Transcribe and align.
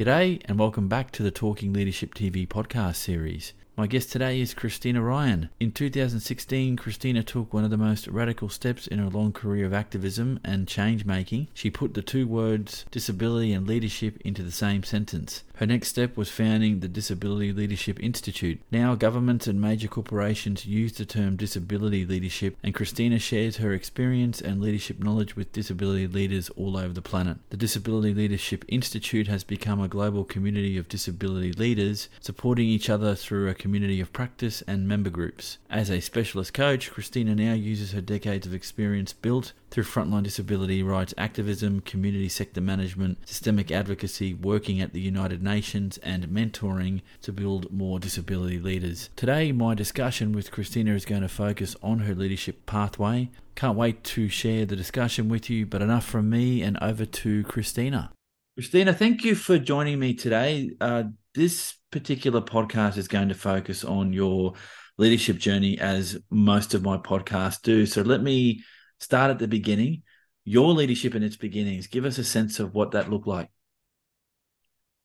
G'day, 0.00 0.40
and 0.46 0.58
welcome 0.58 0.88
back 0.88 1.10
to 1.10 1.22
the 1.22 1.30
Talking 1.30 1.74
Leadership 1.74 2.14
TV 2.14 2.48
podcast 2.48 2.96
series. 2.96 3.52
My 3.80 3.86
guest 3.86 4.12
today 4.12 4.42
is 4.42 4.52
Christina 4.52 5.00
Ryan. 5.00 5.48
In 5.58 5.72
2016, 5.72 6.76
Christina 6.76 7.22
took 7.22 7.54
one 7.54 7.64
of 7.64 7.70
the 7.70 7.78
most 7.78 8.08
radical 8.08 8.50
steps 8.50 8.86
in 8.86 8.98
her 8.98 9.08
long 9.08 9.32
career 9.32 9.64
of 9.64 9.72
activism 9.72 10.38
and 10.44 10.68
change 10.68 11.06
making. 11.06 11.48
She 11.54 11.70
put 11.70 11.94
the 11.94 12.02
two 12.02 12.26
words 12.26 12.84
disability 12.90 13.54
and 13.54 13.66
leadership 13.66 14.20
into 14.22 14.42
the 14.42 14.52
same 14.52 14.82
sentence. 14.82 15.44
Her 15.54 15.66
next 15.66 15.88
step 15.88 16.14
was 16.14 16.30
founding 16.30 16.80
the 16.80 16.88
Disability 16.88 17.52
Leadership 17.54 17.98
Institute. 18.02 18.60
Now, 18.70 18.94
governments 18.94 19.46
and 19.46 19.60
major 19.60 19.88
corporations 19.88 20.66
use 20.66 20.92
the 20.92 21.06
term 21.06 21.36
disability 21.36 22.04
leadership, 22.04 22.58
and 22.62 22.74
Christina 22.74 23.18
shares 23.18 23.58
her 23.58 23.72
experience 23.72 24.42
and 24.42 24.60
leadership 24.60 24.98
knowledge 24.98 25.36
with 25.36 25.52
disability 25.52 26.06
leaders 26.06 26.50
all 26.50 26.76
over 26.76 26.92
the 26.92 27.02
planet. 27.02 27.38
The 27.48 27.56
Disability 27.56 28.12
Leadership 28.12 28.64
Institute 28.68 29.28
has 29.28 29.44
become 29.44 29.80
a 29.80 29.88
global 29.88 30.24
community 30.24 30.76
of 30.76 30.88
disability 30.88 31.52
leaders, 31.52 32.08
supporting 32.20 32.66
each 32.66 32.90
other 32.90 33.14
through 33.14 33.48
a 33.48 33.54
community 33.54 33.69
of 34.00 34.12
practice 34.12 34.62
and 34.66 34.88
member 34.88 35.10
groups. 35.10 35.58
As 35.70 35.90
a 35.90 36.00
specialist 36.00 36.52
coach, 36.52 36.90
Christina 36.90 37.34
now 37.34 37.52
uses 37.52 37.92
her 37.92 38.00
decades 38.00 38.46
of 38.46 38.52
experience 38.52 39.12
built 39.12 39.52
through 39.70 39.84
frontline 39.84 40.24
disability 40.24 40.82
rights 40.82 41.14
activism, 41.16 41.80
community 41.80 42.28
sector 42.28 42.60
management, 42.60 43.18
systemic 43.26 43.70
advocacy, 43.70 44.34
working 44.34 44.80
at 44.80 44.92
the 44.92 45.00
United 45.00 45.42
Nations, 45.42 45.98
and 45.98 46.26
mentoring 46.26 47.00
to 47.22 47.32
build 47.32 47.72
more 47.72 48.00
disability 48.00 48.58
leaders. 48.58 49.08
Today, 49.14 49.52
my 49.52 49.74
discussion 49.74 50.32
with 50.32 50.50
Christina 50.50 50.94
is 50.94 51.04
going 51.04 51.22
to 51.22 51.28
focus 51.28 51.76
on 51.82 52.00
her 52.00 52.14
leadership 52.14 52.66
pathway. 52.66 53.30
Can't 53.54 53.78
wait 53.78 54.02
to 54.04 54.28
share 54.28 54.66
the 54.66 54.76
discussion 54.76 55.28
with 55.28 55.48
you, 55.48 55.64
but 55.64 55.80
enough 55.80 56.04
from 56.04 56.28
me 56.28 56.60
and 56.62 56.76
over 56.82 57.06
to 57.06 57.44
Christina. 57.44 58.12
Christina, 58.56 58.92
thank 58.92 59.24
you 59.24 59.34
for 59.34 59.58
joining 59.58 59.98
me 59.98 60.12
today. 60.12 60.72
Uh, 60.80 61.04
this 61.34 61.76
particular 61.90 62.40
podcast 62.40 62.96
is 62.96 63.08
going 63.08 63.28
to 63.28 63.34
focus 63.34 63.84
on 63.84 64.12
your 64.12 64.54
leadership 64.98 65.38
journey, 65.38 65.78
as 65.78 66.18
most 66.30 66.74
of 66.74 66.82
my 66.82 66.96
podcasts 66.96 67.62
do. 67.62 67.86
So 67.86 68.02
let 68.02 68.22
me 68.22 68.62
start 68.98 69.30
at 69.30 69.38
the 69.38 69.48
beginning. 69.48 70.02
Your 70.44 70.72
leadership 70.72 71.14
in 71.14 71.22
its 71.22 71.36
beginnings. 71.36 71.86
Give 71.86 72.04
us 72.04 72.18
a 72.18 72.24
sense 72.24 72.60
of 72.60 72.74
what 72.74 72.92
that 72.92 73.10
looked 73.10 73.26
like. 73.26 73.50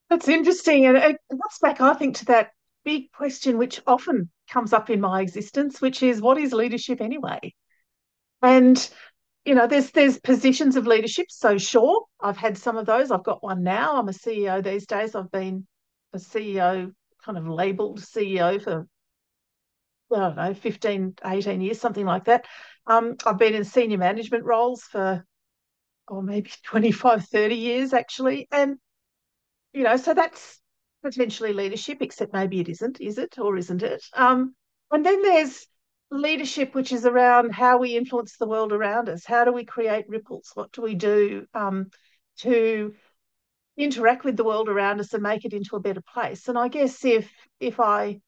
That's 0.09 0.27
interesting. 0.27 0.85
And 0.85 0.97
it 0.97 1.17
goes 1.31 1.59
back, 1.61 1.81
I 1.81 1.93
think, 1.93 2.17
to 2.17 2.25
that 2.25 2.51
big 2.83 3.11
question 3.11 3.57
which 3.57 3.81
often 3.87 4.29
comes 4.49 4.71
up 4.71 4.89
in 4.89 5.01
my 5.01 5.21
existence, 5.21 5.81
which 5.81 6.03
is 6.03 6.21
what 6.21 6.37
is 6.37 6.53
leadership 6.53 7.01
anyway? 7.01 7.53
And 8.41 8.89
you 9.43 9.53
know, 9.53 9.67
there's 9.67 9.91
there's 9.91 10.19
positions 10.19 10.75
of 10.75 10.87
leadership. 10.87 11.27
So 11.29 11.57
sure, 11.57 12.05
I've 12.19 12.37
had 12.37 12.57
some 12.57 12.77
of 12.77 12.85
those. 12.85 13.11
I've 13.11 13.23
got 13.23 13.43
one 13.43 13.63
now. 13.63 13.97
I'm 13.97 14.09
a 14.09 14.11
CEO 14.11 14.63
these 14.63 14.87
days. 14.87 15.15
I've 15.15 15.31
been 15.31 15.67
a 16.15 16.19
CEO, 16.19 16.91
kind 17.23 17.37
of 17.37 17.47
labeled 17.47 17.99
CEO 17.99 18.61
for 18.61 18.87
I 20.13 20.19
don't 20.19 20.35
know, 20.35 20.53
15, 20.53 21.15
18 21.25 21.61
years, 21.61 21.79
something 21.79 22.05
like 22.05 22.25
that. 22.25 22.45
Um, 22.87 23.15
I've 23.25 23.39
been 23.39 23.55
in 23.55 23.63
senior 23.63 23.97
management 23.97 24.43
roles 24.43 24.83
for, 24.83 25.25
or 26.07 26.17
oh, 26.17 26.21
maybe 26.21 26.51
25, 26.63 27.25
30 27.25 27.55
years 27.55 27.93
actually. 27.93 28.47
And, 28.51 28.77
you 29.73 29.83
know, 29.83 29.97
so 29.97 30.13
that's 30.13 30.59
potentially 31.03 31.53
leadership, 31.53 32.01
except 32.01 32.33
maybe 32.33 32.59
it 32.59 32.69
isn't, 32.69 33.01
is 33.01 33.17
it, 33.17 33.39
or 33.39 33.57
isn't 33.57 33.83
it? 33.83 34.03
Um, 34.13 34.55
and 34.91 35.05
then 35.05 35.21
there's 35.21 35.65
leadership, 36.11 36.75
which 36.75 36.91
is 36.91 37.05
around 37.05 37.51
how 37.51 37.77
we 37.77 37.97
influence 37.97 38.37
the 38.37 38.47
world 38.47 38.71
around 38.71 39.09
us. 39.09 39.25
How 39.25 39.43
do 39.43 39.51
we 39.51 39.65
create 39.65 40.07
ripples? 40.07 40.51
What 40.53 40.71
do 40.71 40.81
we 40.81 40.95
do 40.95 41.45
um, 41.53 41.89
to 42.39 42.93
interact 43.77 44.23
with 44.23 44.37
the 44.37 44.43
world 44.43 44.69
around 44.69 44.99
us 44.99 45.13
and 45.13 45.23
make 45.23 45.45
it 45.45 45.53
into 45.53 45.75
a 45.75 45.81
better 45.81 46.01
place? 46.13 46.47
And 46.47 46.57
I 46.57 46.67
guess 46.67 47.03
if 47.05 47.31
if 47.59 47.79
I 47.79 48.19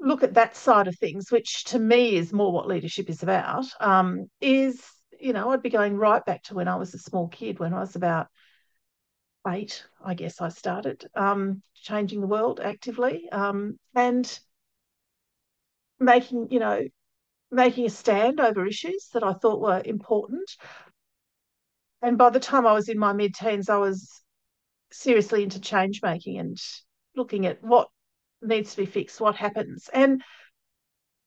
look 0.00 0.22
at 0.22 0.34
that 0.34 0.56
side 0.56 0.88
of 0.88 0.98
things, 0.98 1.30
which 1.30 1.64
to 1.64 1.78
me 1.78 2.16
is 2.16 2.32
more 2.32 2.52
what 2.52 2.68
leadership 2.68 3.08
is 3.08 3.22
about, 3.22 3.66
um, 3.80 4.26
is, 4.40 4.82
you 5.20 5.32
know, 5.32 5.50
I'd 5.50 5.62
be 5.62 5.70
going 5.70 5.96
right 5.96 6.24
back 6.24 6.42
to 6.44 6.54
when 6.54 6.68
I 6.68 6.76
was 6.76 6.92
a 6.94 6.98
small 6.98 7.28
kid, 7.28 7.60
when 7.60 7.72
I 7.72 7.80
was 7.80 7.94
about 7.94 8.26
eight, 9.48 9.84
I 10.04 10.14
guess 10.14 10.40
I 10.40 10.48
started 10.48 11.06
um, 11.14 11.62
changing 11.74 12.20
the 12.20 12.26
world 12.26 12.60
actively 12.60 13.28
um, 13.30 13.78
and 13.94 14.38
making, 15.98 16.48
you 16.50 16.58
know, 16.58 16.82
making 17.50 17.86
a 17.86 17.90
stand 17.90 18.40
over 18.40 18.66
issues 18.66 19.08
that 19.12 19.22
I 19.22 19.34
thought 19.34 19.60
were 19.60 19.82
important. 19.84 20.50
And 22.00 22.18
by 22.18 22.30
the 22.30 22.40
time 22.40 22.66
I 22.66 22.72
was 22.72 22.88
in 22.88 22.98
my 22.98 23.12
mid 23.12 23.34
teens, 23.34 23.68
I 23.68 23.76
was 23.76 24.21
seriously 24.92 25.42
into 25.42 25.60
change 25.60 26.00
making 26.02 26.38
and 26.38 26.58
looking 27.16 27.46
at 27.46 27.62
what 27.62 27.88
needs 28.40 28.72
to 28.72 28.78
be 28.78 28.86
fixed, 28.86 29.20
what 29.20 29.36
happens. 29.36 29.88
And, 29.92 30.22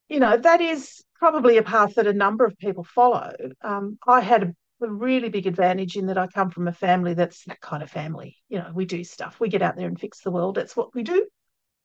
you 0.10 0.20
know, 0.20 0.38
that 0.38 0.62
is 0.62 1.04
probably 1.16 1.58
a 1.58 1.64
path 1.64 1.96
that 1.96 2.08
a 2.08 2.14
number 2.14 2.46
of 2.46 2.58
people 2.58 2.84
follow. 2.84 3.32
Um, 3.62 3.98
I 4.08 4.22
had 4.22 4.44
a, 4.44 4.56
a, 4.86 4.90
really 4.90 5.30
big 5.30 5.48
advantage 5.48 5.96
in 5.96 6.08
that 6.08 6.18
I 6.18 6.28
come 6.28 6.50
from 6.50 6.68
a 6.68 6.74
family 6.74 7.14
that's 7.14 7.44
that 7.46 7.62
kind 7.62 7.82
of 7.82 7.90
family. 7.90 8.38
You 8.50 8.60
know, 8.60 8.72
we 8.74 8.86
do 8.86 9.04
stuff, 9.04 9.40
we 9.40 9.50
get 9.50 9.62
out 9.62 9.78
there 9.78 9.88
and 9.88 10.00
fix 10.00 10.22
the 10.22 10.32
world. 10.32 10.56
That's 10.56 10.76
what 10.76 10.94
we 10.94 11.04
do. 11.04 11.28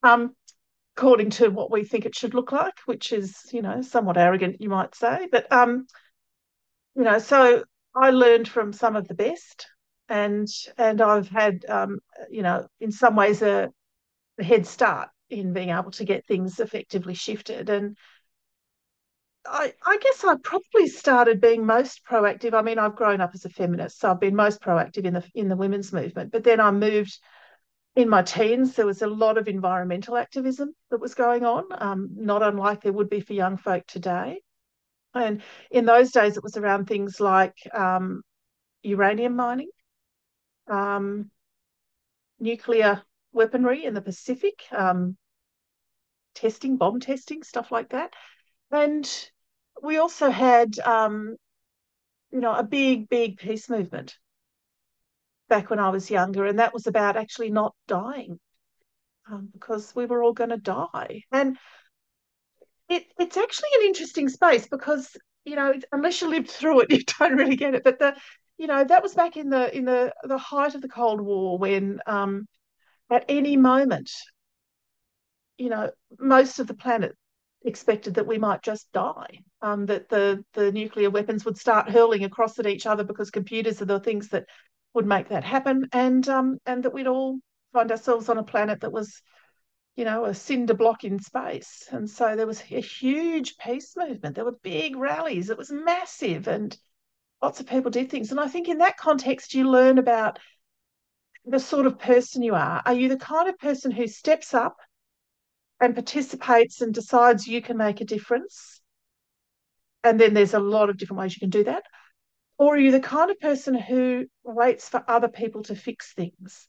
Um, 0.03 0.35
according 0.97 1.29
to 1.29 1.49
what 1.49 1.71
we 1.71 1.83
think 1.83 2.05
it 2.05 2.15
should 2.15 2.33
look 2.33 2.51
like, 2.51 2.73
which 2.85 3.13
is, 3.13 3.37
you 3.51 3.61
know, 3.61 3.81
somewhat 3.81 4.17
arrogant, 4.17 4.57
you 4.59 4.69
might 4.69 4.93
say. 4.93 5.27
But, 5.31 5.51
um, 5.51 5.87
you 6.95 7.03
know, 7.03 7.19
so 7.19 7.63
I 7.95 8.09
learned 8.09 8.47
from 8.47 8.73
some 8.73 8.95
of 8.95 9.07
the 9.07 9.13
best. 9.13 9.67
And 10.11 10.47
and 10.77 11.01
I've 11.01 11.29
had, 11.29 11.65
um, 11.69 11.99
you 12.29 12.43
know, 12.43 12.67
in 12.79 12.91
some 12.91 13.15
ways 13.15 13.41
a, 13.41 13.71
a 14.37 14.43
head 14.43 14.67
start 14.67 15.09
in 15.29 15.53
being 15.53 15.69
able 15.69 15.91
to 15.91 16.05
get 16.05 16.25
things 16.25 16.59
effectively 16.59 17.13
shifted. 17.13 17.69
And 17.69 17.95
I, 19.45 19.73
I 19.85 19.97
guess 20.01 20.23
I 20.23 20.35
probably 20.43 20.87
started 20.87 21.39
being 21.39 21.65
most 21.65 22.01
proactive. 22.05 22.53
I 22.53 22.61
mean, 22.61 22.77
I've 22.77 22.95
grown 22.95 23.21
up 23.21 23.31
as 23.33 23.45
a 23.45 23.49
feminist, 23.49 23.99
so 23.99 24.11
I've 24.11 24.19
been 24.19 24.35
most 24.35 24.61
proactive 24.61 25.05
in 25.05 25.13
the 25.13 25.23
in 25.33 25.47
the 25.47 25.55
women's 25.55 25.93
movement. 25.93 26.31
But 26.31 26.43
then 26.43 26.59
I 26.59 26.71
moved 26.71 27.17
in 27.95 28.09
my 28.09 28.21
teens. 28.21 28.75
There 28.75 28.85
was 28.85 29.01
a 29.01 29.07
lot 29.07 29.37
of 29.37 29.47
environmental 29.47 30.17
activism 30.17 30.73
that 30.89 31.01
was 31.01 31.15
going 31.15 31.45
on, 31.45 31.63
um, 31.71 32.09
not 32.15 32.43
unlike 32.43 32.81
there 32.81 32.93
would 32.93 33.09
be 33.09 33.21
for 33.21 33.33
young 33.33 33.57
folk 33.57 33.87
today. 33.87 34.41
And 35.13 35.41
in 35.71 35.85
those 35.85 36.11
days, 36.11 36.37
it 36.37 36.43
was 36.43 36.57
around 36.57 36.85
things 36.85 37.19
like 37.19 37.55
um, 37.73 38.23
uranium 38.83 39.35
mining, 39.35 39.69
um, 40.67 41.29
nuclear 42.39 43.01
weaponry 43.33 43.85
in 43.85 43.93
the 43.93 44.01
Pacific, 44.01 44.63
um, 44.71 45.17
testing, 46.35 46.77
bomb 46.77 46.99
testing, 46.99 47.43
stuff 47.43 47.71
like 47.71 47.89
that. 47.89 48.13
And 48.71 49.09
we 49.81 49.97
also 49.97 50.29
had, 50.29 50.77
um, 50.79 51.35
you 52.31 52.39
know, 52.39 52.53
a 52.53 52.63
big, 52.63 53.09
big 53.09 53.37
peace 53.37 53.69
movement 53.69 54.15
back 55.49 55.69
when 55.69 55.79
I 55.79 55.89
was 55.89 56.09
younger, 56.09 56.45
and 56.45 56.59
that 56.59 56.73
was 56.73 56.87
about 56.87 57.17
actually 57.17 57.51
not 57.51 57.75
dying 57.87 58.39
um, 59.29 59.49
because 59.51 59.93
we 59.95 60.05
were 60.05 60.23
all 60.23 60.33
going 60.33 60.49
to 60.49 60.57
die. 60.57 61.23
And 61.31 61.57
it, 62.89 63.05
it's 63.19 63.37
actually 63.37 63.69
an 63.79 63.87
interesting 63.87 64.29
space 64.29 64.67
because 64.67 65.15
you 65.45 65.55
know 65.55 65.73
unless 65.91 66.21
you 66.21 66.29
lived 66.29 66.49
through 66.49 66.81
it, 66.81 66.91
you 66.91 67.03
don't 67.19 67.35
really 67.35 67.55
get 67.55 67.75
it. 67.75 67.83
But 67.83 67.99
the 67.99 68.15
you 68.61 68.67
know 68.67 68.83
that 68.83 69.03
was 69.03 69.15
back 69.15 69.37
in 69.37 69.49
the 69.49 69.75
in 69.75 69.85
the 69.85 70.13
the 70.23 70.37
height 70.37 70.75
of 70.75 70.81
the 70.81 70.87
Cold 70.89 71.21
War 71.21 71.57
when 71.57 71.99
um, 72.05 72.47
at 73.09 73.25
any 73.27 73.57
moment 73.57 74.09
you 75.61 75.69
know, 75.69 75.91
most 76.19 76.57
of 76.57 76.65
the 76.65 76.73
planet 76.73 77.15
expected 77.63 78.15
that 78.15 78.25
we 78.25 78.39
might 78.39 78.63
just 78.63 78.91
die, 78.91 79.39
um, 79.61 79.85
that 79.85 80.09
the 80.09 80.43
the 80.53 80.71
nuclear 80.71 81.11
weapons 81.11 81.45
would 81.45 81.57
start 81.57 81.87
hurling 81.87 82.23
across 82.23 82.57
at 82.57 82.65
each 82.65 82.87
other 82.87 83.03
because 83.03 83.29
computers 83.29 83.79
are 83.79 83.85
the 83.85 83.99
things 83.99 84.29
that 84.29 84.45
would 84.95 85.05
make 85.05 85.29
that 85.29 85.43
happen, 85.43 85.87
and 85.93 86.27
um, 86.27 86.57
and 86.65 86.83
that 86.83 86.93
we'd 86.93 87.05
all 87.05 87.37
find 87.73 87.91
ourselves 87.91 88.27
on 88.27 88.39
a 88.39 88.43
planet 88.43 88.81
that 88.81 88.91
was, 88.91 89.21
you 89.95 90.03
know, 90.03 90.25
a 90.25 90.33
cinder 90.33 90.73
block 90.73 91.03
in 91.03 91.19
space. 91.19 91.87
And 91.91 92.09
so 92.09 92.35
there 92.35 92.47
was 92.47 92.61
a 92.71 92.81
huge 92.81 93.55
peace 93.57 93.95
movement. 93.95 94.35
There 94.35 94.45
were 94.45 94.57
big 94.63 94.95
rallies. 94.95 95.51
It 95.51 95.59
was 95.59 95.71
massive, 95.71 96.47
and 96.47 96.75
lots 97.41 97.59
of 97.59 97.67
people 97.67 97.91
did 97.91 98.09
things. 98.09 98.31
And 98.31 98.39
I 98.39 98.47
think 98.47 98.69
in 98.69 98.79
that 98.79 98.97
context, 98.97 99.53
you 99.53 99.69
learn 99.69 99.97
about 99.97 100.39
the 101.45 101.59
sort 101.59 101.85
of 101.85 101.99
person 101.99 102.43
you 102.43 102.53
are. 102.53 102.81
Are 102.85 102.93
you 102.93 103.09
the 103.09 103.17
kind 103.17 103.49
of 103.49 103.57
person 103.57 103.91
who 103.91 104.07
steps 104.07 104.53
up 104.53 104.77
and 105.81 105.95
participates 105.95 106.79
and 106.79 106.93
decides 106.93 107.47
you 107.47 107.61
can 107.61 107.75
make 107.75 107.99
a 107.99 108.05
difference. 108.05 108.79
And 110.03 110.19
then 110.19 110.33
there's 110.33 110.53
a 110.53 110.59
lot 110.59 110.89
of 110.89 110.97
different 110.97 111.19
ways 111.19 111.35
you 111.35 111.39
can 111.39 111.49
do 111.49 111.63
that. 111.65 111.83
Or 112.57 112.75
are 112.75 112.79
you 112.79 112.91
the 112.91 112.99
kind 112.99 113.31
of 113.31 113.39
person 113.39 113.73
who 113.73 114.27
waits 114.43 114.87
for 114.87 115.03
other 115.07 115.27
people 115.27 115.63
to 115.63 115.75
fix 115.75 116.13
things? 116.13 116.67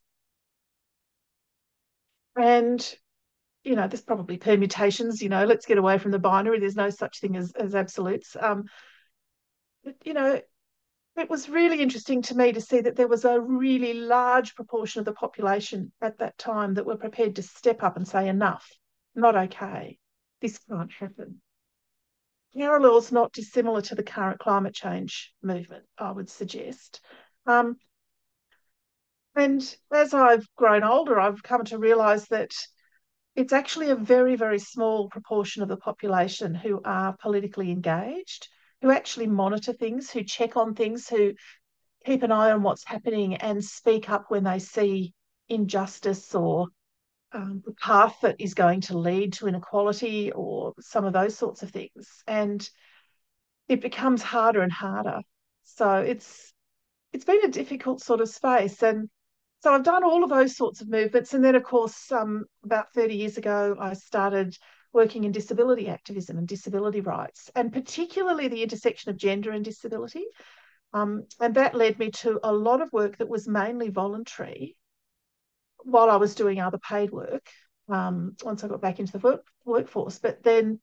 And, 2.34 2.96
you 3.62 3.76
know, 3.76 3.86
there's 3.86 4.00
probably 4.00 4.38
permutations, 4.38 5.20
you 5.20 5.28
know, 5.28 5.44
let's 5.44 5.66
get 5.66 5.76
away 5.76 5.98
from 5.98 6.10
the 6.10 6.18
binary. 6.18 6.58
There's 6.58 6.76
no 6.76 6.88
such 6.88 7.20
thing 7.20 7.36
as, 7.36 7.52
as 7.52 7.75
absolutes. 7.75 8.34
Um, 8.40 8.64
you 10.04 10.14
know, 10.14 10.40
it 11.17 11.29
was 11.29 11.49
really 11.49 11.81
interesting 11.81 12.23
to 12.23 12.37
me 12.37 12.53
to 12.53 12.61
see 12.61 12.81
that 12.81 12.97
there 12.97 13.09
was 13.09 13.25
a 13.25 13.41
really 13.41 13.94
large 13.94 14.55
proportion 14.55 15.00
of 15.00 15.05
the 15.05 15.12
population 15.12 15.93
at 16.00 16.19
that 16.19 16.38
time 16.38 16.75
that 16.75 16.87
were 16.87 16.97
prepared 16.97 17.37
to 17.37 17.43
step 17.43 17.82
up 17.82 17.97
and 17.97 18.09
say, 18.09 18.29
enough, 18.29 18.70
not 19.14 19.37
okay, 19.37 19.99
this 20.41 20.59
can't 20.59 20.93
happen. 20.93 21.41
Parallels 22.56 23.12
not 23.12 23.32
dissimilar 23.32 23.82
to 23.82 23.94
the 23.94 24.03
current 24.03 24.38
climate 24.38 24.75
change 24.75 25.32
movement, 25.43 25.85
I 25.99 26.12
would 26.12 26.31
suggest. 26.31 27.00
Um, 27.47 27.76
and 29.35 29.76
as 29.91 30.12
I've 30.14 30.47
grown 30.56 30.82
older, 30.82 31.19
I've 31.19 31.43
come 31.43 31.64
to 31.64 31.79
realise 31.79 32.26
that 32.29 32.53
it's 33.35 33.53
actually 33.53 33.91
a 33.91 33.97
very, 33.97 34.37
very 34.37 34.59
small 34.59 35.09
proportion 35.09 35.62
of 35.62 35.69
the 35.69 35.79
population 35.79 36.55
who 36.55 36.81
are 36.85 37.17
politically 37.20 37.70
engaged 37.70 38.49
who 38.82 38.90
actually 38.90 39.29
monitor 39.29 39.73
things, 39.73 40.11
who 40.11 40.25
check 40.25 40.56
on 40.56 40.75
things, 40.75 41.08
who 41.08 41.32
keep 42.05 42.23
an 42.23 42.32
eye 42.32 42.50
on 42.50 42.62
what's 42.62 42.87
happening 42.87 43.37
and 43.37 43.64
speak 43.64 44.11
up 44.11 44.26
when 44.29 44.44
they 44.44 44.58
see 44.58 45.14
injustice 45.49 46.34
or 46.34 46.67
um, 47.32 47.62
the 47.64 47.73
path 47.75 48.17
that 48.23 48.37
is 48.40 48.55
going 48.55 48.81
to 48.82 48.99
lead 48.99 49.32
to 49.34 49.46
inequality 49.46 50.32
or 50.32 50.75
some 50.81 51.05
of 51.05 51.12
those 51.12 51.37
sorts 51.37 51.62
of 51.62 51.70
things. 51.70 52.23
And 52.26 52.69
it 53.69 53.81
becomes 53.81 54.20
harder 54.20 54.62
and 54.62 54.73
harder. 54.73 55.20
So 55.62 55.94
it's 55.99 56.52
it's 57.12 57.25
been 57.25 57.44
a 57.44 57.49
difficult 57.49 58.02
sort 58.02 58.20
of 58.20 58.28
space. 58.28 58.82
And 58.82 59.08
so 59.62 59.73
I've 59.73 59.85
done 59.85 60.02
all 60.02 60.25
of 60.25 60.31
those 60.31 60.56
sorts 60.56 60.81
of 60.81 60.88
movements. 60.88 61.35
And 61.35 61.44
then, 61.44 61.55
of 61.55 61.62
course, 61.62 62.11
um, 62.11 62.46
about 62.64 62.93
30 62.94 63.14
years 63.14 63.37
ago, 63.37 63.76
I 63.78 63.93
started 63.93 64.56
working 64.92 65.24
in 65.24 65.32
disability 65.32 65.88
activism 65.88 66.38
and 66.38 66.46
disability 66.46 67.00
rights, 67.00 67.50
and 67.54 67.72
particularly 67.72 68.48
the 68.48 68.62
intersection 68.62 69.10
of 69.10 69.16
gender 69.16 69.50
and 69.50 69.64
disability. 69.64 70.24
Um, 70.92 71.24
and 71.40 71.54
that 71.54 71.74
led 71.74 71.98
me 71.98 72.10
to 72.10 72.38
a 72.42 72.52
lot 72.52 72.82
of 72.82 72.92
work 72.92 73.18
that 73.18 73.28
was 73.28 73.48
mainly 73.48 73.88
voluntary 73.88 74.76
while 75.84 76.10
I 76.10 76.16
was 76.16 76.34
doing 76.34 76.60
other 76.60 76.78
paid 76.78 77.10
work 77.10 77.48
um, 77.88 78.36
once 78.44 78.62
I 78.62 78.68
got 78.68 78.82
back 78.82 79.00
into 79.00 79.12
the 79.12 79.18
work, 79.18 79.46
workforce. 79.64 80.18
But 80.18 80.42
then 80.42 80.80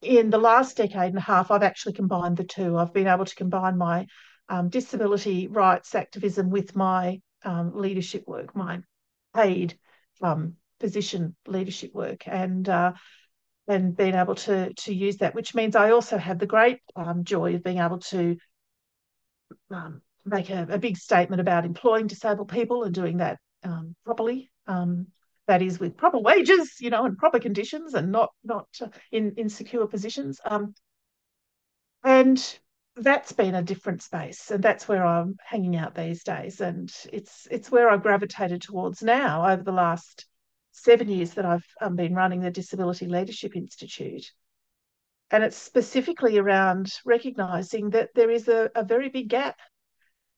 in 0.00 0.30
the 0.30 0.38
last 0.38 0.76
decade 0.76 1.10
and 1.10 1.18
a 1.18 1.20
half, 1.20 1.50
I've 1.50 1.62
actually 1.62 1.94
combined 1.94 2.36
the 2.36 2.44
two. 2.44 2.76
I've 2.76 2.92
been 2.92 3.08
able 3.08 3.24
to 3.24 3.34
combine 3.34 3.76
my 3.76 4.06
um, 4.48 4.68
disability 4.68 5.48
rights 5.48 5.94
activism 5.94 6.50
with 6.50 6.76
my 6.76 7.20
um, 7.44 7.72
leadership 7.74 8.24
work, 8.26 8.54
my 8.54 8.80
paid 9.34 9.78
um, 10.22 10.54
position 10.78 11.36
leadership 11.46 11.94
work. 11.94 12.26
And 12.26 12.68
uh, 12.68 12.92
and 13.68 13.96
being 13.96 14.14
able 14.14 14.34
to 14.34 14.72
to 14.72 14.94
use 14.94 15.18
that, 15.18 15.34
which 15.34 15.54
means 15.54 15.76
I 15.76 15.90
also 15.90 16.18
have 16.18 16.38
the 16.38 16.46
great 16.46 16.80
um, 16.94 17.24
joy 17.24 17.54
of 17.54 17.64
being 17.64 17.78
able 17.78 17.98
to 17.98 18.36
um, 19.70 20.02
make 20.24 20.50
a, 20.50 20.66
a, 20.70 20.78
big 20.78 20.96
statement 20.96 21.40
about 21.40 21.64
employing 21.64 22.06
disabled 22.06 22.48
people 22.48 22.84
and 22.84 22.94
doing 22.94 23.18
that 23.18 23.38
um, 23.62 23.94
properly. 24.04 24.50
Um, 24.66 25.08
that 25.46 25.62
is 25.62 25.78
with 25.78 25.96
proper 25.96 26.18
wages, 26.18 26.80
you 26.80 26.90
know, 26.90 27.04
and 27.04 27.16
proper 27.16 27.38
conditions, 27.38 27.94
and 27.94 28.10
not 28.10 28.30
not 28.44 28.66
uh, 28.80 28.88
in 29.12 29.34
insecure 29.36 29.86
positions. 29.86 30.40
Um, 30.44 30.74
and 32.04 32.58
that's 32.96 33.32
been 33.32 33.54
a 33.54 33.62
different 33.62 34.02
space, 34.02 34.50
and 34.50 34.62
that's 34.62 34.88
where 34.88 35.04
I'm 35.04 35.36
hanging 35.44 35.76
out 35.76 35.94
these 35.94 36.24
days. 36.24 36.60
And 36.60 36.92
it's 37.12 37.46
it's 37.50 37.70
where 37.70 37.88
I've 37.88 38.02
gravitated 38.02 38.62
towards 38.62 39.02
now 39.02 39.48
over 39.48 39.62
the 39.62 39.72
last 39.72 40.26
seven 40.76 41.08
years 41.08 41.32
that 41.34 41.46
I've 41.46 41.66
um, 41.80 41.96
been 41.96 42.14
running 42.14 42.40
the 42.40 42.50
Disability 42.50 43.06
Leadership 43.06 43.56
Institute. 43.56 44.30
And 45.30 45.42
it's 45.42 45.56
specifically 45.56 46.38
around 46.38 46.92
recognising 47.04 47.90
that 47.90 48.10
there 48.14 48.30
is 48.30 48.46
a, 48.46 48.70
a 48.74 48.84
very 48.84 49.08
big 49.08 49.28
gap 49.28 49.58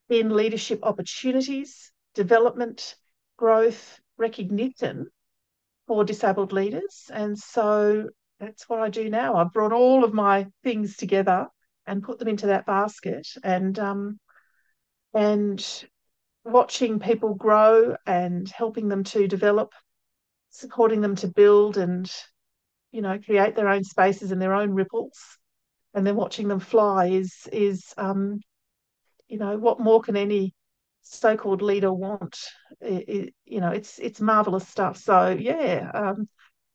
in 0.08 0.34
leadership 0.34 0.80
opportunities, 0.82 1.92
development, 2.14 2.94
growth, 3.36 4.00
recognition 4.16 5.08
for 5.86 6.04
disabled 6.04 6.52
leaders. 6.52 7.10
And 7.12 7.38
so 7.38 8.08
that's 8.40 8.68
what 8.68 8.80
I 8.80 8.88
do 8.88 9.10
now. 9.10 9.36
I've 9.36 9.52
brought 9.52 9.72
all 9.72 10.04
of 10.04 10.14
my 10.14 10.46
things 10.62 10.96
together 10.96 11.48
and 11.86 12.02
put 12.02 12.18
them 12.18 12.28
into 12.28 12.46
that 12.46 12.66
basket 12.66 13.26
and 13.42 13.78
um, 13.78 14.20
and 15.14 15.84
watching 16.44 17.00
people 17.00 17.34
grow 17.34 17.96
and 18.06 18.48
helping 18.48 18.88
them 18.88 19.04
to 19.04 19.26
develop 19.26 19.72
supporting 20.50 21.00
them 21.00 21.16
to 21.16 21.28
build 21.28 21.76
and 21.76 22.10
you 22.90 23.02
know 23.02 23.18
create 23.18 23.54
their 23.54 23.68
own 23.68 23.84
spaces 23.84 24.32
and 24.32 24.40
their 24.40 24.54
own 24.54 24.70
ripples. 24.70 25.18
And 25.94 26.06
then 26.06 26.16
watching 26.16 26.48
them 26.48 26.60
fly 26.60 27.06
is 27.06 27.48
is 27.52 27.92
um 27.96 28.40
you 29.26 29.38
know 29.38 29.56
what 29.58 29.80
more 29.80 30.00
can 30.00 30.16
any 30.16 30.54
so-called 31.02 31.62
leader 31.62 31.92
want? 31.92 32.38
It, 32.80 33.08
it, 33.08 33.34
you 33.44 33.60
know 33.60 33.70
it's 33.70 33.98
it's 33.98 34.20
marvelous 34.20 34.66
stuff. 34.66 34.96
So 34.96 35.30
yeah 35.30 35.90
um 35.94 36.28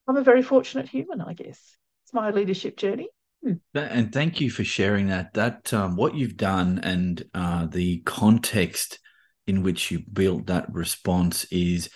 i'm 0.08 0.18
a 0.18 0.24
very 0.24 0.42
fortunate 0.44 0.90
human 0.90 1.22
i 1.22 1.34
guess. 1.34 1.78
It's 2.04 2.14
my 2.14 2.32
leadership 2.32 2.78
journey. 2.78 3.10
Hmm. 3.44 3.54
and 3.74 4.12
thank 4.12 4.42
you 4.42 4.50
for 4.52 4.64
sharing 4.64 5.08
that. 5.08 5.34
That 5.34 5.74
um, 5.74 5.96
what 5.96 6.16
you've 6.16 6.38
done 6.38 6.80
and 6.84 7.24
uh, 7.34 7.66
the 7.66 8.00
context 8.00 9.00
in 9.48 9.64
which 9.64 9.92
you 9.92 10.00
built 10.12 10.48
that 10.48 10.74
response 10.74 11.46
is 11.46 11.90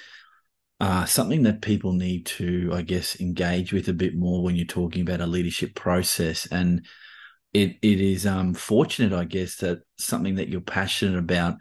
uh, 0.80 1.06
something 1.06 1.44
that 1.44 1.62
people 1.62 1.94
need 1.94 2.26
to, 2.26 2.72
I 2.74 2.82
guess, 2.84 3.20
engage 3.20 3.74
with 3.74 3.88
a 3.88 3.94
bit 3.94 4.16
more 4.16 4.44
when 4.44 4.56
you're 4.56 4.66
talking 4.66 5.02
about 5.02 5.22
a 5.22 5.26
leadership 5.26 5.74
process. 5.76 6.46
And 6.48 6.86
it 7.54 7.78
it 7.82 8.00
is 8.00 8.26
um, 8.26 8.54
fortunate, 8.54 9.14
I 9.18 9.26
guess, 9.26 9.58
that 9.58 9.80
something 9.98 10.36
that 10.36 10.50
you're 10.50 10.62
passionate 10.62 11.18
about 11.18 11.56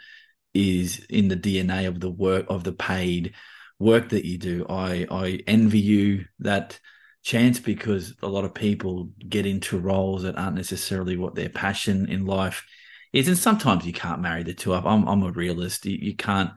is 0.53 1.05
in 1.11 1.29
the 1.29 1.37
DNA 1.37 1.87
of 1.89 2.01
the 2.01 2.11
work 2.11 2.47
of 2.49 2.65
the 2.65 2.73
paid 2.73 3.35
work 3.79 4.11
that 4.11 4.27
you 4.27 4.39
do. 4.39 4.67
I 4.69 5.07
I 5.11 5.41
envy 5.47 5.81
you 5.81 6.25
that 6.41 6.79
chance 7.23 7.59
because 7.59 8.15
a 8.23 8.29
lot 8.29 8.45
of 8.45 8.55
people 8.55 9.11
get 9.29 9.47
into 9.47 9.79
roles 9.79 10.23
that 10.23 10.37
aren't 10.39 10.57
necessarily 10.57 11.17
what 11.17 11.35
their 11.35 11.49
passion 11.49 12.09
in 12.09 12.27
life 12.27 12.65
is, 13.13 13.29
and 13.29 13.39
sometimes 13.39 13.87
you 13.87 13.93
can't 13.93 14.21
marry 14.21 14.43
the 14.43 14.55
two 14.55 14.75
up. 14.75 14.85
I'm 14.85 15.09
I'm 15.09 15.23
a 15.23 15.33
realist. 15.33 15.87
You, 15.87 15.97
you 16.01 16.17
can't 16.17 16.51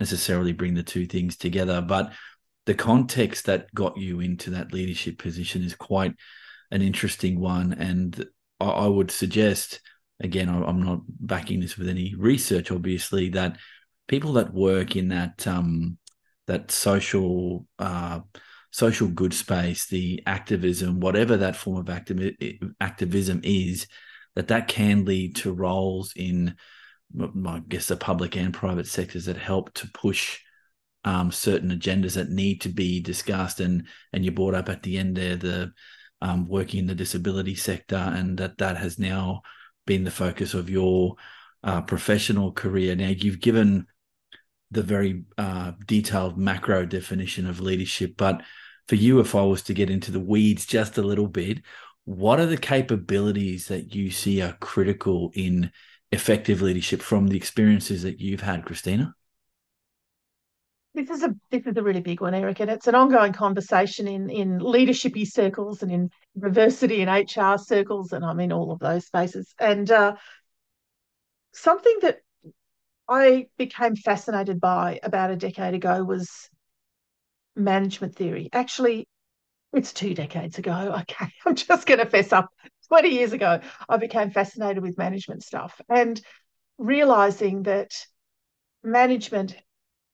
necessarily 0.00 0.52
bring 0.52 0.74
the 0.74 0.82
two 0.82 1.06
things 1.06 1.36
together, 1.36 1.80
but 1.80 2.12
the 2.66 2.74
context 2.74 3.46
that 3.46 3.72
got 3.74 3.96
you 3.96 4.20
into 4.20 4.50
that 4.50 4.72
leadership 4.72 5.18
position 5.18 5.62
is 5.62 5.74
quite 5.74 6.14
an 6.70 6.82
interesting 6.82 7.38
one. 7.38 7.72
And 7.72 8.26
I, 8.58 8.66
I 8.66 8.86
would 8.86 9.10
suggest, 9.10 9.80
again, 10.20 10.48
I, 10.48 10.68
am 10.68 10.82
not 10.82 11.00
backing 11.08 11.60
this 11.60 11.76
with 11.76 11.88
any 11.88 12.14
research, 12.16 12.70
obviously, 12.70 13.28
that 13.30 13.58
people 14.08 14.34
that 14.34 14.52
work 14.52 14.96
in 14.96 15.08
that 15.08 15.46
um, 15.46 15.98
that 16.46 16.70
social 16.70 17.66
uh, 17.78 18.20
social 18.70 19.08
good 19.08 19.34
space, 19.34 19.86
the 19.88 20.22
activism, 20.26 21.00
whatever 21.00 21.36
that 21.36 21.56
form 21.56 21.78
of 21.78 21.86
activi- 21.86 22.58
activism 22.80 23.40
is, 23.42 23.86
that 24.36 24.48
that 24.48 24.68
can 24.68 25.04
lead 25.04 25.36
to 25.36 25.52
roles 25.52 26.12
in 26.14 26.54
I 27.18 27.62
guess 27.68 27.88
the 27.88 27.96
public 27.96 28.36
and 28.36 28.54
private 28.54 28.86
sectors 28.86 29.24
that 29.24 29.36
help 29.36 29.74
to 29.74 29.88
push 29.92 30.38
um, 31.04 31.32
certain 31.32 31.70
agendas 31.70 32.14
that 32.14 32.30
need 32.30 32.60
to 32.62 32.68
be 32.68 33.00
discussed. 33.00 33.60
And 33.60 33.86
and 34.12 34.24
you 34.24 34.30
brought 34.30 34.54
up 34.54 34.68
at 34.68 34.82
the 34.82 34.98
end 34.98 35.16
there 35.16 35.36
the 35.36 35.72
um, 36.22 36.46
working 36.48 36.80
in 36.80 36.86
the 36.86 36.94
disability 36.94 37.54
sector, 37.54 37.96
and 37.96 38.38
that 38.38 38.58
that 38.58 38.76
has 38.76 38.98
now 38.98 39.42
been 39.86 40.04
the 40.04 40.10
focus 40.10 40.54
of 40.54 40.70
your 40.70 41.16
uh, 41.64 41.80
professional 41.82 42.52
career. 42.52 42.94
Now 42.94 43.08
you've 43.08 43.40
given 43.40 43.86
the 44.70 44.82
very 44.82 45.24
uh, 45.36 45.72
detailed 45.86 46.38
macro 46.38 46.86
definition 46.86 47.48
of 47.48 47.60
leadership, 47.60 48.14
but 48.16 48.42
for 48.86 48.94
you, 48.94 49.20
if 49.20 49.34
I 49.34 49.42
was 49.42 49.62
to 49.62 49.74
get 49.74 49.90
into 49.90 50.10
the 50.10 50.20
weeds 50.20 50.66
just 50.66 50.98
a 50.98 51.02
little 51.02 51.28
bit, 51.28 51.62
what 52.04 52.40
are 52.40 52.46
the 52.46 52.56
capabilities 52.56 53.68
that 53.68 53.94
you 53.94 54.10
see 54.10 54.42
are 54.42 54.56
critical 54.60 55.30
in 55.34 55.70
effective 56.12 56.60
leadership 56.62 57.02
from 57.02 57.28
the 57.28 57.36
experiences 57.36 58.02
that 58.02 58.20
you've 58.20 58.40
had, 58.40 58.64
Christina? 58.64 59.14
This 60.92 61.08
is 61.08 61.22
a 61.22 61.34
this 61.50 61.66
is 61.66 61.76
a 61.76 61.82
really 61.82 62.00
big 62.00 62.20
one, 62.20 62.34
Eric, 62.34 62.60
and 62.60 62.70
it's 62.70 62.88
an 62.88 62.96
ongoing 62.96 63.32
conversation 63.32 64.08
in 64.08 64.28
in 64.28 64.58
leadershipy 64.58 65.26
circles 65.26 65.82
and 65.82 65.92
in 65.92 66.10
diversity 66.36 67.02
and 67.02 67.10
HR 67.10 67.56
circles, 67.58 68.12
and 68.12 68.24
I'm 68.24 68.40
in 68.40 68.52
all 68.52 68.72
of 68.72 68.80
those 68.80 69.06
spaces. 69.06 69.54
And 69.60 69.88
uh, 69.88 70.16
something 71.52 71.98
that 72.02 72.18
I 73.08 73.46
became 73.56 73.94
fascinated 73.94 74.60
by 74.60 74.98
about 75.02 75.30
a 75.30 75.36
decade 75.36 75.74
ago 75.74 76.02
was 76.02 76.48
management 77.54 78.16
theory. 78.16 78.48
Actually, 78.52 79.06
it's 79.72 79.92
two 79.92 80.14
decades 80.14 80.58
ago. 80.58 80.94
Okay, 81.02 81.32
I'm 81.46 81.54
just 81.54 81.86
going 81.86 82.00
to 82.00 82.06
fess 82.06 82.32
up. 82.32 82.48
20 82.90 83.08
years 83.08 83.32
ago, 83.32 83.60
I 83.88 83.96
became 83.98 84.30
fascinated 84.30 84.82
with 84.82 84.98
management 84.98 85.44
stuff 85.44 85.80
and 85.88 86.20
realizing 86.76 87.62
that 87.62 87.92
management 88.82 89.54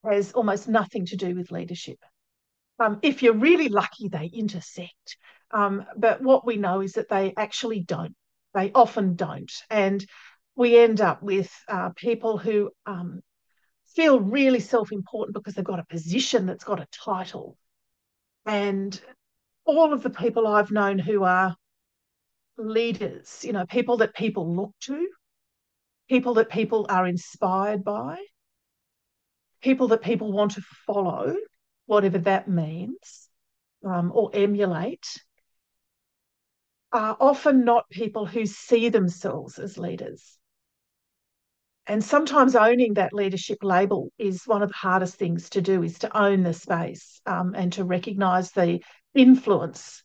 has 0.05 0.33
almost 0.33 0.69
nothing 0.69 1.07
to 1.07 1.17
do 1.17 1.35
with 1.35 1.51
leadership. 1.51 1.99
Um, 2.79 2.99
if 3.01 3.23
you're 3.23 3.33
really 3.33 3.71
lucky, 3.71 4.09
they 4.09 4.27
intersect. 4.27 5.17
Um, 5.53 5.87
but 5.97 6.23
what 6.23 6.45
we 6.45 6.59
know 6.59 6.83
is 6.83 6.93
that 6.93 7.09
they 7.09 7.33
actually 7.39 7.81
don't. 7.81 8.15
They 8.53 8.73
often 8.75 9.17
don't. 9.17 9.53
And 9.71 10.05
we 10.55 10.79
end 10.79 11.01
up 11.01 11.23
with 11.23 11.51
uh, 11.69 11.91
people 11.97 12.37
who 12.37 12.71
um, 12.85 13.21
feel 13.95 14.21
really 14.21 14.61
self 14.61 14.93
important 14.93 15.35
because 15.35 15.55
they've 15.55 15.65
got 15.65 15.79
a 15.79 15.87
position 15.87 16.45
that's 16.45 16.65
got 16.65 16.81
a 16.81 16.87
title. 16.93 17.57
And 18.45 19.01
all 19.65 19.95
of 19.95 20.03
the 20.03 20.11
people 20.11 20.47
I've 20.47 20.71
known 20.71 20.99
who 20.99 21.25
are 21.25 21.57
leaders, 22.59 23.45
you 23.45 23.53
know, 23.53 23.67
people 23.67 23.99
that 23.99 24.15
people 24.15 24.55
look 24.55 24.73
to, 24.81 25.09
people 26.09 26.35
that 26.35 26.49
people 26.49 26.87
are 26.89 27.07
inspired 27.07 27.85
by, 27.85 28.19
people 29.63 29.89
that 29.89 30.03
people 30.03 30.33
want 30.33 30.53
to 30.53 30.63
follow, 30.87 31.35
whatever 31.87 32.19
that 32.19 32.49
means, 32.49 33.29
um, 33.85 34.13
or 34.15 34.31
emulate, 34.33 35.07
are 36.93 37.17
often 37.21 37.65
not 37.65 37.89
people 37.91 38.27
who 38.27 38.47
see 38.47 38.89
themselves 38.89 39.59
as 39.59 39.77
leaders. 39.77 40.39
And 41.89 42.03
sometimes 42.03 42.57
owning 42.57 42.95
that 42.95 43.13
leadership 43.13 43.59
label 43.63 44.11
is 44.19 44.45
one 44.45 44.63
of 44.63 44.71
the 44.71 44.77
hardest 44.77 45.17
things 45.17 45.51
to 45.51 45.61
do, 45.61 45.83
is 45.83 46.01
to 46.01 46.17
own 46.17 46.43
the 46.43 46.53
space 46.53 47.21
um, 47.27 47.55
and 47.55 47.73
to 47.75 47.85
recognize 47.85 48.51
the 48.51 48.81
influence, 49.15 50.03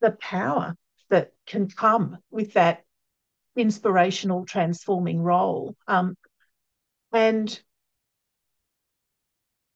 the 0.00 0.10
power 0.20 0.74
that 1.10 1.32
can 1.46 1.68
come 1.68 2.18
with 2.30 2.54
that 2.54 2.84
inspirational, 3.56 4.44
transforming 4.44 5.20
role. 5.20 5.74
Um, 5.86 6.16
and 7.12 7.60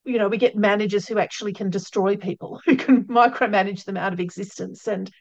you 0.03 0.17
know, 0.17 0.29
we 0.29 0.37
get 0.37 0.55
managers 0.55 1.07
who 1.07 1.19
actually 1.19 1.53
can 1.53 1.69
destroy 1.69 2.15
people, 2.15 2.59
who 2.65 2.75
can 2.75 3.05
micromanage 3.05 3.85
them 3.85 3.97
out 3.97 4.13
of 4.13 4.19
existence. 4.19 4.87
And 4.87 5.11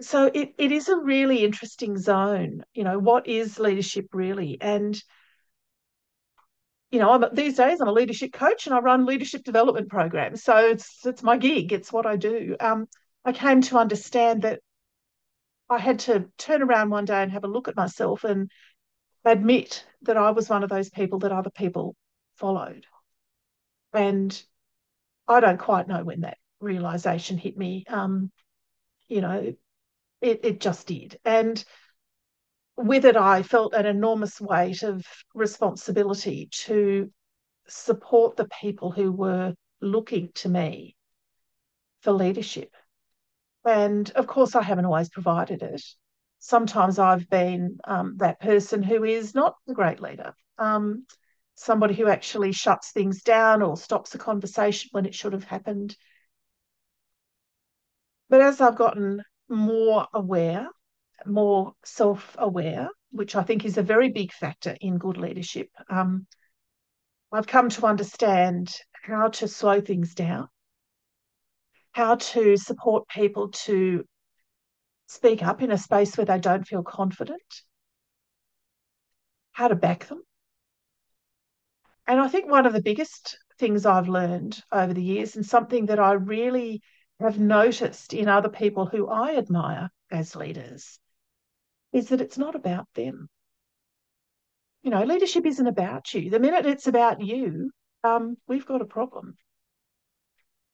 so 0.00 0.30
it, 0.32 0.54
it 0.58 0.72
is 0.72 0.88
a 0.88 0.96
really 0.96 1.44
interesting 1.44 1.98
zone. 1.98 2.62
You 2.74 2.84
know, 2.84 2.98
what 2.98 3.26
is 3.26 3.58
leadership 3.58 4.06
really? 4.12 4.58
And 4.60 5.00
you 6.90 6.98
know, 6.98 7.10
I'm 7.12 7.24
these 7.32 7.56
days 7.56 7.80
I'm 7.80 7.86
a 7.86 7.92
leadership 7.92 8.32
coach 8.32 8.66
and 8.66 8.74
I 8.74 8.80
run 8.80 9.06
leadership 9.06 9.44
development 9.44 9.88
programs. 9.88 10.42
So 10.42 10.56
it's 10.56 11.06
it's 11.06 11.22
my 11.22 11.36
gig. 11.36 11.72
It's 11.72 11.92
what 11.92 12.06
I 12.06 12.16
do. 12.16 12.56
Um, 12.58 12.88
I 13.24 13.32
came 13.32 13.60
to 13.62 13.78
understand 13.78 14.42
that 14.42 14.60
I 15.70 15.78
had 15.78 16.00
to 16.00 16.28
turn 16.36 16.62
around 16.62 16.90
one 16.90 17.04
day 17.04 17.22
and 17.22 17.30
have 17.30 17.44
a 17.44 17.48
look 17.48 17.68
at 17.68 17.76
myself 17.76 18.24
and 18.24 18.50
admit 19.24 19.86
that 20.02 20.16
I 20.16 20.32
was 20.32 20.48
one 20.48 20.64
of 20.64 20.68
those 20.68 20.90
people 20.90 21.20
that 21.20 21.30
other 21.30 21.50
people 21.50 21.94
followed. 22.34 22.86
And 23.92 24.42
I 25.28 25.38
don't 25.38 25.58
quite 25.58 25.86
know 25.86 26.02
when 26.02 26.22
that 26.22 26.38
realization 26.58 27.38
hit 27.38 27.56
me. 27.56 27.84
Um, 27.88 28.32
you 29.06 29.20
know, 29.20 29.54
it, 30.20 30.40
it 30.42 30.60
just 30.60 30.88
did. 30.88 31.18
And 31.24 31.64
with 32.76 33.04
it, 33.04 33.16
I 33.16 33.44
felt 33.44 33.74
an 33.74 33.86
enormous 33.86 34.40
weight 34.40 34.82
of 34.82 35.04
responsibility 35.34 36.48
to 36.64 37.12
support 37.68 38.36
the 38.36 38.48
people 38.60 38.90
who 38.90 39.12
were 39.12 39.54
looking 39.80 40.30
to 40.34 40.48
me 40.48 40.96
for 42.00 42.12
leadership. 42.12 42.74
And 43.64 44.10
of 44.12 44.26
course, 44.26 44.54
I 44.54 44.62
haven't 44.62 44.86
always 44.86 45.10
provided 45.10 45.62
it. 45.62 45.82
Sometimes 46.38 46.98
I've 46.98 47.28
been 47.28 47.78
um, 47.84 48.16
that 48.18 48.40
person 48.40 48.82
who 48.82 49.04
is 49.04 49.34
not 49.34 49.56
a 49.68 49.74
great 49.74 50.00
leader. 50.00 50.34
Um, 50.58 51.06
somebody 51.54 51.94
who 51.94 52.08
actually 52.08 52.52
shuts 52.52 52.92
things 52.92 53.22
down 53.22 53.60
or 53.60 53.76
stops 53.76 54.14
a 54.14 54.18
conversation 54.18 54.88
when 54.92 55.04
it 55.04 55.14
should 55.14 55.34
have 55.34 55.44
happened. 55.44 55.94
But 58.30 58.40
as 58.40 58.60
I've 58.60 58.76
gotten 58.76 59.22
more 59.48 60.06
aware, 60.14 60.68
more 61.26 61.74
self 61.84 62.34
aware, 62.38 62.88
which 63.10 63.36
I 63.36 63.42
think 63.42 63.64
is 63.64 63.76
a 63.76 63.82
very 63.82 64.10
big 64.10 64.32
factor 64.32 64.76
in 64.80 64.96
good 64.96 65.18
leadership, 65.18 65.68
um, 65.90 66.26
I've 67.32 67.46
come 67.46 67.68
to 67.70 67.86
understand 67.86 68.74
how 68.92 69.28
to 69.28 69.48
slow 69.48 69.80
things 69.80 70.14
down, 70.14 70.48
how 71.92 72.16
to 72.16 72.56
support 72.56 73.08
people 73.08 73.50
to 73.50 74.04
speak 75.06 75.42
up 75.42 75.62
in 75.62 75.72
a 75.72 75.78
space 75.78 76.16
where 76.16 76.24
they 76.24 76.38
don't 76.38 76.66
feel 76.66 76.82
confident, 76.82 77.62
how 79.52 79.68
to 79.68 79.74
back 79.74 80.06
them, 80.06 80.22
and 82.06 82.20
I 82.20 82.26
think 82.26 82.50
one 82.50 82.66
of 82.66 82.72
the 82.72 82.82
biggest 82.82 83.38
things 83.58 83.86
I've 83.86 84.08
learned 84.08 84.60
over 84.72 84.92
the 84.92 85.02
years, 85.02 85.36
and 85.36 85.46
something 85.46 85.86
that 85.86 86.00
I 86.00 86.12
really 86.14 86.82
have 87.20 87.38
noticed 87.38 88.14
in 88.14 88.28
other 88.28 88.48
people 88.48 88.86
who 88.86 89.08
I 89.08 89.36
admire 89.36 89.90
as 90.10 90.34
leaders, 90.34 90.98
is 91.92 92.08
that 92.08 92.20
it's 92.20 92.36
not 92.36 92.56
about 92.56 92.88
them. 92.94 93.28
You 94.82 94.90
know, 94.90 95.04
leadership 95.04 95.46
isn't 95.46 95.66
about 95.66 96.12
you. 96.12 96.30
The 96.30 96.40
minute 96.40 96.66
it's 96.66 96.88
about 96.88 97.20
you, 97.20 97.70
um, 98.02 98.36
we've 98.48 98.66
got 98.66 98.80
a 98.80 98.86
problem. 98.86 99.36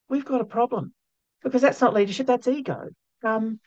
We've 0.08 0.24
got 0.24 0.40
a 0.40 0.44
problem 0.44 0.94
because 1.42 1.62
that's 1.62 1.80
not 1.80 1.94
leadership, 1.94 2.26
that's 2.26 2.48
ego. 2.48 2.88
Um, 3.24 3.60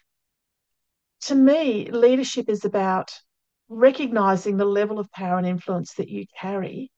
to 1.21 1.35
me, 1.35 1.89
leadership 1.91 2.49
is 2.49 2.65
about 2.65 3.11
recognizing 3.67 4.57
the 4.57 4.65
level 4.65 4.99
of 4.99 5.11
power 5.11 5.38
and 5.38 5.47
influence 5.47 5.93
that 5.95 6.09
you 6.09 6.25
carry 6.39 6.91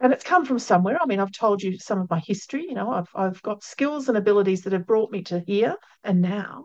and 0.00 0.12
it's 0.12 0.24
come 0.24 0.44
from 0.44 0.58
somewhere. 0.58 0.98
I 1.00 1.06
mean, 1.06 1.20
I've 1.20 1.32
told 1.32 1.62
you 1.62 1.78
some 1.78 2.00
of 2.00 2.10
my 2.10 2.20
history. 2.26 2.66
You 2.68 2.74
know, 2.74 2.90
I've 2.90 3.08
I've 3.14 3.42
got 3.42 3.64
skills 3.64 4.08
and 4.08 4.18
abilities 4.18 4.62
that 4.62 4.72
have 4.72 4.86
brought 4.86 5.10
me 5.10 5.22
to 5.24 5.42
here 5.46 5.76
and 6.02 6.20
now. 6.20 6.64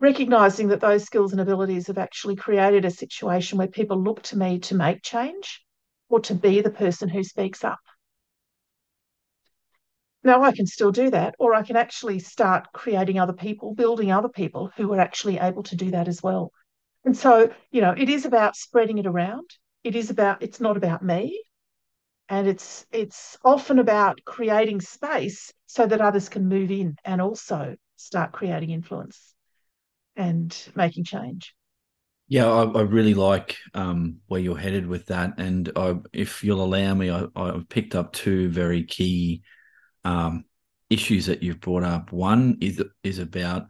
Recognizing 0.00 0.68
that 0.68 0.80
those 0.80 1.04
skills 1.04 1.32
and 1.32 1.40
abilities 1.40 1.86
have 1.86 1.98
actually 1.98 2.36
created 2.36 2.84
a 2.84 2.90
situation 2.90 3.56
where 3.56 3.68
people 3.68 4.02
look 4.02 4.22
to 4.24 4.38
me 4.38 4.58
to 4.60 4.74
make 4.74 5.02
change 5.02 5.64
or 6.08 6.20
to 6.20 6.34
be 6.34 6.60
the 6.60 6.70
person 6.70 7.08
who 7.08 7.22
speaks 7.22 7.64
up. 7.64 7.80
Now 10.24 10.42
I 10.42 10.52
can 10.52 10.66
still 10.66 10.90
do 10.90 11.10
that, 11.10 11.34
or 11.38 11.54
I 11.54 11.62
can 11.62 11.76
actually 11.76 12.18
start 12.18 12.72
creating 12.72 13.18
other 13.18 13.34
people, 13.34 13.74
building 13.74 14.10
other 14.10 14.28
people 14.28 14.70
who 14.76 14.92
are 14.94 15.00
actually 15.00 15.38
able 15.38 15.62
to 15.64 15.76
do 15.76 15.90
that 15.90 16.08
as 16.08 16.22
well. 16.22 16.50
And 17.04 17.16
so, 17.16 17.52
you 17.70 17.82
know, 17.82 17.94
it 17.96 18.08
is 18.08 18.24
about 18.24 18.56
spreading 18.56 18.98
it 18.98 19.06
around. 19.06 19.50
It 19.84 19.94
is 19.94 20.08
about, 20.08 20.42
it's 20.42 20.60
not 20.60 20.78
about 20.78 21.02
me 21.02 21.44
and 22.28 22.48
it's 22.48 22.86
it's 22.90 23.36
often 23.44 23.78
about 23.78 24.20
creating 24.24 24.80
space 24.80 25.52
so 25.66 25.86
that 25.86 26.00
others 26.00 26.28
can 26.28 26.48
move 26.48 26.70
in 26.70 26.96
and 27.04 27.20
also 27.20 27.76
start 27.96 28.32
creating 28.32 28.70
influence 28.70 29.34
and 30.16 30.56
making 30.74 31.04
change 31.04 31.54
yeah 32.28 32.46
i, 32.46 32.62
I 32.62 32.82
really 32.82 33.14
like 33.14 33.56
um, 33.74 34.18
where 34.26 34.40
you're 34.40 34.56
headed 34.56 34.86
with 34.86 35.06
that 35.06 35.34
and 35.38 35.70
I, 35.76 35.96
if 36.12 36.42
you'll 36.42 36.64
allow 36.64 36.94
me 36.94 37.10
I, 37.10 37.26
have 37.36 37.68
picked 37.68 37.94
up 37.94 38.12
two 38.12 38.48
very 38.48 38.84
key 38.84 39.42
um, 40.04 40.44
issues 40.90 41.26
that 41.26 41.42
you've 41.42 41.60
brought 41.60 41.84
up 41.84 42.12
one 42.12 42.58
is 42.60 42.82
is 43.02 43.18
about 43.18 43.66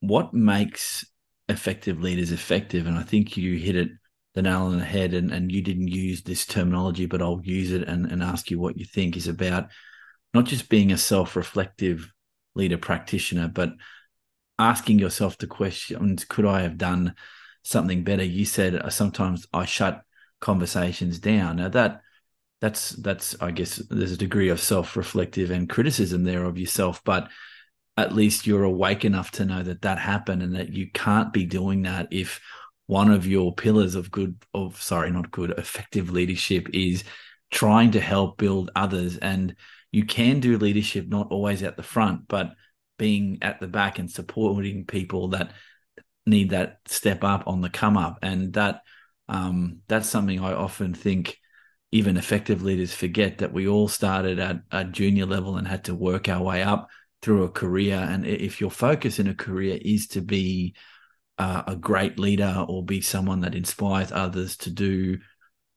what 0.00 0.32
makes 0.32 1.04
effective 1.48 2.00
leaders 2.00 2.32
effective 2.32 2.86
and 2.86 2.96
i 2.96 3.02
think 3.02 3.36
you 3.36 3.56
hit 3.56 3.76
it 3.76 3.90
the 4.38 4.42
nail 4.42 4.62
on 4.62 4.78
the 4.78 4.84
head 4.84 5.14
and, 5.14 5.32
and 5.32 5.50
you 5.50 5.60
didn't 5.60 5.88
use 5.88 6.22
this 6.22 6.46
terminology, 6.46 7.06
but 7.06 7.20
I'll 7.20 7.40
use 7.42 7.72
it 7.72 7.88
and, 7.88 8.06
and 8.06 8.22
ask 8.22 8.52
you 8.52 8.60
what 8.60 8.78
you 8.78 8.84
think 8.84 9.16
is 9.16 9.26
about 9.26 9.68
not 10.32 10.44
just 10.44 10.68
being 10.68 10.92
a 10.92 10.96
self-reflective 10.96 12.12
leader 12.54 12.78
practitioner, 12.78 13.48
but 13.48 13.72
asking 14.56 15.00
yourself 15.00 15.38
the 15.38 15.48
questions, 15.48 16.24
could 16.24 16.46
I 16.46 16.60
have 16.60 16.78
done 16.78 17.14
something 17.64 18.04
better? 18.04 18.22
You 18.22 18.44
said 18.44 18.80
sometimes 18.92 19.44
I 19.52 19.64
shut 19.64 20.02
conversations 20.40 21.18
down. 21.18 21.56
Now 21.56 21.70
that 21.70 22.02
that's 22.60 22.90
that's 22.90 23.36
I 23.40 23.50
guess 23.50 23.76
there's 23.90 24.12
a 24.12 24.16
degree 24.16 24.48
of 24.48 24.60
self-reflective 24.60 25.50
and 25.50 25.68
criticism 25.68 26.24
there 26.24 26.44
of 26.44 26.58
yourself, 26.58 27.02
but 27.04 27.28
at 27.96 28.14
least 28.14 28.46
you're 28.46 28.64
awake 28.64 29.04
enough 29.04 29.30
to 29.32 29.44
know 29.44 29.62
that 29.62 29.82
that 29.82 29.98
happened 29.98 30.42
and 30.42 30.54
that 30.54 30.70
you 30.70 30.90
can't 30.92 31.32
be 31.32 31.44
doing 31.44 31.82
that 31.82 32.08
if 32.10 32.40
one 32.86 33.10
of 33.10 33.26
your 33.26 33.54
pillars 33.54 33.94
of 33.94 34.10
good 34.10 34.36
of 34.54 34.80
sorry 34.80 35.10
not 35.10 35.30
good 35.30 35.50
effective 35.52 36.10
leadership 36.10 36.68
is 36.72 37.04
trying 37.50 37.92
to 37.92 38.00
help 38.00 38.38
build 38.38 38.70
others. 38.74 39.16
And 39.18 39.54
you 39.92 40.04
can 40.04 40.40
do 40.40 40.58
leadership 40.58 41.08
not 41.08 41.28
always 41.30 41.62
at 41.62 41.76
the 41.76 41.82
front 41.82 42.28
but 42.28 42.52
being 42.98 43.38
at 43.42 43.60
the 43.60 43.68
back 43.68 43.98
and 43.98 44.10
supporting 44.10 44.84
people 44.84 45.28
that 45.28 45.52
need 46.26 46.50
that 46.50 46.78
step 46.86 47.22
up 47.24 47.44
on 47.46 47.60
the 47.60 47.70
come 47.70 47.96
up. 47.96 48.18
And 48.22 48.52
that 48.54 48.82
um, 49.28 49.80
that's 49.88 50.08
something 50.08 50.40
i 50.40 50.54
often 50.54 50.94
think 50.94 51.36
even 51.90 52.16
effective 52.16 52.62
leaders 52.62 52.92
forget 52.92 53.38
that 53.38 53.52
we 53.52 53.66
all 53.66 53.88
started 53.88 54.38
at 54.38 54.56
a 54.70 54.84
junior 54.84 55.26
level 55.26 55.56
and 55.56 55.66
had 55.66 55.84
to 55.84 55.94
work 55.94 56.28
our 56.28 56.42
way 56.42 56.62
up 56.62 56.88
through 57.22 57.44
a 57.44 57.50
career 57.50 57.96
and 57.96 58.26
if 58.26 58.60
your 58.60 58.70
focus 58.70 59.18
in 59.18 59.26
a 59.26 59.34
career 59.34 59.78
is 59.80 60.06
to 60.06 60.20
be 60.20 60.74
uh, 61.38 61.62
a 61.66 61.76
great 61.76 62.18
leader 62.18 62.64
or 62.68 62.84
be 62.84 63.00
someone 63.00 63.40
that 63.40 63.54
inspires 63.54 64.10
others 64.12 64.56
to 64.56 64.70
do 64.70 65.18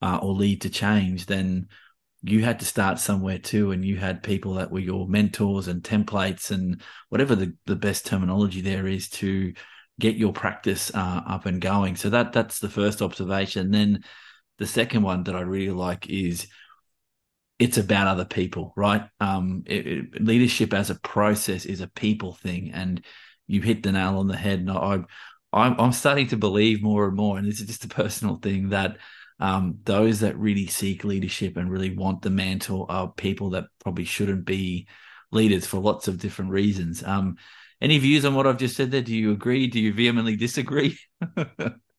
uh, 0.02 0.20
or 0.22 0.34
lead 0.34 0.62
to 0.62 0.70
change, 0.70 1.28
then 1.28 1.68
you 2.24 2.44
had 2.44 2.60
to 2.60 2.66
start 2.66 3.00
somewhere 3.00 3.38
too. 3.38 3.72
And 3.72 3.86
you 3.86 3.98
had 3.98 4.24
people 4.24 4.56
that 4.56 4.72
were 4.72 4.80
your 4.80 5.08
mentors 5.08 5.68
and 5.68 5.84
templates 5.84 6.52
and 6.52 6.82
whatever 7.10 7.36
the, 7.36 7.56
the 7.66 7.76
best 7.76 8.06
terminology 8.06 8.62
there 8.62 8.88
is 8.88 9.10
to 9.10 9.54
get 10.00 10.16
your 10.16 10.34
practice 10.34 10.92
uh, 10.94 11.22
up 11.28 11.46
and 11.46 11.62
going. 11.62 11.96
So 11.96 12.10
that 12.10 12.34
that's 12.34 12.60
the 12.60 12.70
first 12.70 13.02
observation. 13.02 13.70
Then 13.70 14.04
the 14.62 14.68
second 14.68 15.02
one 15.02 15.24
that 15.24 15.36
I 15.36 15.42
really 15.42 15.74
like 15.74 16.08
is 16.08 16.46
it's 17.58 17.80
about 17.80 18.06
other 18.06 18.26
people, 18.26 18.74
right? 18.76 19.10
Um, 19.20 19.64
it, 19.66 19.88
it, 19.88 20.24
leadership 20.24 20.72
as 20.72 20.92
a 20.92 21.00
process 21.00 21.66
is 21.66 21.82
a 21.82 21.88
people 21.88 22.34
thing, 22.34 22.72
and 22.72 23.04
you 23.48 23.64
hit 23.64 23.82
the 23.82 23.92
nail 23.92 24.20
on 24.20 24.28
the 24.28 24.38
head. 24.38 24.60
And 24.60 24.70
I, 24.70 25.00
I'm, 25.52 25.80
I'm 25.80 25.92
starting 25.92 26.28
to 26.28 26.38
believe 26.38 26.84
more 26.84 27.08
and 27.08 27.18
more, 27.18 27.40
and 27.40 27.48
this 27.48 27.60
is 27.60 27.66
just 27.66 27.86
a 27.86 27.88
personal 27.88 28.36
thing 28.36 28.70
that 28.70 28.98
um, 29.40 29.80
those 29.84 30.20
that 30.20 30.38
really 30.38 30.68
seek 30.68 31.04
leadership 31.04 31.58
and 31.58 31.72
really 31.72 31.96
want 31.96 32.22
the 32.22 32.30
mantle 32.30 32.86
are 32.88 33.12
people 33.12 33.50
that 33.52 33.66
probably 33.80 34.06
shouldn't 34.06 34.46
be 34.46 34.88
leaders 35.32 35.66
for 35.66 35.80
lots 35.80 36.08
of 36.08 36.20
different 36.20 36.52
reasons. 36.52 37.04
Um, 37.04 37.38
any 37.82 37.98
views 37.98 38.26
on 38.26 38.36
what 38.36 38.46
I've 38.46 38.60
just 38.60 38.78
said 38.78 38.92
there? 38.92 39.02
Do 39.02 39.16
you 39.16 39.32
agree? 39.32 39.66
Do 39.66 39.80
you 39.80 39.92
vehemently 39.92 40.36
disagree? 40.36 41.00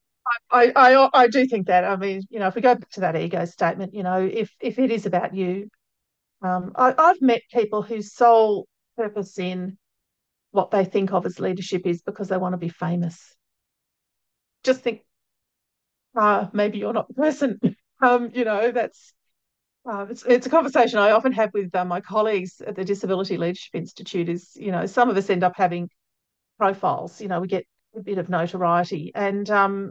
I, 0.52 0.72
I 0.76 1.08
I 1.14 1.28
do 1.28 1.46
think 1.46 1.66
that. 1.68 1.84
I 1.84 1.96
mean, 1.96 2.22
you 2.30 2.38
know, 2.38 2.48
if 2.48 2.54
we 2.54 2.60
go 2.62 2.74
back 2.74 2.90
to 2.90 3.00
that 3.00 3.16
ego 3.16 3.44
statement, 3.46 3.94
you 3.94 4.02
know, 4.02 4.20
if 4.20 4.50
if 4.60 4.78
it 4.78 4.90
is 4.90 5.06
about 5.06 5.34
you, 5.34 5.68
um, 6.42 6.72
I, 6.76 6.94
I've 6.98 7.22
met 7.22 7.42
people 7.52 7.82
whose 7.82 8.14
sole 8.14 8.66
purpose 8.96 9.38
in 9.38 9.78
what 10.52 10.70
they 10.70 10.84
think 10.84 11.12
of 11.12 11.26
as 11.26 11.40
leadership 11.40 11.86
is 11.86 12.02
because 12.02 12.28
they 12.28 12.36
want 12.38 12.54
to 12.54 12.58
be 12.58 12.68
famous. 12.68 13.36
Just 14.64 14.82
think, 14.82 15.02
uh, 16.16 16.48
maybe 16.52 16.78
you're 16.78 16.92
not 16.92 17.08
the 17.08 17.14
person. 17.14 17.58
um, 18.02 18.30
you 18.34 18.44
know, 18.44 18.70
that's 18.70 19.14
uh, 19.90 20.06
it's 20.10 20.24
it's 20.24 20.46
a 20.46 20.50
conversation 20.50 20.98
I 20.98 21.12
often 21.12 21.32
have 21.32 21.50
with 21.54 21.74
uh, 21.74 21.84
my 21.84 22.00
colleagues 22.00 22.60
at 22.66 22.76
the 22.76 22.84
Disability 22.84 23.36
Leadership 23.36 23.74
Institute. 23.74 24.28
Is 24.28 24.52
you 24.56 24.72
know, 24.72 24.86
some 24.86 25.10
of 25.10 25.16
us 25.16 25.30
end 25.30 25.44
up 25.44 25.54
having 25.56 25.90
profiles. 26.58 27.20
You 27.20 27.28
know, 27.28 27.40
we 27.40 27.48
get 27.48 27.66
a 27.96 28.02
bit 28.02 28.18
of 28.18 28.28
notoriety, 28.28 29.12
and 29.14 29.48
um, 29.50 29.90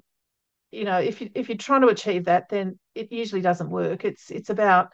you 0.72 0.86
know, 0.86 1.00
if 1.00 1.22
you 1.22 1.30
if 1.36 1.50
you're 1.50 1.58
trying 1.58 1.82
to 1.82 1.88
achieve 1.88 2.26
that, 2.26 2.50
then 2.50 2.80
it 2.96 3.12
usually 3.12 3.42
doesn't 3.42 3.70
work. 3.70 4.06
It's 4.06 4.32
it's 4.32 4.50
about 4.50 4.90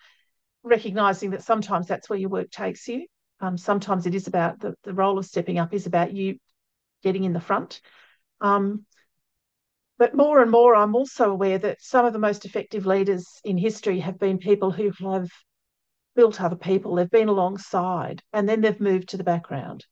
recognizing 0.64 1.32
that 1.32 1.44
sometimes 1.44 1.88
that's 1.88 2.10
where 2.10 2.20
your 2.20 2.30
work 2.30 2.52
takes 2.52 2.88
you. 2.88 3.06
Um, 3.40 3.58
sometimes 3.58 4.06
it 4.06 4.16
is 4.16 4.28
about 4.28 4.60
the, 4.60 4.74
the 4.84 4.94
role 4.94 5.20
of 5.20 5.26
stepping 5.26 5.60
up 5.60 5.74
is 5.74 5.86
about 5.86 6.14
you 6.14 6.38
getting 7.04 7.24
in 7.24 7.34
the 7.34 7.40
front. 7.40 7.82
Um, 8.42 8.86
but 10.00 10.16
more 10.16 10.42
and 10.42 10.52
more, 10.52 10.76
I'm 10.76 10.96
also 10.96 11.32
aware 11.32 11.58
that 11.60 11.82
some 11.82 12.06
of 12.06 12.14
the 12.14 12.20
most 12.20 12.46
effective 12.46 12.86
leaders 12.86 13.26
in 13.44 13.58
history 13.58 14.00
have 14.00 14.20
been 14.20 14.38
people 14.38 14.72
who 14.72 14.92
have 15.12 15.30
built 16.16 16.42
other 16.42 16.56
people. 16.56 16.96
They've 16.96 17.10
been 17.10 17.30
alongside 17.30 18.22
and 18.34 18.48
then 18.48 18.62
they've 18.62 18.80
moved 18.80 19.10
to 19.10 19.18
the 19.18 19.24
background. 19.24 19.86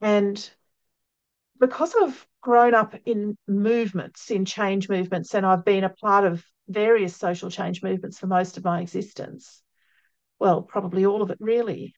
And 0.00 0.50
because 1.58 1.94
I've 2.00 2.26
grown 2.46 2.74
up 2.74 2.94
in 3.04 3.36
movements, 3.48 4.30
in 4.30 4.44
change 4.44 4.88
movements, 4.88 5.34
and 5.34 5.44
I've 5.44 5.64
been 5.64 5.82
a 5.82 5.88
part 5.88 6.24
of 6.24 6.44
various 6.68 7.16
social 7.16 7.50
change 7.50 7.82
movements 7.82 8.20
for 8.20 8.28
most 8.28 8.56
of 8.56 8.62
my 8.62 8.80
existence, 8.80 9.64
well, 10.38 10.62
probably 10.62 11.04
all 11.04 11.22
of 11.22 11.30
it 11.30 11.38
really. 11.40 11.96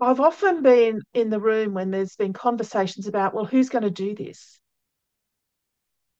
I've 0.00 0.18
often 0.18 0.64
been 0.64 1.00
in 1.14 1.30
the 1.30 1.38
room 1.38 1.74
when 1.74 1.92
there's 1.92 2.16
been 2.16 2.32
conversations 2.32 3.06
about, 3.06 3.34
well, 3.34 3.44
who's 3.44 3.68
going 3.68 3.84
to 3.84 3.90
do 3.90 4.16
this? 4.16 4.58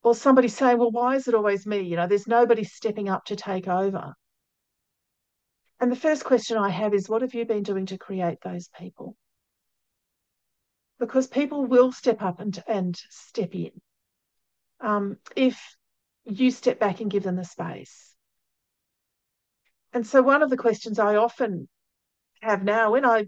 Or 0.05 0.15
somebody 0.15 0.47
saying, 0.47 0.79
well, 0.79 0.93
why 0.93 1.17
is 1.17 1.27
it 1.27 1.35
always 1.35 1.67
me? 1.67 1.81
You 1.81 1.97
know, 1.97 2.07
there's 2.07 2.29
nobody 2.29 2.63
stepping 2.63 3.09
up 3.09 3.25
to 3.25 3.35
take 3.35 3.67
over. 3.67 4.15
And 5.81 5.91
the 5.91 5.97
first 5.97 6.23
question 6.23 6.59
I 6.59 6.69
have 6.69 6.95
is, 6.95 7.09
what 7.09 7.23
have 7.23 7.35
you 7.35 7.45
been 7.45 7.65
doing 7.65 7.87
to 7.87 7.99
create 7.99 8.39
those 8.45 8.69
people? 8.79 9.17
Because 10.99 11.27
people 11.27 11.67
will 11.67 11.93
step 11.93 12.23
up 12.23 12.41
and, 12.41 12.63
and 12.67 12.97
step 13.11 13.55
in 13.55 13.71
um, 14.81 15.19
if 15.35 15.77
you 16.25 16.51
step 16.51 16.79
back 16.79 17.01
and 17.01 17.11
give 17.11 17.23
them 17.23 17.37
the 17.37 17.45
space. 17.45 18.15
And 19.93 20.07
so, 20.07 20.23
one 20.23 20.43
of 20.43 20.51
the 20.51 20.57
questions 20.57 20.99
I 20.99 21.17
often 21.17 21.69
have 22.43 22.63
now 22.63 22.93
when 22.93 23.05
I 23.05 23.27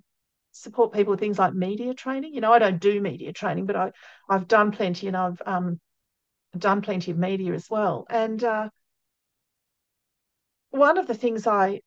support 0.52 0.92
people 0.92 1.12
with 1.12 1.20
things 1.20 1.38
like 1.38 1.54
media 1.54 1.94
training, 1.94 2.34
you 2.34 2.40
know, 2.40 2.52
I 2.52 2.58
don't 2.58 2.80
do 2.80 3.00
media 3.00 3.32
training, 3.32 3.66
but 3.66 3.76
I, 3.76 3.92
I've 4.28 4.48
done 4.48 4.72
plenty 4.72 5.06
and 5.06 5.16
I've 5.16 5.40
um, 5.46 5.80
done 6.56 6.82
plenty 6.82 7.10
of 7.10 7.18
media 7.18 7.54
as 7.54 7.70
well. 7.70 8.06
And 8.10 8.42
uh, 8.42 8.68
one 10.70 10.98
of 10.98 11.06
the 11.06 11.14
things 11.14 11.46
I 11.46 11.80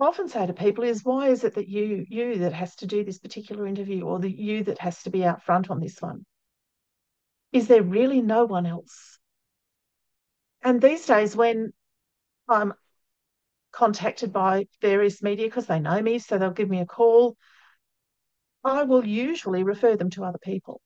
often 0.00 0.28
say 0.28 0.46
to 0.46 0.52
people 0.52 0.84
is 0.84 1.04
why 1.04 1.28
is 1.28 1.44
it 1.44 1.54
that 1.54 1.68
you 1.68 2.04
you 2.08 2.38
that 2.38 2.52
has 2.52 2.74
to 2.76 2.86
do 2.86 3.04
this 3.04 3.18
particular 3.18 3.66
interview 3.66 4.02
or 4.02 4.18
the 4.18 4.30
you 4.30 4.64
that 4.64 4.78
has 4.78 5.02
to 5.02 5.10
be 5.10 5.24
out 5.24 5.42
front 5.42 5.70
on 5.70 5.80
this 5.80 6.00
one? 6.00 6.24
Is 7.52 7.68
there 7.68 7.82
really 7.82 8.22
no 8.22 8.44
one 8.44 8.66
else? 8.66 9.18
And 10.62 10.80
these 10.80 11.06
days 11.06 11.34
when 11.36 11.72
i'm 12.50 12.74
contacted 13.72 14.32
by 14.32 14.66
various 14.80 15.22
media 15.22 15.46
because 15.46 15.66
they 15.66 15.78
know 15.78 16.00
me 16.02 16.18
so 16.18 16.36
they'll 16.36 16.50
give 16.50 16.68
me 16.68 16.80
a 16.80 16.86
call 16.86 17.36
i 18.64 18.82
will 18.82 19.06
usually 19.06 19.62
refer 19.62 19.96
them 19.96 20.10
to 20.10 20.24
other 20.24 20.38
people 20.38 20.80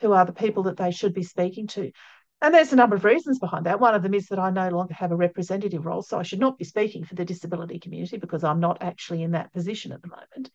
who 0.00 0.12
are 0.12 0.24
the 0.24 0.32
people 0.32 0.64
that 0.64 0.76
they 0.76 0.90
should 0.90 1.12
be 1.12 1.22
speaking 1.22 1.66
to 1.66 1.90
and 2.42 2.52
there's 2.52 2.72
a 2.72 2.76
number 2.76 2.96
of 2.96 3.04
reasons 3.04 3.38
behind 3.38 3.66
that. 3.66 3.80
One 3.80 3.94
of 3.94 4.02
them 4.02 4.14
is 4.14 4.26
that 4.26 4.38
I 4.38 4.50
no 4.50 4.68
longer 4.68 4.94
have 4.94 5.10
a 5.10 5.16
representative 5.16 5.86
role, 5.86 6.02
so 6.02 6.18
I 6.18 6.22
should 6.22 6.40
not 6.40 6.58
be 6.58 6.64
speaking 6.64 7.04
for 7.04 7.14
the 7.14 7.24
disability 7.24 7.78
community 7.78 8.18
because 8.18 8.44
I'm 8.44 8.60
not 8.60 8.82
actually 8.82 9.22
in 9.22 9.32
that 9.32 9.52
position 9.52 9.92
at 9.92 10.02
the 10.02 10.08
moment. 10.08 10.50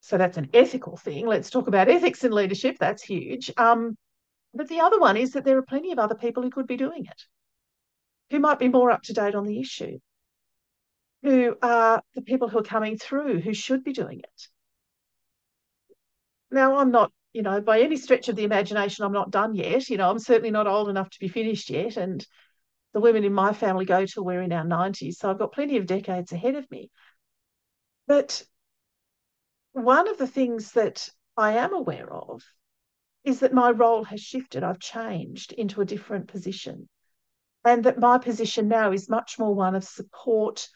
So 0.00 0.18
that's 0.18 0.36
an 0.36 0.50
ethical 0.52 0.96
thing. 0.96 1.26
Let's 1.26 1.50
talk 1.50 1.68
about 1.68 1.88
ethics 1.88 2.22
in 2.22 2.32
leadership. 2.32 2.76
That's 2.78 3.02
huge. 3.02 3.50
Um, 3.56 3.96
but 4.54 4.68
the 4.68 4.80
other 4.80 5.00
one 5.00 5.16
is 5.16 5.32
that 5.32 5.44
there 5.44 5.58
are 5.58 5.62
plenty 5.62 5.92
of 5.92 5.98
other 5.98 6.14
people 6.14 6.42
who 6.42 6.50
could 6.50 6.66
be 6.66 6.76
doing 6.76 7.06
it, 7.06 7.22
who 8.30 8.38
might 8.38 8.58
be 8.58 8.68
more 8.68 8.90
up 8.90 9.02
to 9.04 9.12
date 9.14 9.34
on 9.34 9.46
the 9.46 9.60
issue, 9.60 9.98
who 11.22 11.56
are 11.62 12.02
the 12.14 12.22
people 12.22 12.48
who 12.48 12.58
are 12.58 12.62
coming 12.62 12.96
through 12.98 13.40
who 13.40 13.54
should 13.54 13.84
be 13.84 13.92
doing 13.92 14.20
it. 14.20 14.48
Now, 16.50 16.76
I'm 16.76 16.90
not 16.90 17.12
you 17.32 17.42
know, 17.42 17.60
by 17.60 17.80
any 17.80 17.96
stretch 17.96 18.28
of 18.28 18.36
the 18.36 18.44
imagination, 18.44 19.04
I'm 19.04 19.12
not 19.12 19.30
done 19.30 19.54
yet. 19.54 19.88
You 19.88 19.98
know, 19.98 20.10
I'm 20.10 20.18
certainly 20.18 20.50
not 20.50 20.66
old 20.66 20.88
enough 20.88 21.10
to 21.10 21.20
be 21.20 21.28
finished 21.28 21.70
yet. 21.70 21.96
And 21.96 22.24
the 22.94 23.00
women 23.00 23.24
in 23.24 23.32
my 23.32 23.52
family 23.52 23.84
go 23.84 24.06
till 24.06 24.24
we're 24.24 24.42
in 24.42 24.52
our 24.52 24.64
90s. 24.64 25.14
So 25.14 25.30
I've 25.30 25.38
got 25.38 25.52
plenty 25.52 25.76
of 25.76 25.86
decades 25.86 26.32
ahead 26.32 26.54
of 26.54 26.70
me. 26.70 26.90
But 28.06 28.42
one 29.72 30.08
of 30.08 30.18
the 30.18 30.26
things 30.26 30.72
that 30.72 31.08
I 31.36 31.52
am 31.52 31.74
aware 31.74 32.12
of 32.12 32.42
is 33.24 33.40
that 33.40 33.52
my 33.52 33.70
role 33.70 34.04
has 34.04 34.20
shifted. 34.20 34.64
I've 34.64 34.80
changed 34.80 35.52
into 35.52 35.80
a 35.80 35.86
different 35.86 36.28
position. 36.28 36.88
And 37.64 37.84
that 37.84 37.98
my 37.98 38.18
position 38.18 38.68
now 38.68 38.92
is 38.92 39.10
much 39.10 39.38
more 39.38 39.54
one 39.54 39.74
of 39.74 39.84
support, 39.84 40.68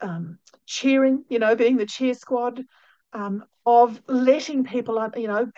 um, 0.00 0.38
cheering, 0.66 1.24
you 1.28 1.38
know, 1.38 1.54
being 1.54 1.76
the 1.76 1.86
cheer 1.86 2.14
squad, 2.14 2.64
um, 3.14 3.44
of 3.64 4.02
letting 4.08 4.64
people, 4.64 5.08
you 5.16 5.28
know, 5.28 5.50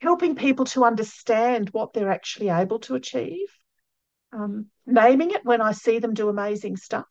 helping 0.00 0.36
people 0.36 0.64
to 0.66 0.84
understand 0.84 1.68
what 1.70 1.92
they're 1.92 2.10
actually 2.10 2.48
able 2.48 2.78
to 2.78 2.94
achieve, 2.94 3.48
um, 4.32 4.66
naming 4.86 5.32
it 5.32 5.44
when 5.44 5.60
I 5.60 5.72
see 5.72 5.98
them 5.98 6.14
do 6.14 6.28
amazing 6.28 6.76
stuff, 6.76 7.06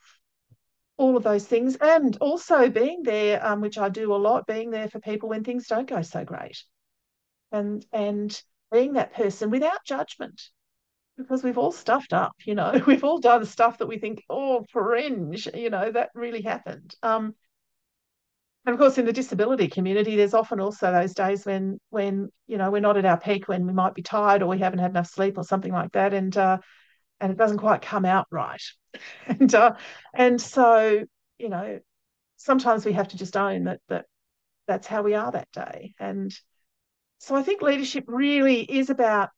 all 0.98 1.18
of 1.18 1.24
those 1.24 1.46
things, 1.46 1.76
and 1.76 2.18
also 2.22 2.70
being 2.70 3.04
there, 3.04 3.46
um, 3.46 3.62
which 3.62 3.78
I 3.78 3.90
do 3.90 4.14
a 4.14 4.18
lot, 4.18 4.48
being 4.48 4.72
there 4.72 4.88
for 4.88 5.00
people 5.00 5.30
when 5.30 5.44
things 5.44 5.68
don't 5.68 5.90
go 5.90 6.02
so 6.02 6.24
great, 6.24 6.64
and 7.52 7.86
and 7.92 8.42
being 8.72 8.94
that 8.94 9.14
person 9.14 9.50
without 9.50 9.84
judgment. 9.86 10.42
Because 11.18 11.44
we've 11.44 11.58
all 11.58 11.72
stuffed 11.72 12.12
up, 12.12 12.34
you 12.46 12.56
know, 12.56 12.82
we've 12.88 13.04
all 13.04 13.20
done 13.20 13.46
stuff 13.46 13.78
that 13.78 13.88
we 13.88 14.00
think, 14.00 14.24
oh, 14.30 14.66
fringe, 14.70 15.48
you 15.54 15.70
know, 15.70 15.92
that 15.92 16.10
really 16.14 16.42
happened. 16.42 16.94
Um, 17.02 17.36
and 18.66 18.74
of 18.74 18.80
course, 18.80 18.98
in 18.98 19.06
the 19.06 19.14
disability 19.14 19.68
community, 19.68 20.16
there's 20.16 20.34
often 20.34 20.60
also 20.60 20.92
those 20.92 21.14
days 21.14 21.46
when, 21.46 21.80
when 21.90 22.30
you 22.48 22.58
know, 22.58 22.72
we're 22.72 22.80
not 22.82 22.98
at 22.98 23.06
our 23.06 23.20
peak, 23.20 23.48
when 23.48 23.68
we 23.68 23.74
might 23.74 23.94
be 23.94 24.02
tired 24.02 24.42
or 24.42 24.48
we 24.48 24.58
haven't 24.60 24.80
had 24.80 24.92
enough 24.92 25.08
sleep 25.08 25.38
or 25.38 25.44
something 25.44 25.72
like 25.72 25.92
that, 25.92 26.14
and 26.14 26.36
uh, 26.36 26.58
and 27.22 27.32
it 27.32 27.38
doesn't 27.38 27.60
quite 27.60 27.82
come 27.82 28.06
out 28.06 28.28
right, 28.32 28.62
and 29.28 29.54
uh, 29.56 29.76
and 30.14 30.42
so 30.42 31.04
you 31.40 31.50
know, 31.50 31.80
sometimes 32.38 32.86
we 32.86 32.94
have 32.94 33.10
to 33.10 33.18
just 33.18 33.38
own 33.38 33.66
that 33.66 33.82
that 33.90 34.06
that's 34.68 34.88
how 34.88 35.04
we 35.04 35.16
are 35.16 35.32
that 35.32 35.50
day, 35.54 35.94
and 36.00 36.34
so 37.20 37.36
I 37.36 37.44
think 37.44 37.62
leadership 37.62 38.06
really 38.08 38.62
is 38.62 38.90
about, 38.90 39.30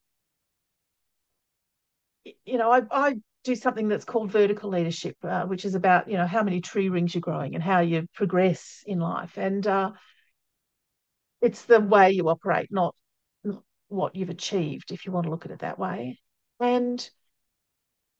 you 2.45 2.57
know, 2.57 2.71
I 2.71 2.81
I 2.91 3.17
do 3.47 3.55
something 3.55 3.87
that's 3.87 4.05
called 4.05 4.31
vertical 4.31 4.69
leadership, 4.69 5.15
uh, 5.23 5.45
which 5.45 5.65
is 5.65 5.73
about 5.73 6.09
you 6.09 6.17
know 6.17 6.27
how 6.27 6.43
many 6.43 6.61
tree 6.61 6.89
rings 6.89 7.15
you're 7.15 7.21
growing 7.21 7.55
and 7.55 7.63
how 7.63 7.79
you 7.79 8.05
progress 8.13 8.83
in 8.85 8.99
life, 8.99 9.37
and 9.37 9.65
uh, 9.65 9.91
it's 11.41 11.63
the 11.63 11.79
way 11.79 12.11
you 12.11 12.29
operate, 12.29 12.67
not, 12.71 12.95
not 13.43 13.63
what 13.87 14.15
you've 14.15 14.29
achieved, 14.29 14.91
if 14.91 15.05
you 15.05 15.11
want 15.11 15.25
to 15.25 15.29
look 15.29 15.45
at 15.45 15.51
it 15.51 15.59
that 15.59 15.79
way. 15.79 16.19
And 16.59 17.09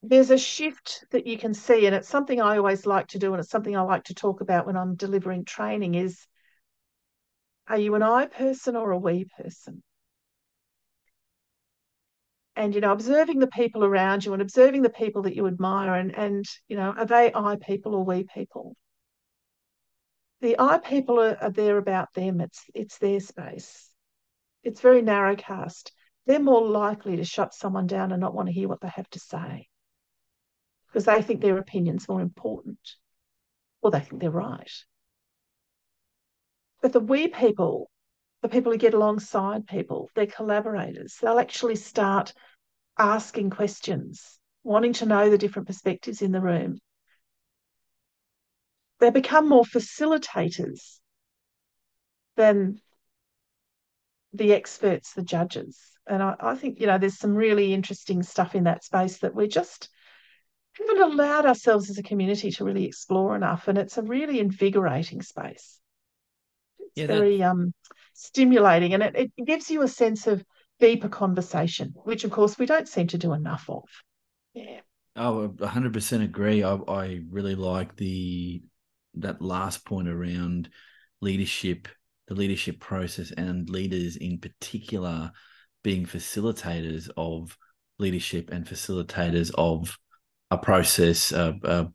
there's 0.02 0.30
a 0.30 0.38
shift 0.38 1.04
that 1.12 1.28
you 1.28 1.38
can 1.38 1.54
see, 1.54 1.86
and 1.86 1.96
it's 1.96 2.08
something 2.08 2.40
I 2.40 2.58
always 2.58 2.86
like 2.86 3.08
to 3.08 3.20
do, 3.20 3.34
and 3.34 3.40
it's 3.42 3.50
something 3.50 3.76
I 3.76 3.82
like 3.82 4.06
to 4.06 4.16
talk 4.16 4.42
about 4.42 4.66
when 4.66 4.78
I'm 4.78 4.96
delivering 4.96 5.44
training. 5.44 5.96
Is 5.96 6.26
Are 7.68 7.78
you 7.78 7.96
an 7.96 8.04
I 8.04 8.28
person 8.28 8.76
or 8.76 8.92
a 8.92 8.98
we 8.98 9.26
person? 9.26 9.84
And 12.58 12.74
you 12.74 12.82
know, 12.82 12.92
observing 12.92 13.38
the 13.38 13.48
people 13.48 13.86
around 13.86 14.26
you 14.26 14.34
and 14.34 14.42
observing 14.42 14.82
the 14.82 14.90
people 14.90 15.22
that 15.22 15.36
you 15.36 15.46
admire, 15.46 15.94
and 15.94 16.18
and 16.18 16.44
you 16.68 16.76
know, 16.76 16.92
are 16.98 17.06
they 17.06 17.32
I 17.34 17.56
people 17.56 17.94
or 17.94 18.04
we 18.04 18.24
people? 18.24 18.76
The 20.42 20.56
I 20.60 20.80
people 20.80 21.20
are, 21.20 21.38
are 21.40 21.52
there 21.52 21.78
about 21.78 22.14
them. 22.16 22.42
It's 22.42 22.64
it's 22.74 22.98
their 22.98 23.20
space. 23.20 23.92
It's 24.64 24.82
very 24.82 25.04
narrow 25.04 25.36
cast. 25.36 25.92
They're 26.26 26.40
more 26.40 26.68
likely 26.68 27.18
to 27.18 27.24
shut 27.24 27.54
someone 27.54 27.86
down 27.86 28.12
and 28.12 28.20
not 28.20 28.34
want 28.34 28.48
to 28.48 28.54
hear 28.54 28.68
what 28.68 28.82
they 28.82 28.90
have 28.90 29.10
to 29.12 29.20
say 29.20 29.70
because 30.88 31.06
they 31.06 31.22
think 31.22 31.42
their 31.42 31.60
opinion's 31.60 32.10
more 32.10 32.22
important 32.22 32.80
or 33.84 33.92
they 33.92 34.00
think 34.00 34.20
they're 34.20 34.32
right. 34.32 34.72
But 36.82 36.92
the 36.92 37.00
we 37.00 37.28
people, 37.28 37.92
the 38.48 38.54
people 38.54 38.72
who 38.72 38.78
get 38.78 38.94
alongside 38.94 39.68
people, 39.68 40.10
they're 40.16 40.26
collaborators. 40.26 41.18
They'll 41.22 41.40
actually 41.40 41.76
start 41.76 42.34
asking 42.98 43.50
questions, 43.50 44.40
wanting 44.64 44.94
to 44.94 45.06
know 45.06 45.30
the 45.30 45.38
different 45.38 45.68
perspectives 45.68 46.22
in 46.22 46.32
the 46.32 46.40
room. 46.40 46.80
They 49.00 49.10
become 49.10 49.50
more 49.50 49.66
facilitators 49.66 51.00
than 52.38 52.80
the 54.32 54.54
experts, 54.54 55.14
the 55.14 55.24
judges. 55.24 55.78
And 56.08 56.24
I, 56.24 56.36
I 56.40 56.56
think, 56.56 56.80
you 56.80 56.88
know, 56.88 56.98
there's 56.98 57.20
some 57.20 57.36
really 57.36 57.74
interesting 57.74 58.24
stuff 58.24 58.56
in 58.56 58.64
that 58.64 58.84
space 58.86 59.18
that 59.20 59.36
we're 59.36 59.48
just 59.48 59.90
haven't 60.78 61.02
allowed 61.02 61.46
ourselves 61.46 61.90
as 61.90 61.98
a 61.98 62.04
community 62.04 62.52
to 62.52 62.64
really 62.64 62.86
explore 62.86 63.36
enough. 63.36 63.68
And 63.68 63.78
it's 63.78 63.98
a 63.98 64.04
really 64.04 64.40
invigorating 64.40 65.22
space. 65.22 65.80
It's 66.80 66.96
yeah, 66.96 67.08
very 67.08 67.44
um, 67.44 67.74
stimulating 68.18 68.96
and 68.96 69.04
it, 69.04 69.32
it 69.38 69.46
gives 69.46 69.70
you 69.70 69.84
a 69.84 69.88
sense 69.88 70.26
of 70.26 70.44
deeper 70.80 71.08
conversation, 71.08 71.94
which 72.04 72.24
of 72.24 72.32
course 72.32 72.58
we 72.58 72.66
don't 72.66 72.88
seem 72.88 73.08
to 73.08 73.18
do 73.18 73.34
enough 73.34 73.70
of. 73.70 73.84
Yeah. 74.54 74.80
Oh, 75.16 75.50
100% 75.50 76.24
agree. 76.24 76.64
I, 76.64 76.76
I 76.76 77.20
really 77.30 77.56
like 77.56 77.96
the 77.96 78.64
that 79.16 79.42
last 79.42 79.86
point 79.86 80.08
around 80.08 80.70
leadership, 81.22 81.88
the 82.28 82.36
leadership 82.36 82.80
process, 82.80 83.32
and 83.32 83.70
leaders 83.70 84.16
in 84.16 84.40
particular 84.40 85.32
being 85.84 86.06
facilitators 86.06 87.10
of 87.18 87.56
leadership 88.00 88.50
and 88.52 88.66
facilitators 88.66 89.52
of 89.56 89.98
a 90.52 90.58
process, 90.58 91.32
uh, 91.32 91.54
uh, 91.64 91.86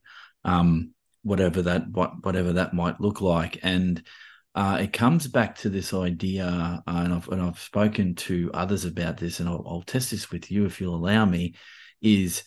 um, 0.44 0.92
whatever 1.22 1.62
that 1.62 1.88
what, 1.90 2.24
whatever 2.24 2.54
that 2.54 2.74
might 2.74 3.00
look 3.00 3.20
like, 3.20 3.58
and 3.62 4.04
uh, 4.54 4.78
it 4.80 4.92
comes 4.92 5.26
back 5.26 5.56
to 5.56 5.70
this 5.70 5.94
idea, 5.94 6.46
uh, 6.46 6.80
and 6.86 7.14
I've 7.14 7.28
and 7.28 7.40
I've 7.40 7.58
spoken 7.58 8.14
to 8.16 8.50
others 8.52 8.84
about 8.84 9.16
this, 9.16 9.40
and 9.40 9.48
I'll, 9.48 9.64
I'll 9.66 9.82
test 9.82 10.10
this 10.10 10.30
with 10.30 10.50
you 10.50 10.66
if 10.66 10.80
you'll 10.80 10.94
allow 10.94 11.24
me. 11.24 11.54
Is 12.02 12.42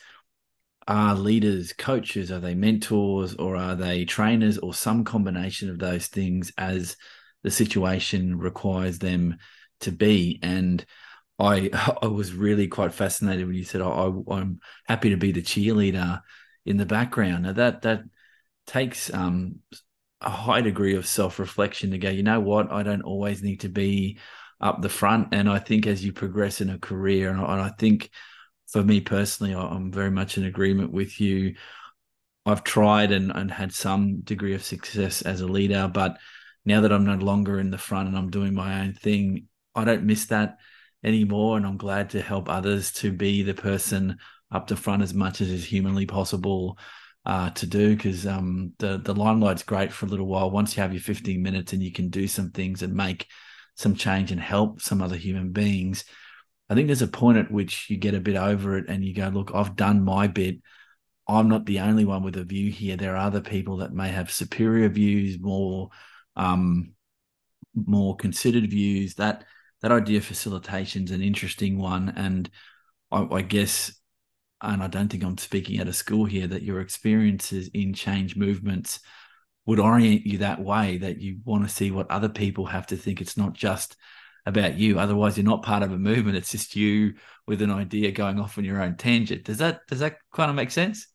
are 0.88 1.16
leaders 1.16 1.74
coaches? 1.74 2.32
Are 2.32 2.40
they 2.40 2.54
mentors, 2.54 3.36
or 3.36 3.56
are 3.56 3.76
they 3.76 4.06
trainers, 4.06 4.60
or 4.60 4.74
some 4.74 5.04
combination 5.04 5.70
of 5.70 5.80
those 5.80 6.08
things 6.08 6.52
as 6.58 6.96
the 7.44 7.52
situation 7.52 8.38
requires 8.38 9.00
them 9.00 9.38
to 9.80 9.92
be? 9.92 10.40
And 10.44 10.86
I 11.40 11.72
I 12.04 12.08
was 12.08 12.34
really 12.34 12.68
quite 12.68 12.94
fascinated 12.94 13.48
when 13.48 13.56
you 13.56 13.64
said 13.64 13.82
I, 13.82 14.06
am 14.06 14.60
happy 14.88 15.10
to 15.10 15.18
be 15.18 15.32
the 15.32 15.42
cheerleader 15.42 16.22
in 16.68 16.78
the 16.78 16.86
background. 16.86 17.44
Now 17.44 17.54
that 17.54 17.82
that 17.82 18.04
takes 18.68 19.12
um, 19.12 19.60
a 20.26 20.30
high 20.30 20.62
degree 20.62 20.96
of 20.96 21.08
self 21.08 21.40
reflection 21.40 21.92
to 21.92 21.98
go. 21.98 22.10
You 22.10 22.24
know 22.24 22.40
what? 22.40 22.72
I 22.72 22.84
don't 22.84 23.04
always 23.04 23.44
need 23.44 23.62
to 23.62 23.70
be 23.70 24.18
up 24.60 24.82
the 24.82 24.90
front. 24.90 25.30
And 25.34 25.50
I 25.50 25.60
think 25.60 25.86
as 25.86 26.04
you 26.04 26.12
progress 26.12 26.62
in 26.62 26.70
a 26.70 26.80
career, 26.80 27.30
and 27.30 27.40
I, 27.40 27.68
I 27.68 27.70
think 27.70 28.10
for 28.68 28.84
me 28.84 29.02
personally, 29.02 29.54
I'm 29.54 29.92
very 29.92 30.12
much 30.12 30.38
in 30.38 30.46
agreement 30.46 30.92
with 30.92 31.22
you. 31.22 31.56
I've 32.46 32.64
tried 32.64 33.12
and, 33.12 33.32
and 33.32 33.52
had 33.52 33.74
some 33.74 34.22
degree 34.22 34.54
of 34.54 34.64
success 34.64 35.22
as 35.22 35.42
a 35.42 35.48
leader, 35.48 35.90
but 35.92 36.18
now 36.66 36.82
that 36.82 36.92
I'm 36.92 37.06
no 37.06 37.16
longer 37.16 37.60
in 37.60 37.72
the 37.72 37.78
front 37.78 38.08
and 38.08 38.18
I'm 38.18 38.30
doing 38.30 38.54
my 38.54 38.82
own 38.82 38.94
thing, 38.94 39.48
I 39.76 39.84
don't 39.84 40.04
miss 40.04 40.26
that 40.28 40.58
anymore. 41.04 41.58
And 41.58 41.66
I'm 41.66 41.78
glad 41.78 42.12
to 42.12 42.22
help 42.22 42.50
others 42.50 42.92
to 42.94 43.12
be 43.12 43.44
the 43.44 43.54
person 43.54 44.18
up 44.52 44.68
the 44.68 44.76
front 44.76 45.04
as 45.04 45.14
much 45.14 45.42
as 45.42 45.50
is 45.50 45.66
humanly 45.66 46.06
possible 46.06 46.78
uh, 47.26 47.50
to 47.52 47.66
do 47.66 47.96
because 47.96 48.28
um, 48.28 48.74
the 48.80 48.98
the 48.98 49.14
limelight's 49.14 49.64
great 49.64 49.92
for 49.92 50.06
a 50.06 50.10
little 50.10 50.28
while. 50.28 50.52
Once 50.52 50.76
you 50.76 50.82
have 50.82 50.94
your 50.94 51.02
15 51.02 51.42
minutes 51.42 51.74
and 51.74 51.82
you 51.82 51.92
can 51.92 52.10
do 52.10 52.28
some 52.28 52.52
things 52.52 52.84
and 52.84 52.94
make 52.94 53.28
some 53.76 53.96
change 53.96 54.32
and 54.32 54.40
help 54.40 54.82
some 54.82 55.02
other 55.02 55.18
human 55.18 55.52
beings, 55.52 56.06
I 56.70 56.76
think 56.76 56.88
there's 56.88 57.02
a 57.02 57.08
point 57.08 57.38
at 57.38 57.52
which 57.52 57.90
you 57.90 57.98
get 57.98 58.14
a 58.14 58.20
bit 58.20 58.36
over 58.36 58.78
it 58.78 58.86
and 58.88 59.04
you 59.04 59.14
go, 59.14 59.28
look, 59.28 59.52
I've 59.54 59.76
done 59.76 60.04
my 60.04 60.28
bit. 60.28 60.58
I'm 61.28 61.50
not 61.50 61.66
the 61.66 61.80
only 61.80 62.06
one 62.06 62.24
with 62.24 62.38
a 62.38 62.44
view 62.44 62.72
here. 62.72 62.98
There 62.98 63.16
are 63.16 63.28
other 63.28 63.42
people 63.42 63.78
that 63.78 63.94
may 63.94 64.10
have 64.10 64.32
superior 64.32 64.90
views, 64.90 65.40
more 65.40 65.90
um, 66.36 66.94
more 67.76 68.16
considered 68.16 68.70
views. 68.70 69.16
That 69.16 69.44
that 69.82 69.92
idea 69.92 70.20
of 70.20 70.26
facilitation 70.26 71.04
is 71.04 71.12
an 71.12 71.22
interesting 71.22 71.78
one, 71.80 72.10
and 72.16 72.50
I, 73.12 73.28
I 73.32 73.42
guess, 73.42 73.92
and 74.62 74.82
I 74.82 74.88
don't 74.88 75.10
think 75.10 75.24
I'm 75.24 75.38
speaking 75.38 75.80
out 75.80 75.88
of 75.88 75.96
school 75.96 76.26
here, 76.26 76.48
that 76.48 76.64
your 76.64 76.80
experiences 76.82 77.70
in 77.74 77.94
change 77.94 78.36
movements 78.36 79.00
would 79.66 79.80
orient 79.80 80.26
you 80.26 80.40
that 80.40 80.62
way. 80.62 80.98
That 80.98 81.20
you 81.20 81.40
want 81.44 81.64
to 81.64 81.74
see 81.74 81.92
what 81.92 82.10
other 82.10 82.30
people 82.30 82.66
have 82.66 82.88
to 82.88 82.98
think. 82.98 83.22
It's 83.22 83.38
not 83.38 83.54
just 83.54 83.96
about 84.46 84.78
you. 84.78 85.00
Otherwise, 85.00 85.38
you're 85.38 85.46
not 85.46 85.64
part 85.64 85.84
of 85.84 85.92
a 85.92 85.98
movement. 85.98 86.38
It's 86.38 86.52
just 86.52 86.76
you 86.76 87.16
with 87.48 87.62
an 87.62 87.72
idea 87.72 88.12
going 88.12 88.40
off 88.40 88.58
on 88.58 88.66
your 88.66 88.82
own 88.82 88.96
tangent. 88.96 89.44
Does 89.44 89.58
that 89.58 89.82
does 89.88 90.00
that 90.00 90.18
kind 90.34 90.50
of 90.50 90.56
make 90.56 90.72
sense? 90.72 91.08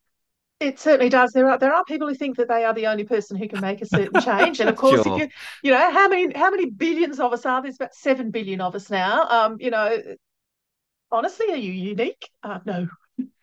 It 0.58 0.78
certainly 0.78 1.08
does. 1.08 1.32
There 1.32 1.48
are 1.48 1.58
there 1.58 1.72
are 1.72 1.84
people 1.84 2.06
who 2.06 2.14
think 2.14 2.36
that 2.36 2.48
they 2.48 2.64
are 2.64 2.74
the 2.74 2.86
only 2.86 3.04
person 3.04 3.36
who 3.36 3.48
can 3.48 3.60
make 3.60 3.80
a 3.80 3.86
certain 3.86 4.20
change, 4.24 4.60
and 4.60 4.68
of 4.68 4.76
course, 4.76 5.02
sure. 5.02 5.14
if 5.14 5.20
you 5.22 5.28
you 5.62 5.70
know 5.70 5.90
how 5.90 6.08
many 6.08 6.32
how 6.36 6.50
many 6.50 6.66
billions 6.66 7.18
of 7.18 7.32
us 7.32 7.46
are? 7.46 7.62
There's 7.62 7.76
about 7.76 7.94
seven 7.94 8.30
billion 8.30 8.60
of 8.60 8.74
us 8.74 8.90
now. 8.90 9.26
Um, 9.28 9.56
you 9.58 9.70
know, 9.70 9.96
honestly, 11.10 11.50
are 11.50 11.56
you 11.56 11.72
unique? 11.72 12.28
Uh, 12.42 12.58
no, 12.66 12.88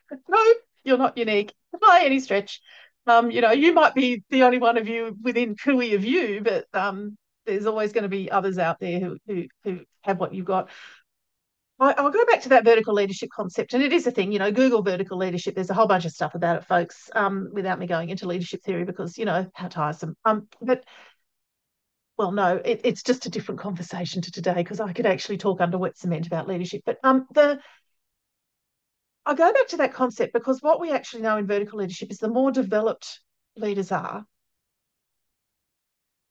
no, 0.27 0.53
you're 0.83 0.97
not 0.97 1.17
unique 1.17 1.53
by 1.79 2.01
any 2.03 2.19
stretch. 2.19 2.61
Um, 3.05 3.31
you 3.31 3.41
know, 3.41 3.51
you 3.51 3.73
might 3.73 3.95
be 3.95 4.23
the 4.29 4.43
only 4.43 4.59
one 4.59 4.77
of 4.77 4.87
you 4.87 5.15
within 5.21 5.55
cooey 5.55 5.93
of 5.93 6.03
you, 6.03 6.41
but 6.43 6.65
um, 6.73 7.17
there's 7.45 7.65
always 7.65 7.93
going 7.93 8.03
to 8.03 8.09
be 8.09 8.29
others 8.29 8.57
out 8.57 8.79
there 8.79 8.99
who 8.99 9.17
who 9.25 9.45
who 9.63 9.79
have 10.01 10.19
what 10.19 10.33
you've 10.33 10.45
got. 10.45 10.69
I, 11.79 12.01
will 12.01 12.09
go 12.09 12.25
back 12.25 12.41
to 12.41 12.49
that 12.49 12.65
vertical 12.65 12.95
leadership 12.95 13.29
concept, 13.31 13.73
and 13.73 13.83
it 13.83 13.93
is 13.93 14.07
a 14.07 14.11
thing. 14.11 14.31
You 14.31 14.39
know, 14.39 14.51
Google 14.51 14.81
vertical 14.81 15.17
leadership. 15.17 15.55
There's 15.55 15.69
a 15.69 15.75
whole 15.75 15.87
bunch 15.87 16.05
of 16.05 16.11
stuff 16.11 16.33
about 16.33 16.57
it, 16.57 16.65
folks. 16.65 17.09
Um, 17.13 17.49
without 17.53 17.79
me 17.79 17.85
going 17.87 18.09
into 18.09 18.27
leadership 18.27 18.63
theory, 18.63 18.83
because 18.83 19.17
you 19.17 19.25
know 19.25 19.47
how 19.53 19.67
tiresome. 19.67 20.15
Um, 20.25 20.47
but 20.59 20.83
well, 22.17 22.31
no, 22.31 22.59
it, 22.65 22.81
it's 22.83 23.03
just 23.03 23.27
a 23.27 23.29
different 23.29 23.61
conversation 23.61 24.23
to 24.23 24.31
today 24.31 24.55
because 24.55 24.79
I 24.79 24.91
could 24.91 25.05
actually 25.05 25.37
talk 25.37 25.61
under 25.61 25.77
wet 25.77 25.97
cement 25.97 26.25
about 26.25 26.47
leadership. 26.47 26.81
But 26.83 26.97
um, 27.03 27.27
the 27.31 27.59
I 29.27 29.33
go 29.33 29.51
back 29.51 29.67
to 29.69 29.77
that 29.77 29.93
concept 29.93 30.33
because 30.33 30.61
what 30.61 30.79
we 30.79 30.91
actually 30.91 31.21
know 31.21 31.37
in 31.37 31.47
vertical 31.47 31.79
leadership 31.79 32.11
is 32.11 32.17
the 32.17 32.29
more 32.29 32.51
developed 32.51 33.19
leaders 33.55 33.91
are, 33.91 34.25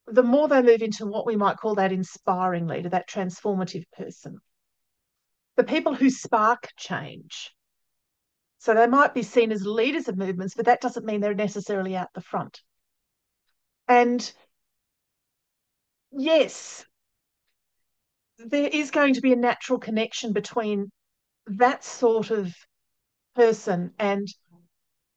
the 0.07 0.23
more 0.23 0.49
they 0.49 0.63
move 0.63 0.83
into 0.83 1.07
what 1.07 1.27
we 1.27 1.37
might 1.37 1.59
call 1.59 1.75
that 1.75 1.93
inspiring 1.93 2.67
leader, 2.67 2.89
that 2.89 3.09
transformative 3.09 3.85
person 3.97 4.39
the 5.57 5.65
people 5.65 5.95
who 5.95 6.11
spark 6.11 6.69
change. 6.77 7.53
So 8.59 8.75
they 8.75 8.87
might 8.87 9.15
be 9.15 9.23
seen 9.23 9.53
as 9.53 9.67
leaders 9.67 10.09
of 10.09 10.17
movements, 10.17 10.55
but 10.55 10.67
that 10.67 10.81
doesn't 10.81 11.07
mean 11.07 11.21
they're 11.21 11.35
necessarily 11.35 11.97
out 11.97 12.09
the 12.15 12.21
front. 12.21 12.61
And 13.89 14.31
yes, 16.13 16.85
there 18.39 18.69
is 18.69 18.91
going 18.91 19.15
to 19.15 19.21
be 19.21 19.33
a 19.33 19.37
natural 19.37 19.79
connection 19.79 20.33
between 20.33 20.91
that 21.47 21.85
sort 21.85 22.31
of 22.31 22.55
person 23.37 23.93
and 23.99 24.27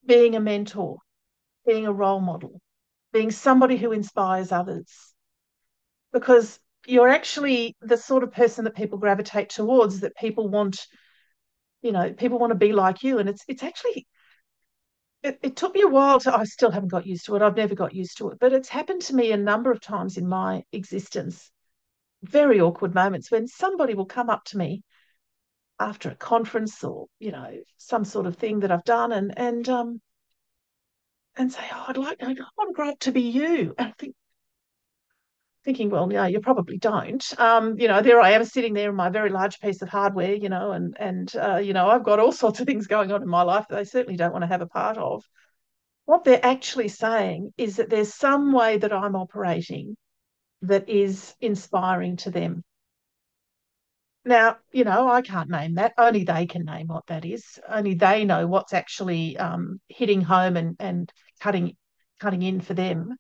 being 0.06 0.36
a 0.36 0.40
mentor, 0.40 0.98
being 1.66 1.88
a 1.88 1.94
role 1.94 2.20
model, 2.20 2.62
being 3.14 3.32
somebody 3.32 3.78
who 3.78 3.92
inspires 3.92 4.52
others. 4.52 4.88
Because 6.12 6.60
you're 6.86 7.10
actually 7.10 7.76
the 7.82 7.98
sort 7.98 8.24
of 8.24 8.32
person 8.32 8.66
that 8.66 8.76
people 8.76 8.98
gravitate 8.98 9.50
towards 9.50 10.02
that 10.02 10.16
people 10.16 10.50
want 10.50 10.88
you 11.82 11.92
know 11.92 12.12
people 12.14 12.40
want 12.40 12.52
to 12.52 12.56
be 12.56 12.74
like 12.74 13.04
you. 13.04 13.20
And 13.20 13.30
it's 13.30 13.44
it's 13.48 13.64
actually 13.64 14.06
it, 15.24 15.40
it 15.42 15.56
took 15.56 15.74
me 15.74 15.82
a 15.82 15.88
while 15.88 16.20
to 16.22 16.36
i 16.36 16.46
still 16.46 16.72
haven't 16.72 16.90
got 16.90 17.06
used 17.06 17.26
to 17.26 17.36
it. 17.36 17.42
I've 17.42 17.58
never 17.58 17.76
got 17.76 17.94
used 17.96 18.18
to 18.18 18.30
it. 18.30 18.40
But 18.40 18.54
it's 18.54 18.70
happened 18.70 19.02
to 19.04 19.16
me 19.16 19.32
a 19.32 19.38
number 19.38 19.72
of 19.72 19.82
times 19.82 20.18
in 20.18 20.28
my 20.28 20.64
existence. 20.72 21.52
Very 22.24 22.60
awkward 22.60 22.94
moments 22.94 23.32
when 23.32 23.48
somebody 23.48 23.94
will 23.94 24.06
come 24.06 24.30
up 24.30 24.44
to 24.46 24.58
me 24.58 24.84
after 25.80 26.10
a 26.10 26.16
conference 26.16 26.84
or 26.84 27.08
you 27.20 27.32
know 27.32 27.52
some 27.78 28.04
sort 28.06 28.26
of 28.26 28.36
thing 28.38 28.60
that 28.60 28.72
i've 28.72 28.84
done 28.84 29.12
and 29.12 29.38
and 29.38 29.70
um 29.70 30.02
and 31.38 31.52
say 31.52 31.64
oh 31.72 31.86
i'd 31.88 31.98
like 31.98 32.18
i 32.22 32.28
want 32.28 32.70
to 32.70 32.74
grow 32.74 32.90
up 32.90 33.00
to 33.00 33.12
be 33.12 33.22
you 33.22 33.74
and 33.78 33.90
i 33.90 33.94
think 33.98 34.16
thinking, 35.66 35.90
well, 35.90 36.08
no, 36.08 36.26
you 36.26 36.40
probably 36.40 36.78
don't. 36.78 37.24
Um, 37.40 37.78
you 37.80 37.88
know, 37.88 38.02
there 38.02 38.20
I 38.20 38.32
am 38.32 38.46
sitting 38.46 38.74
there 38.74 38.90
in 38.90 38.96
my 38.96 39.10
very 39.10 39.30
large 39.30 39.60
piece 39.60 39.82
of 39.82 39.90
hardware, 39.90 40.34
you 40.34 40.50
know, 40.50 40.72
and 40.72 40.96
and 41.00 41.36
uh, 41.36 41.58
you 41.58 41.74
know, 41.74 41.88
I've 41.88 42.04
got 42.04 42.20
all 42.20 42.32
sorts 42.32 42.60
of 42.60 42.66
things 42.66 42.88
going 42.88 43.12
on 43.12 43.22
in 43.22 43.28
my 43.28 43.44
life 43.44 43.66
that 43.70 43.76
they 43.76 43.84
certainly 43.84 44.18
don't 44.18 44.32
want 44.32 44.44
to 44.44 44.48
have 44.48 44.62
a 44.62 44.68
part 44.68 44.98
of. 44.98 45.24
What 46.06 46.24
they're 46.24 46.44
actually 46.44 46.88
saying 46.88 47.54
is 47.58 47.76
that 47.76 47.90
there's 47.90 48.14
some 48.14 48.52
way 48.52 48.78
that 48.80 48.92
I'm 48.92 49.16
operating 49.16 49.96
that 50.64 50.90
is 50.90 51.36
inspiring 51.40 52.18
to 52.18 52.32
them. 52.32 52.64
Now, 54.26 54.58
you 54.72 54.84
know, 54.84 55.10
I 55.10 55.22
can't 55.22 55.50
name 55.50 55.76
that. 55.76 55.94
Only 55.98 56.24
they 56.24 56.46
can 56.46 56.66
name 56.66 56.88
what 56.88 57.08
that 57.08 57.26
is. 57.26 57.60
Only 57.68 57.96
they 57.96 58.26
know 58.26 58.48
what's 58.48 58.74
actually 58.74 59.38
um, 59.38 59.80
hitting 59.88 60.22
home 60.22 60.58
and, 60.58 60.76
and 60.80 61.12
cutting 61.40 61.76
cutting 62.20 62.42
in 62.42 62.60
for 62.60 62.74
them. 62.74 63.16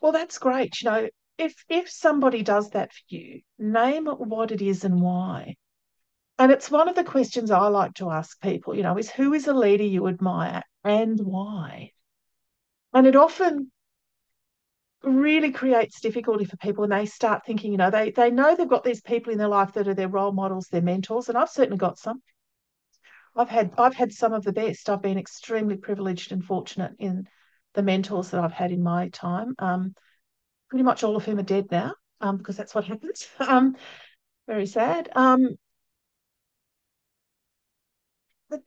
Well, 0.00 0.12
that's 0.12 0.38
great. 0.38 0.80
You 0.80 0.90
know, 0.90 1.08
if 1.36 1.64
if 1.68 1.90
somebody 1.90 2.42
does 2.42 2.70
that 2.70 2.92
for 2.92 3.02
you, 3.08 3.42
name 3.58 4.06
what 4.06 4.52
it 4.52 4.62
is 4.62 4.84
and 4.84 5.00
why. 5.00 5.56
And 6.38 6.52
it's 6.52 6.70
one 6.70 6.88
of 6.88 6.94
the 6.94 7.04
questions 7.04 7.50
I 7.50 7.68
like 7.68 7.94
to 7.94 8.10
ask 8.10 8.40
people, 8.40 8.76
you 8.76 8.82
know, 8.82 8.98
is 8.98 9.10
who 9.10 9.32
is 9.32 9.48
a 9.48 9.54
leader 9.54 9.84
you 9.84 10.06
admire 10.06 10.62
and 10.84 11.18
why? 11.18 11.92
And 12.92 13.06
it 13.06 13.16
often 13.16 13.72
really 15.02 15.52
creates 15.52 16.00
difficulty 16.00 16.44
for 16.44 16.56
people 16.56 16.82
when 16.82 16.90
they 16.90 17.06
start 17.06 17.44
thinking, 17.46 17.72
you 17.72 17.78
know, 17.78 17.90
they 17.90 18.10
they 18.10 18.30
know 18.30 18.54
they've 18.54 18.68
got 18.68 18.84
these 18.84 19.00
people 19.00 19.32
in 19.32 19.38
their 19.38 19.48
life 19.48 19.72
that 19.74 19.88
are 19.88 19.94
their 19.94 20.08
role 20.08 20.32
models, 20.32 20.68
their 20.68 20.82
mentors, 20.82 21.28
and 21.28 21.38
I've 21.38 21.50
certainly 21.50 21.78
got 21.78 21.98
some. 21.98 22.22
I've 23.36 23.50
had 23.50 23.72
I've 23.78 23.94
had 23.94 24.12
some 24.12 24.32
of 24.32 24.44
the 24.44 24.52
best. 24.52 24.88
I've 24.88 25.02
been 25.02 25.18
extremely 25.18 25.76
privileged 25.76 26.32
and 26.32 26.44
fortunate 26.44 26.92
in 26.98 27.28
the 27.74 27.82
mentors 27.82 28.30
that 28.30 28.42
I've 28.42 28.52
had 28.52 28.72
in 28.72 28.82
my 28.82 29.08
time. 29.10 29.54
Um, 29.58 29.94
pretty 30.70 30.82
much 30.82 31.04
all 31.04 31.16
of 31.16 31.24
whom 31.24 31.38
are 31.38 31.42
dead 31.42 31.70
now, 31.70 31.94
um, 32.20 32.38
because 32.38 32.56
that's 32.56 32.74
what 32.74 32.84
happens. 32.84 33.28
um, 33.40 33.76
very 34.46 34.66
sad. 34.66 35.10
Um, 35.14 35.56
but 38.48 38.62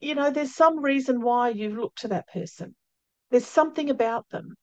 you 0.00 0.14
know, 0.14 0.30
there's 0.30 0.54
some 0.54 0.80
reason 0.80 1.20
why 1.20 1.48
you've 1.48 1.76
looked 1.78 2.00
to 2.00 2.08
that 2.08 2.28
person. 2.28 2.74
There's 3.30 3.46
something 3.46 3.88
about 3.90 4.28
them. 4.30 4.56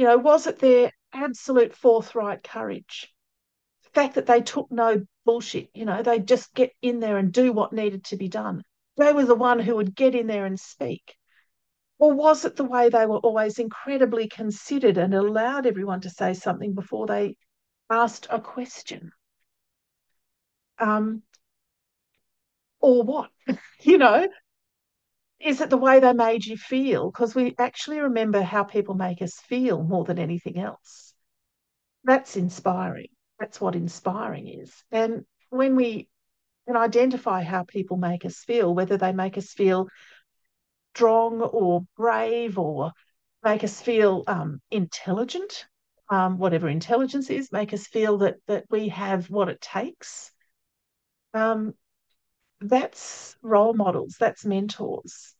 You 0.00 0.06
know, 0.06 0.16
was 0.16 0.46
it 0.46 0.60
their 0.60 0.92
absolute 1.12 1.76
forthright 1.76 2.42
courage? 2.42 3.14
The 3.84 3.90
fact 3.90 4.14
that 4.14 4.24
they 4.24 4.40
took 4.40 4.72
no 4.72 5.04
bullshit, 5.26 5.68
you 5.74 5.84
know, 5.84 6.02
they 6.02 6.20
just 6.20 6.54
get 6.54 6.72
in 6.80 7.00
there 7.00 7.18
and 7.18 7.30
do 7.30 7.52
what 7.52 7.74
needed 7.74 8.04
to 8.04 8.16
be 8.16 8.26
done. 8.26 8.62
They 8.96 9.12
were 9.12 9.26
the 9.26 9.34
one 9.34 9.58
who 9.58 9.76
would 9.76 9.94
get 9.94 10.14
in 10.14 10.26
there 10.26 10.46
and 10.46 10.58
speak. 10.58 11.18
Or 11.98 12.14
was 12.14 12.46
it 12.46 12.56
the 12.56 12.64
way 12.64 12.88
they 12.88 13.04
were 13.04 13.18
always 13.18 13.58
incredibly 13.58 14.26
considered 14.26 14.96
and 14.96 15.12
allowed 15.12 15.66
everyone 15.66 16.00
to 16.00 16.08
say 16.08 16.32
something 16.32 16.72
before 16.72 17.06
they 17.06 17.36
asked 17.90 18.26
a 18.30 18.40
question? 18.40 19.12
Um, 20.78 21.24
or 22.80 23.02
what? 23.02 23.30
you 23.82 23.98
know, 23.98 24.26
is 25.40 25.60
it 25.60 25.70
the 25.70 25.76
way 25.76 26.00
they 26.00 26.12
made 26.12 26.44
you 26.44 26.56
feel? 26.56 27.10
Because 27.10 27.34
we 27.34 27.54
actually 27.58 28.00
remember 28.00 28.42
how 28.42 28.64
people 28.64 28.94
make 28.94 29.22
us 29.22 29.34
feel 29.34 29.82
more 29.82 30.04
than 30.04 30.18
anything 30.18 30.58
else. 30.58 31.14
That's 32.04 32.36
inspiring. 32.36 33.08
That's 33.38 33.60
what 33.60 33.74
inspiring 33.74 34.48
is. 34.48 34.72
And 34.90 35.24
when 35.48 35.76
we 35.76 36.08
can 36.66 36.76
identify 36.76 37.42
how 37.42 37.64
people 37.64 37.96
make 37.96 38.24
us 38.24 38.38
feel, 38.38 38.74
whether 38.74 38.96
they 38.96 39.12
make 39.12 39.38
us 39.38 39.52
feel 39.52 39.88
strong 40.94 41.40
or 41.40 41.86
brave 41.96 42.58
or 42.58 42.92
make 43.42 43.64
us 43.64 43.80
feel 43.80 44.24
um, 44.26 44.60
intelligent, 44.70 45.66
um, 46.10 46.38
whatever 46.38 46.68
intelligence 46.68 47.30
is, 47.30 47.52
make 47.52 47.72
us 47.72 47.86
feel 47.86 48.18
that 48.18 48.36
that 48.46 48.64
we 48.70 48.88
have 48.88 49.30
what 49.30 49.48
it 49.48 49.60
takes. 49.60 50.32
Um, 51.32 51.74
that's 52.60 53.36
role 53.42 53.74
models, 53.74 54.16
that's 54.18 54.44
mentors. 54.44 55.34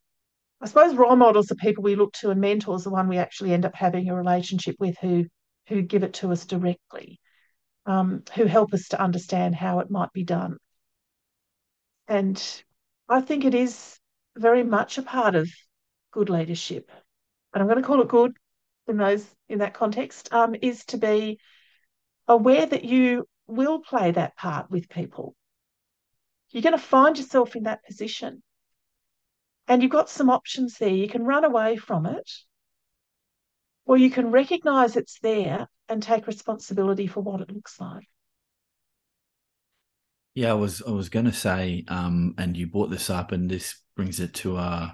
I 0.59 0.67
suppose 0.67 0.95
role 0.95 1.15
models 1.15 1.51
are 1.51 1.55
people 1.55 1.83
we 1.83 1.95
look 1.95 2.13
to, 2.13 2.29
and 2.29 2.41
mentors 2.41 2.85
are 2.85 2.91
one 2.91 3.07
we 3.07 3.17
actually 3.17 3.53
end 3.53 3.65
up 3.65 3.75
having 3.75 4.09
a 4.09 4.15
relationship 4.15 4.75
with 4.79 4.97
who 4.99 5.25
who 5.67 5.81
give 5.81 6.03
it 6.03 6.13
to 6.15 6.31
us 6.31 6.45
directly, 6.45 7.19
um, 7.85 8.23
who 8.35 8.45
help 8.45 8.73
us 8.73 8.89
to 8.89 9.01
understand 9.01 9.55
how 9.55 9.79
it 9.79 9.89
might 9.89 10.11
be 10.11 10.23
done. 10.23 10.57
And 12.07 12.63
I 13.07 13.21
think 13.21 13.45
it 13.45 13.55
is 13.55 13.97
very 14.35 14.63
much 14.63 14.97
a 14.97 15.03
part 15.03 15.35
of 15.35 15.49
good 16.11 16.29
leadership, 16.29 16.91
and 17.53 17.61
I'm 17.61 17.67
going 17.69 17.81
to 17.81 17.87
call 17.87 18.01
it 18.01 18.07
good 18.07 18.35
in 18.87 18.97
those 18.97 19.25
in 19.47 19.59
that 19.59 19.73
context, 19.73 20.33
um, 20.33 20.55
is 20.61 20.85
to 20.85 20.97
be 20.97 21.39
aware 22.27 22.65
that 22.65 22.83
you 22.83 23.27
will 23.47 23.79
play 23.79 24.11
that 24.11 24.35
part 24.37 24.71
with 24.71 24.89
people 24.89 25.35
you're 26.51 26.63
going 26.63 26.77
to 26.77 26.83
find 26.83 27.17
yourself 27.17 27.55
in 27.55 27.63
that 27.63 27.85
position. 27.85 28.43
And 29.67 29.81
you've 29.81 29.91
got 29.91 30.09
some 30.09 30.29
options 30.29 30.77
there. 30.77 30.89
You 30.89 31.07
can 31.07 31.23
run 31.23 31.45
away 31.45 31.77
from 31.77 32.05
it, 32.05 32.29
or 33.85 33.97
you 33.97 34.09
can 34.09 34.31
recognize 34.31 34.95
it's 34.95 35.19
there 35.19 35.67
and 35.87 36.03
take 36.03 36.27
responsibility 36.27 37.07
for 37.07 37.21
what 37.21 37.41
it 37.41 37.51
looks 37.51 37.79
like. 37.79 38.07
Yeah, 40.33 40.51
I 40.51 40.55
was 40.55 40.81
I 40.85 40.91
was 40.91 41.09
going 41.09 41.25
to 41.25 41.33
say, 41.33 41.83
um, 41.87 42.35
and 42.37 42.55
you 42.55 42.67
brought 42.67 42.89
this 42.89 43.09
up, 43.09 43.31
and 43.31 43.49
this 43.49 43.81
brings 43.95 44.19
it 44.19 44.33
to 44.35 44.57
uh, 44.57 44.91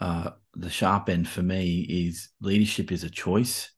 uh, 0.00 0.30
the 0.54 0.70
sharp 0.70 1.08
end 1.08 1.28
for 1.28 1.42
me 1.42 1.80
is 1.80 2.28
leadership 2.40 2.90
is 2.92 3.04
a 3.04 3.10
choice 3.10 3.70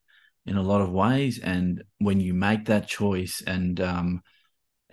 in 0.47 0.57
a 0.57 0.63
lot 0.63 0.81
of 0.81 0.91
ways, 0.91 1.39
and 1.39 1.85
when 1.99 2.21
you 2.21 2.35
make 2.35 2.67
that 2.67 2.89
choice, 2.89 3.43
and 3.47 3.81
um, 3.81 4.23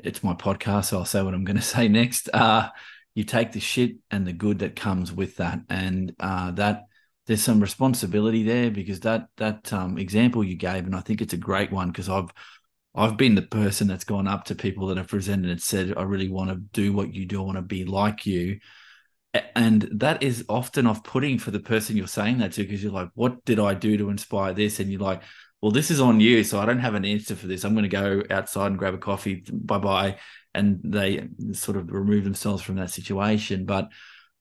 it's 0.03 0.23
my 0.23 0.33
podcast, 0.33 0.85
so 0.85 0.99
I'll 0.99 1.05
say 1.05 1.21
what 1.21 1.33
I'm 1.33 1.43
going 1.43 1.57
to 1.57 1.61
say 1.61 1.87
next. 1.87 2.29
Uh, 2.33 2.69
you 3.15 3.23
take 3.23 3.51
the 3.51 3.59
shit 3.59 3.93
and 4.11 4.27
the 4.27 4.33
good 4.33 4.59
that 4.59 4.75
comes 4.75 5.11
with 5.11 5.37
that, 5.37 5.59
and 5.69 6.13
uh, 6.19 6.51
that 6.51 6.83
there's 7.25 7.43
some 7.43 7.59
responsibility 7.59 8.43
there 8.43 8.71
because 8.71 9.01
that 9.01 9.27
that 9.37 9.71
um, 9.73 9.97
example 9.97 10.43
you 10.43 10.55
gave, 10.55 10.85
and 10.85 10.95
I 10.95 11.01
think 11.01 11.21
it's 11.21 11.33
a 11.33 11.37
great 11.37 11.71
one 11.71 11.89
because 11.89 12.09
I've 12.09 12.31
I've 12.97 13.15
been 13.15 13.35
the 13.35 13.43
person 13.43 13.87
that's 13.87 14.03
gone 14.03 14.27
up 14.27 14.45
to 14.45 14.55
people 14.55 14.87
that 14.87 14.97
have 14.97 15.07
presented 15.07 15.51
and 15.51 15.61
said, 15.61 15.93
I 15.95 16.01
really 16.01 16.29
want 16.29 16.49
to 16.49 16.55
do 16.55 16.93
what 16.93 17.13
you 17.13 17.27
do, 17.27 17.41
I 17.41 17.45
want 17.45 17.57
to 17.57 17.61
be 17.61 17.85
like 17.85 18.25
you. 18.25 18.59
And 19.55 19.87
that 19.93 20.23
is 20.23 20.45
often 20.49 20.87
off 20.87 21.03
putting 21.03 21.37
for 21.37 21.51
the 21.51 21.59
person 21.59 21.95
you're 21.95 22.07
saying 22.07 22.39
that 22.39 22.53
to 22.53 22.63
because 22.63 22.81
you're 22.81 22.91
like, 22.91 23.09
what 23.13 23.45
did 23.45 23.59
I 23.59 23.75
do 23.75 23.97
to 23.97 24.09
inspire 24.09 24.51
this? 24.53 24.79
And 24.79 24.91
you're 24.91 24.99
like, 24.99 25.21
well, 25.61 25.71
this 25.71 25.89
is 25.89 25.99
on 25.99 26.19
you, 26.19 26.43
so 26.43 26.59
I 26.59 26.65
don't 26.65 26.79
have 26.79 26.93
an 26.93 27.05
answer 27.05 27.35
for 27.35 27.47
this. 27.47 27.63
I'm 27.63 27.73
going 27.73 27.83
to 27.83 27.89
go 27.89 28.23
outside 28.29 28.67
and 28.67 28.77
grab 28.77 28.93
a 28.93 28.99
coffee. 28.99 29.43
Bye 29.51 29.79
bye. 29.79 30.17
And 30.53 30.79
they 30.83 31.27
sort 31.53 31.77
of 31.77 31.91
remove 31.91 32.23
themselves 32.23 32.61
from 32.61 32.75
that 32.75 32.91
situation. 32.91 33.65
But 33.65 33.89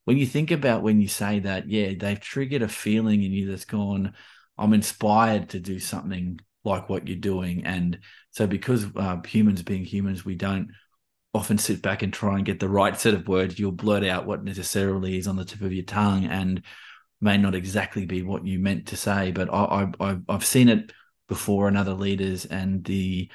when 0.04 0.18
you 0.18 0.26
think 0.26 0.50
about 0.50 0.82
when 0.82 1.00
you 1.00 1.08
say 1.08 1.40
that, 1.40 1.68
yeah, 1.68 1.92
they've 1.98 2.20
triggered 2.20 2.62
a 2.62 2.68
feeling 2.68 3.22
in 3.22 3.32
you 3.32 3.50
that's 3.50 3.64
gone, 3.64 4.12
I'm 4.58 4.72
inspired 4.72 5.50
to 5.50 5.60
do 5.60 5.78
something 5.78 6.38
like 6.64 6.88
what 6.88 7.08
you're 7.08 7.16
doing. 7.16 7.64
And 7.64 8.00
so, 8.30 8.46
because 8.46 8.86
uh, 8.94 9.20
humans 9.26 9.62
being 9.62 9.84
humans, 9.84 10.24
we 10.24 10.34
don't 10.34 10.70
often 11.32 11.58
sit 11.58 11.82
back 11.82 12.02
and 12.02 12.12
try 12.12 12.36
and 12.36 12.44
get 12.44 12.60
the 12.60 12.68
right 12.68 12.98
set 12.98 13.14
of 13.14 13.28
words. 13.28 13.58
You'll 13.58 13.72
blurt 13.72 14.04
out 14.04 14.26
what 14.26 14.44
necessarily 14.44 15.18
is 15.18 15.26
on 15.26 15.36
the 15.36 15.44
tip 15.44 15.62
of 15.62 15.72
your 15.72 15.84
tongue 15.84 16.26
and 16.26 16.62
may 17.20 17.36
not 17.38 17.54
exactly 17.54 18.06
be 18.06 18.22
what 18.22 18.46
you 18.46 18.58
meant 18.58 18.88
to 18.88 18.96
say. 18.96 19.32
But 19.32 19.52
I, 19.52 19.90
I, 20.00 20.18
I've 20.28 20.44
seen 20.44 20.68
it 20.68 20.92
before 21.28 21.68
and 21.68 21.76
other 21.76 21.94
leaders 21.94 22.44
and 22.44 22.84
the 22.84 23.30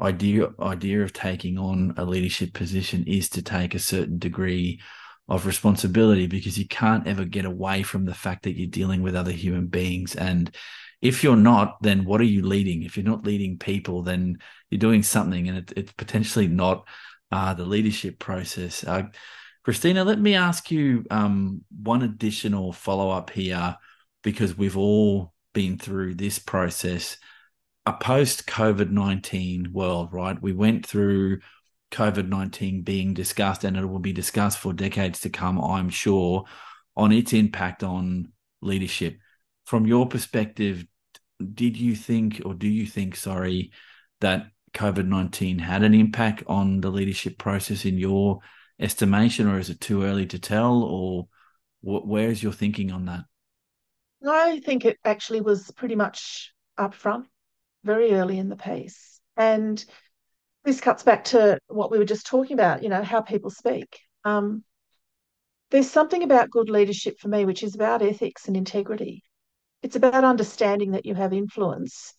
idea 0.00 0.48
idea 0.60 1.02
of 1.02 1.12
taking 1.12 1.58
on 1.58 1.94
a 1.96 2.04
leadership 2.04 2.52
position 2.52 3.04
is 3.06 3.28
to 3.30 3.42
take 3.42 3.74
a 3.74 3.78
certain 3.78 4.18
degree 4.18 4.80
of 5.28 5.46
responsibility 5.46 6.26
because 6.26 6.58
you 6.58 6.66
can't 6.66 7.06
ever 7.06 7.24
get 7.24 7.44
away 7.44 7.82
from 7.82 8.04
the 8.04 8.14
fact 8.14 8.42
that 8.42 8.58
you're 8.58 8.68
dealing 8.68 9.02
with 9.02 9.14
other 9.14 9.30
human 9.30 9.66
beings. 9.68 10.16
And 10.16 10.54
if 11.00 11.22
you're 11.22 11.36
not 11.36 11.82
then 11.82 12.04
what 12.04 12.20
are 12.20 12.24
you 12.24 12.42
leading? 12.42 12.82
If 12.82 12.96
you're 12.96 13.06
not 13.06 13.24
leading 13.24 13.58
people 13.58 14.02
then 14.02 14.38
you're 14.70 14.78
doing 14.78 15.02
something 15.02 15.48
and 15.48 15.58
it, 15.58 15.72
it's 15.76 15.92
potentially 15.92 16.48
not 16.48 16.86
uh, 17.30 17.54
the 17.54 17.64
leadership 17.64 18.18
process. 18.18 18.84
Uh, 18.84 19.04
christina 19.64 20.02
let 20.02 20.18
me 20.18 20.34
ask 20.34 20.72
you 20.72 21.04
um, 21.10 21.62
one 21.82 22.02
additional 22.02 22.72
follow-up 22.72 23.30
here 23.30 23.76
because 24.22 24.58
we've 24.58 24.76
all 24.76 25.32
been 25.52 25.78
through 25.78 26.14
this 26.14 26.38
process, 26.38 27.16
a 27.86 27.92
post 27.92 28.46
COVID 28.46 28.90
19 28.90 29.72
world, 29.72 30.12
right? 30.12 30.40
We 30.40 30.52
went 30.52 30.86
through 30.86 31.40
COVID 31.90 32.28
19 32.28 32.82
being 32.82 33.14
discussed, 33.14 33.64
and 33.64 33.76
it 33.76 33.84
will 33.84 33.98
be 33.98 34.12
discussed 34.12 34.58
for 34.58 34.72
decades 34.72 35.20
to 35.20 35.30
come, 35.30 35.60
I'm 35.60 35.90
sure, 35.90 36.44
on 36.96 37.12
its 37.12 37.32
impact 37.32 37.82
on 37.82 38.32
leadership. 38.60 39.18
From 39.66 39.86
your 39.86 40.08
perspective, 40.08 40.84
did 41.54 41.76
you 41.76 41.94
think, 41.94 42.42
or 42.44 42.54
do 42.54 42.68
you 42.68 42.86
think, 42.86 43.16
sorry, 43.16 43.72
that 44.20 44.46
COVID 44.74 45.06
19 45.06 45.58
had 45.58 45.82
an 45.82 45.94
impact 45.94 46.42
on 46.46 46.80
the 46.80 46.90
leadership 46.90 47.38
process 47.38 47.84
in 47.84 47.98
your 47.98 48.40
estimation, 48.78 49.48
or 49.48 49.58
is 49.58 49.70
it 49.70 49.80
too 49.80 50.02
early 50.04 50.26
to 50.26 50.38
tell? 50.38 50.82
Or 50.82 51.28
where's 51.82 52.42
your 52.42 52.52
thinking 52.52 52.92
on 52.92 53.06
that? 53.06 53.24
I 54.26 54.60
think 54.60 54.84
it 54.84 54.98
actually 55.04 55.40
was 55.40 55.70
pretty 55.72 55.96
much 55.96 56.52
up 56.78 56.94
front, 56.94 57.26
very 57.84 58.12
early 58.12 58.38
in 58.38 58.48
the 58.48 58.56
piece. 58.56 59.20
And 59.36 59.84
this 60.64 60.80
cuts 60.80 61.02
back 61.02 61.24
to 61.24 61.58
what 61.68 61.90
we 61.90 61.98
were 61.98 62.04
just 62.04 62.26
talking 62.26 62.54
about, 62.54 62.82
you 62.82 62.88
know, 62.88 63.02
how 63.02 63.20
people 63.20 63.50
speak. 63.50 63.98
Um, 64.24 64.64
there's 65.70 65.90
something 65.90 66.22
about 66.22 66.50
good 66.50 66.68
leadership 66.68 67.18
for 67.18 67.28
me, 67.28 67.44
which 67.44 67.62
is 67.62 67.74
about 67.74 68.02
ethics 68.02 68.46
and 68.46 68.56
integrity. 68.56 69.22
It's 69.82 69.96
about 69.96 70.22
understanding 70.22 70.92
that 70.92 71.06
you 71.06 71.14
have 71.14 71.32
influence 71.32 72.14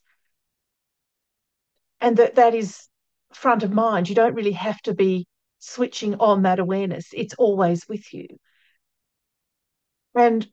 and 2.01 2.17
that 2.17 2.35
that 2.35 2.53
is 2.53 2.89
front 3.33 3.63
of 3.63 3.71
mind. 3.71 4.09
You 4.09 4.15
don't 4.15 4.33
really 4.33 4.51
have 4.51 4.81
to 4.81 4.93
be 4.93 5.27
switching 5.59 6.15
on 6.15 6.41
that 6.41 6.59
awareness, 6.59 7.07
it's 7.13 7.33
always 7.35 7.87
with 7.87 8.13
you. 8.13 8.27
And 10.13 10.45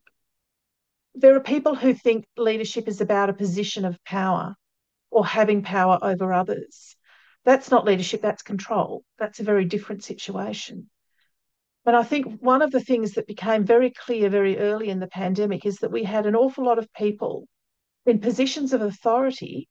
there 1.15 1.35
are 1.37 1.41
people 1.41 1.75
who 1.75 1.95
think 1.95 2.25
leadership 2.37 2.89
is 2.89 3.01
about 3.01 3.31
a 3.31 3.35
position 3.35 3.85
of 3.85 4.03
power 4.05 4.55
or 5.11 5.27
having 5.27 5.63
power 5.63 5.99
over 6.03 6.33
others. 6.33 6.97
That's 7.45 7.71
not 7.71 7.85
leadership, 7.85 8.23
that's 8.23 8.43
control. 8.43 9.03
That's 9.19 9.41
a 9.41 9.45
very 9.45 9.65
different 9.65 10.05
situation. 10.05 10.89
And 11.87 11.97
I 11.97 12.03
think 12.03 12.41
one 12.41 12.63
of 12.63 12.71
the 12.71 12.81
things 12.81 13.13
that 13.13 13.27
became 13.27 13.65
very 13.65 13.91
clear 13.91 14.29
very 14.29 14.59
early 14.59 14.91
in 14.91 15.01
the 15.01 15.09
pandemic 15.09 15.65
is 15.65 15.79
that 15.79 15.91
we 15.91 16.05
had 16.05 16.27
an 16.27 16.37
awful 16.37 16.65
lot 16.65 16.79
of 16.79 16.93
people 16.93 17.49
in 18.07 18.21
positions 18.21 18.73
of 18.73 18.83
authority 18.83 19.69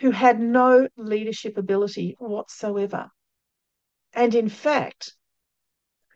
who 0.00 0.10
had 0.10 0.38
no 0.38 0.86
leadership 0.96 1.56
ability 1.56 2.14
whatsoever. 2.18 3.08
And 4.12 4.34
in 4.34 4.48
fact, 4.48 5.12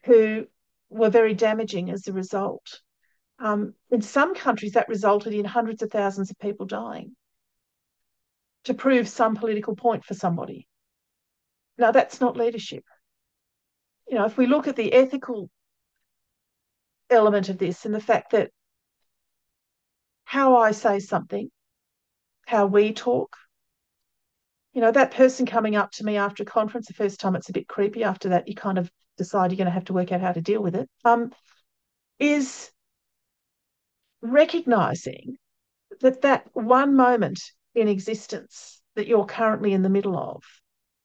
who 0.05 0.47
were 0.91 1.11
very 1.11 1.35
damaging 1.35 1.91
as 1.91 2.07
a 2.07 2.13
result. 2.13 2.81
Um, 3.41 3.75
in 3.91 4.03
some 4.03 4.35
countries, 4.35 4.73
that 4.73 4.89
resulted 4.89 5.33
in 5.33 5.45
hundreds 5.47 5.83
of 5.83 5.91
thousands 5.91 6.31
of 6.31 6.39
people 6.39 6.67
dying 6.67 7.17
to 8.65 8.75
prove 8.75 9.09
some 9.09 9.35
political 9.35 9.75
point 9.75 10.05
for 10.05 10.15
somebody. 10.15 10.69
Now, 11.79 11.93
that's 11.93 12.21
not 12.21 12.37
leadership. 12.37 12.85
You 14.07 14.17
know, 14.17 14.27
if 14.27 14.37
we 14.37 14.47
look 14.47 14.69
at 14.69 14.77
the 14.77 14.93
ethical 14.93 15.49
element 17.09 17.49
of 17.49 17.57
this 17.57 17.87
and 17.87 17.95
the 17.95 18.01
fact 18.01 18.33
that 18.33 18.51
how 20.25 20.57
I 20.57 20.73
say 20.73 20.99
something, 21.01 21.51
how 22.47 22.67
we 22.67 22.93
talk, 22.93 23.37
you 24.75 24.81
know, 24.81 24.93
that 24.93 25.13
person 25.13 25.47
coming 25.47 25.77
up 25.77 25.91
to 25.93 26.05
me 26.05 26.17
after 26.17 26.43
a 26.43 26.47
conference, 26.47 26.87
the 26.87 26.95
first 26.95 27.19
time 27.19 27.35
it's 27.35 27.49
a 27.49 27.53
bit 27.53 27.67
creepy. 27.67 28.05
After 28.05 28.29
that, 28.29 28.47
you 28.47 28.55
kind 28.55 28.79
of 28.79 28.91
decide 29.17 29.51
you're 29.51 29.57
going 29.57 29.67
to 29.67 29.73
have 29.73 29.87
to 29.87 29.93
work 29.93 30.13
out 30.13 30.21
how 30.21 30.33
to 30.33 30.41
deal 30.41 30.63
with 30.63 30.77
it. 30.77 30.89
Um, 31.05 31.33
is 32.19 32.71
recognizing 34.23 35.37
that 36.01 36.23
that 36.23 36.49
one 36.53 36.95
moment 36.95 37.41
in 37.75 37.89
existence 37.89 38.81
that 38.95 39.07
you're 39.07 39.27
currently 39.27 39.73
in 39.73 39.83
the 39.83 39.89
middle 39.89 40.17
of 40.17 40.43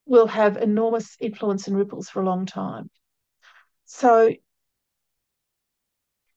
will 0.06 0.28
have 0.28 0.58
enormous 0.58 1.15
influence 1.19 1.67
and 1.67 1.78
ripples 1.78 2.10
for 2.10 2.21
a 2.21 2.25
long 2.25 2.45
time. 2.45 2.89
So, 3.86 4.32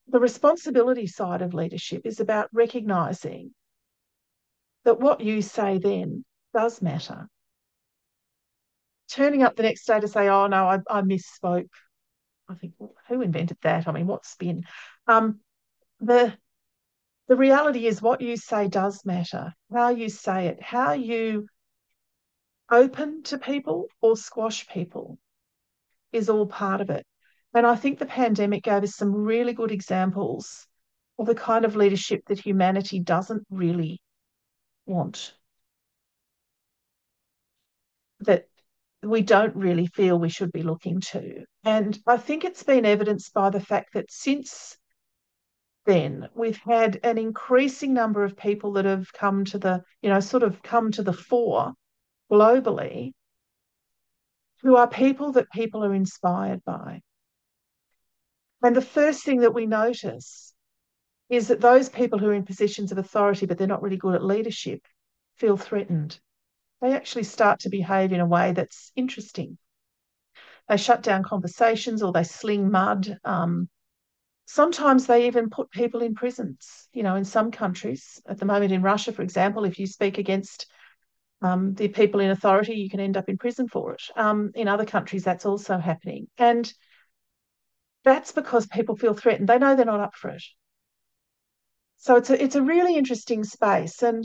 the 0.09 0.21
responsibility 0.21 1.07
side 1.07 1.43
of 1.43 1.53
leadership 1.53 2.03
is 2.07 2.21
about 2.21 2.49
recognizing 2.53 3.55
that 4.85 5.01
what 5.01 5.21
you 5.21 5.43
say 5.43 5.79
then 5.79 6.25
does 6.55 6.81
matter. 6.81 7.29
Turning 9.11 9.43
up 9.43 9.57
the 9.57 9.63
next 9.63 9.87
day 9.87 10.01
to 10.01 10.09
say, 10.09 10.29
oh 10.29 10.47
no, 10.47 10.67
I, 10.67 10.79
I 10.89 11.03
misspoke. 11.03 11.69
I 12.49 12.55
think, 12.55 12.73
well, 12.79 12.95
who 13.09 13.21
invented 13.21 13.59
that? 13.63 13.87
I 13.87 13.93
mean, 13.93 14.07
what 14.07 14.25
spin? 14.25 14.65
Um, 15.07 15.41
the 16.01 16.35
the 17.29 17.37
reality 17.37 17.87
is 17.87 18.01
what 18.01 18.21
you 18.21 18.37
say 18.37 18.69
does 18.69 19.05
matter. 19.05 19.53
How 19.73 19.91
you 19.91 20.09
say 20.09 20.47
it, 20.47 20.63
how 20.63 20.93
you 20.93 21.47
open 22.71 23.23
to 23.25 23.39
people 23.39 23.89
or 24.01 24.17
squash 24.17 24.67
people 24.67 25.19
is 26.13 26.31
all 26.31 26.47
part 26.47 26.81
of 26.81 26.91
it. 26.91 27.07
And 27.55 27.67
I 27.67 27.77
think 27.77 27.99
the 27.99 28.07
pandemic 28.07 28.63
gave 28.63 28.83
us 28.83 28.97
some 28.97 29.13
really 29.13 29.53
good 29.53 29.71
examples 29.71 30.67
of 31.19 31.27
the 31.27 31.35
kind 31.35 31.65
of 31.65 31.77
leadership 31.77 32.23
that 32.27 32.41
humanity 32.41 33.01
doesn't 33.01 33.47
really 33.51 34.01
want. 34.87 35.35
That 38.21 38.47
we 39.03 39.23
don't 39.23 39.55
really 39.55 39.87
feel 39.87 40.19
we 40.19 40.29
should 40.29 40.53
be 40.53 40.63
looking 40.63 41.01
to. 41.13 41.45
And 41.65 41.99
I 42.07 42.17
think 42.17 42.45
it's 42.45 42.63
been 42.63 42.87
evidenced 42.87 43.33
by 43.35 43.51
the 43.51 43.61
fact 43.61 43.95
that 43.95 44.11
since 44.11 44.77
then 45.89 46.29
we've 46.35 46.61
had 46.67 47.01
an 47.03 47.17
increasing 47.17 47.95
number 47.95 48.23
of 48.23 48.37
people 48.37 48.75
that 48.75 48.85
have 48.85 49.11
come 49.11 49.47
to 49.47 49.59
the, 49.59 49.83
you 50.03 50.11
know, 50.11 50.21
sort 50.21 50.43
of 50.43 50.63
come 50.63 50.93
to 50.93 51.03
the 51.03 51.15
fore 51.15 51.73
globally 52.31 53.13
who 54.61 54.77
are 54.77 54.87
people 54.87 55.33
that 55.33 55.51
people 55.51 55.83
are 55.83 55.95
inspired 55.95 56.63
by. 56.63 57.01
And 58.63 58.77
the 58.77 58.83
first 58.83 59.25
thing 59.25 59.41
that 59.41 59.55
we 59.55 59.65
notice 59.65 60.53
is 61.31 61.49
that 61.49 61.63
those 61.63 61.89
people 61.89 62.19
who 62.19 62.29
are 62.29 62.35
in 62.35 62.45
positions 62.45 62.93
of 62.93 62.99
authority 62.99 63.47
but 63.47 63.57
they're 63.57 63.67
not 63.67 63.83
really 63.83 63.97
good 63.97 64.15
at 64.15 64.23
leadership 64.23 64.83
feel 65.37 65.57
threatened. 65.57 66.21
They 66.83 66.93
actually 66.93 67.25
start 67.25 67.61
to 67.61 67.71
behave 67.71 68.13
in 68.13 68.21
a 68.21 68.27
way 68.27 68.53
that's 68.53 68.93
interesting. 68.95 69.57
They 70.69 70.77
shut 70.77 71.03
down 71.03 71.23
conversations 71.23 72.03
or 72.03 72.13
they 72.13 72.25
sling 72.25 72.71
mud. 72.71 73.19
Um, 73.25 73.71
Sometimes 74.51 75.07
they 75.07 75.27
even 75.27 75.51
put 75.51 75.71
people 75.71 76.01
in 76.01 76.15
prisons. 76.15 76.89
You 76.95 77.03
know, 77.03 77.17
in 77.17 77.27
some 77.27 77.51
countries, 77.51 78.19
at 78.27 78.39
the 78.39 78.47
moment 78.47 78.73
in 78.73 78.81
Russia, 78.81 79.13
for 79.13 79.21
example, 79.21 79.65
if 79.65 79.79
you 79.79 79.87
speak 79.87 80.17
against 80.17 80.65
um, 81.43 81.75
the 81.75 81.89
people 81.89 82.21
in 82.21 82.31
authority, 82.31 82.77
you 82.77 82.89
can 82.89 82.99
end 82.99 83.19
up 83.19 83.29
in 83.29 83.37
prison 83.37 83.69
for 83.69 83.93
it. 83.93 84.03
Um, 84.17 84.51
in 84.55 84.67
other 84.67 84.87
countries, 84.87 85.23
that's 85.23 85.45
also 85.45 85.77
happening. 85.77 86.29
And 86.39 86.73
that's 88.05 88.33
because 88.33 88.67
people 88.67 88.97
feel 88.97 89.13
threatened. 89.13 89.51
They 89.51 89.59
know 89.59 89.77
they're 89.77 89.85
not 89.85 90.01
up 90.01 90.15
for 90.15 90.31
it. 90.31 90.43
So 91.99 92.17
it's 92.17 92.31
a, 92.31 92.43
it's 92.43 92.57
a 92.57 92.63
really 92.63 92.97
interesting 92.97 93.45
space. 93.45 94.03
And 94.03 94.25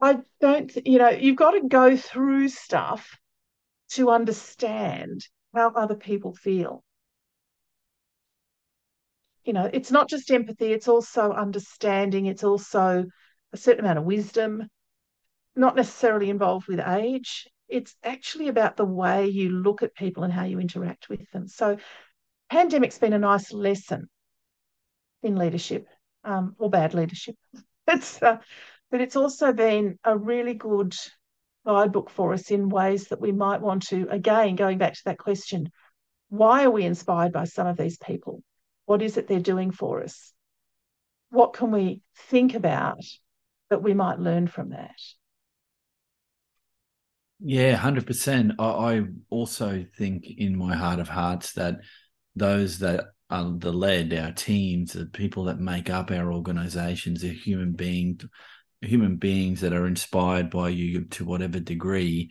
I 0.00 0.18
don't, 0.40 0.72
you 0.84 0.98
know, 0.98 1.10
you've 1.10 1.36
got 1.36 1.52
to 1.52 1.68
go 1.68 1.96
through 1.96 2.48
stuff 2.48 3.16
to 3.90 4.10
understand 4.10 5.24
how 5.54 5.68
other 5.70 5.94
people 5.94 6.34
feel 6.34 6.82
you 9.44 9.52
know, 9.52 9.68
it's 9.72 9.90
not 9.90 10.08
just 10.08 10.30
empathy, 10.30 10.72
it's 10.72 10.88
also 10.88 11.32
understanding, 11.32 12.26
it's 12.26 12.44
also 12.44 13.04
a 13.52 13.56
certain 13.56 13.84
amount 13.84 13.98
of 13.98 14.04
wisdom, 14.04 14.68
not 15.54 15.76
necessarily 15.76 16.30
involved 16.30 16.66
with 16.66 16.80
age. 16.80 17.46
It's 17.68 17.94
actually 18.02 18.48
about 18.48 18.76
the 18.76 18.84
way 18.84 19.28
you 19.28 19.50
look 19.50 19.82
at 19.82 19.94
people 19.94 20.22
and 20.22 20.32
how 20.32 20.44
you 20.44 20.60
interact 20.60 21.08
with 21.08 21.30
them. 21.32 21.46
So, 21.46 21.78
pandemic's 22.50 22.98
been 22.98 23.12
a 23.12 23.18
nice 23.18 23.52
lesson 23.52 24.08
in 25.22 25.36
leadership 25.36 25.86
um, 26.24 26.54
or 26.58 26.70
bad 26.70 26.94
leadership. 26.94 27.36
It's, 27.86 28.22
uh, 28.22 28.38
but 28.90 29.02
it's 29.02 29.14
also 29.14 29.52
been 29.52 29.98
a 30.04 30.16
really 30.16 30.54
good 30.54 30.94
guidebook 31.66 32.08
for 32.08 32.32
us 32.32 32.50
in 32.50 32.70
ways 32.70 33.08
that 33.08 33.20
we 33.20 33.30
might 33.30 33.60
want 33.60 33.88
to, 33.88 34.08
again, 34.08 34.56
going 34.56 34.78
back 34.78 34.94
to 34.94 35.04
that 35.04 35.18
question, 35.18 35.70
why 36.30 36.64
are 36.64 36.70
we 36.70 36.84
inspired 36.84 37.32
by 37.32 37.44
some 37.44 37.66
of 37.66 37.76
these 37.76 37.98
people? 37.98 38.42
What 38.86 39.02
is 39.02 39.16
it 39.16 39.28
they're 39.28 39.40
doing 39.40 39.70
for 39.70 40.02
us? 40.02 40.32
What 41.30 41.52
can 41.52 41.70
we 41.70 42.02
think 42.28 42.54
about 42.54 43.00
that 43.70 43.82
we 43.82 43.94
might 43.94 44.18
learn 44.18 44.46
from 44.46 44.70
that? 44.70 44.94
Yeah, 47.40 47.76
100%. 47.76 48.54
I, 48.58 48.64
I 48.64 49.02
also 49.30 49.84
think 49.96 50.24
in 50.26 50.56
my 50.56 50.76
heart 50.76 51.00
of 51.00 51.08
hearts 51.08 51.52
that 51.54 51.76
those 52.36 52.78
that 52.80 53.06
are 53.30 53.52
the 53.58 53.72
led, 53.72 54.12
our 54.14 54.32
teams, 54.32 54.92
the 54.92 55.06
people 55.06 55.44
that 55.44 55.58
make 55.58 55.90
up 55.90 56.10
our 56.10 56.32
organizations, 56.32 57.22
the 57.22 57.32
human 57.32 57.72
beings, 57.72 58.24
human 58.80 59.16
beings 59.16 59.60
that 59.62 59.72
are 59.72 59.86
inspired 59.86 60.50
by 60.50 60.68
you 60.68 61.04
to 61.06 61.24
whatever 61.24 61.58
degree, 61.58 62.30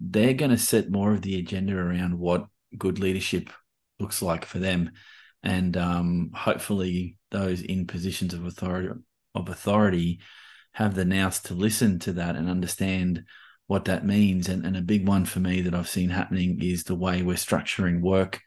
they're 0.00 0.34
going 0.34 0.50
to 0.50 0.58
set 0.58 0.90
more 0.90 1.12
of 1.12 1.22
the 1.22 1.38
agenda 1.38 1.74
around 1.74 2.18
what 2.18 2.46
good 2.76 2.98
leadership 2.98 3.50
looks 3.98 4.22
like 4.22 4.44
for 4.44 4.58
them 4.58 4.90
and 5.42 5.76
um, 5.76 6.30
hopefully 6.34 7.16
those 7.30 7.60
in 7.60 7.86
positions 7.86 8.34
of 8.34 8.44
authority 8.44 8.90
of 9.34 9.48
authority 9.48 10.20
have 10.72 10.94
the 10.94 11.04
nous 11.04 11.40
to 11.40 11.54
listen 11.54 11.98
to 11.98 12.12
that 12.14 12.36
and 12.36 12.48
understand 12.48 13.24
what 13.66 13.84
that 13.86 14.06
means. 14.06 14.48
And, 14.48 14.64
and 14.64 14.76
a 14.76 14.82
big 14.82 15.06
one 15.06 15.24
for 15.24 15.40
me 15.40 15.60
that 15.62 15.74
I've 15.74 15.88
seen 15.88 16.10
happening 16.10 16.60
is 16.62 16.84
the 16.84 16.94
way 16.94 17.22
we're 17.22 17.36
structuring 17.36 18.00
work 18.00 18.40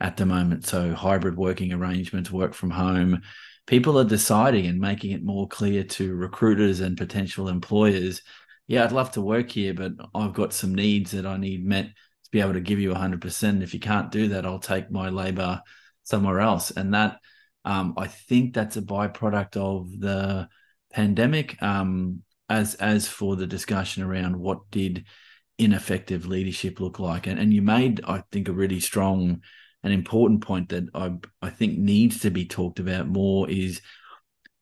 at 0.00 0.16
the 0.16 0.26
moment. 0.26 0.66
So 0.66 0.94
hybrid 0.94 1.36
working 1.36 1.72
arrangements, 1.72 2.30
work 2.30 2.54
from 2.54 2.70
home. 2.70 3.22
People 3.66 3.98
are 3.98 4.04
deciding 4.04 4.66
and 4.66 4.80
making 4.80 5.12
it 5.12 5.22
more 5.22 5.46
clear 5.46 5.84
to 5.84 6.14
recruiters 6.14 6.80
and 6.80 6.96
potential 6.96 7.48
employers. 7.48 8.22
Yeah, 8.66 8.84
I'd 8.84 8.92
love 8.92 9.12
to 9.12 9.20
work 9.20 9.50
here, 9.50 9.74
but 9.74 9.92
I've 10.14 10.32
got 10.32 10.52
some 10.52 10.74
needs 10.74 11.12
that 11.12 11.26
I 11.26 11.36
need 11.36 11.64
met 11.64 11.86
to 11.86 12.30
be 12.32 12.40
able 12.40 12.54
to 12.54 12.60
give 12.60 12.80
you 12.80 12.92
100%. 12.92 13.62
If 13.62 13.74
you 13.74 13.80
can't 13.80 14.10
do 14.10 14.28
that, 14.28 14.46
I'll 14.46 14.58
take 14.58 14.90
my 14.90 15.10
labor 15.10 15.60
somewhere 16.04 16.40
else. 16.40 16.70
And 16.70 16.94
that, 16.94 17.18
um, 17.64 17.94
I 17.96 18.08
think 18.08 18.54
that's 18.54 18.76
a 18.76 18.82
byproduct 18.82 19.56
of 19.56 19.98
the 19.98 20.48
pandemic. 20.92 21.62
Um, 21.62 22.22
as 22.52 22.74
as 22.74 23.08
for 23.08 23.34
the 23.34 23.46
discussion 23.46 24.02
around 24.02 24.36
what 24.36 24.70
did 24.70 25.06
ineffective 25.58 26.26
leadership 26.26 26.80
look 26.80 26.98
like, 26.98 27.26
and 27.26 27.38
and 27.38 27.52
you 27.52 27.62
made 27.62 28.02
I 28.04 28.22
think 28.30 28.48
a 28.48 28.52
really 28.52 28.80
strong 28.80 29.40
and 29.82 29.92
important 29.92 30.42
point 30.42 30.68
that 30.68 30.84
I 30.94 31.14
I 31.40 31.50
think 31.50 31.78
needs 31.78 32.20
to 32.20 32.30
be 32.30 32.44
talked 32.44 32.78
about 32.78 33.08
more 33.08 33.48
is 33.48 33.80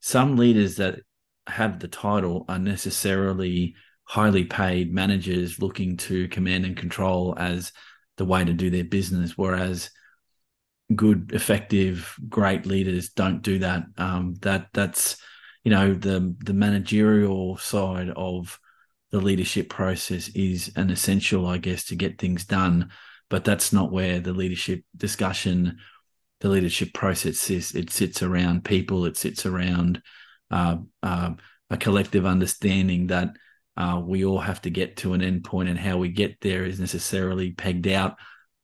some 0.00 0.36
leaders 0.36 0.76
that 0.76 1.00
have 1.46 1.80
the 1.80 1.88
title 1.88 2.44
are 2.48 2.58
necessarily 2.58 3.74
highly 4.04 4.44
paid 4.44 4.92
managers 4.92 5.60
looking 5.60 5.96
to 5.96 6.28
command 6.28 6.64
and 6.64 6.76
control 6.76 7.34
as 7.38 7.72
the 8.16 8.24
way 8.24 8.44
to 8.44 8.52
do 8.52 8.70
their 8.70 8.84
business, 8.84 9.36
whereas 9.36 9.90
good, 10.94 11.32
effective, 11.32 12.16
great 12.28 12.66
leaders 12.66 13.10
don't 13.10 13.42
do 13.42 13.58
that. 13.60 13.84
Um, 13.96 14.34
that 14.42 14.68
that's 14.72 15.16
you 15.64 15.70
know 15.70 15.94
the 15.94 16.34
the 16.44 16.54
managerial 16.54 17.56
side 17.58 18.10
of 18.10 18.58
the 19.10 19.20
leadership 19.20 19.68
process 19.68 20.28
is 20.28 20.72
an 20.76 20.90
essential, 20.90 21.46
I 21.46 21.58
guess, 21.58 21.84
to 21.86 21.96
get 21.96 22.18
things 22.18 22.44
done. 22.44 22.90
But 23.28 23.44
that's 23.44 23.72
not 23.72 23.92
where 23.92 24.20
the 24.20 24.32
leadership 24.32 24.82
discussion, 24.96 25.78
the 26.40 26.48
leadership 26.48 26.92
process 26.94 27.38
sits. 27.38 27.74
It 27.74 27.90
sits 27.90 28.22
around 28.22 28.64
people. 28.64 29.04
It 29.06 29.16
sits 29.16 29.46
around 29.46 30.02
uh, 30.50 30.78
uh, 31.02 31.32
a 31.70 31.76
collective 31.76 32.26
understanding 32.26 33.08
that 33.08 33.30
uh, 33.76 34.02
we 34.04 34.24
all 34.24 34.40
have 34.40 34.60
to 34.62 34.70
get 34.70 34.96
to 34.98 35.12
an 35.14 35.22
end 35.22 35.44
point, 35.44 35.68
and 35.68 35.78
how 35.78 35.98
we 35.98 36.08
get 36.08 36.40
there 36.40 36.64
is 36.64 36.80
necessarily 36.80 37.52
pegged 37.52 37.86
out 37.86 38.16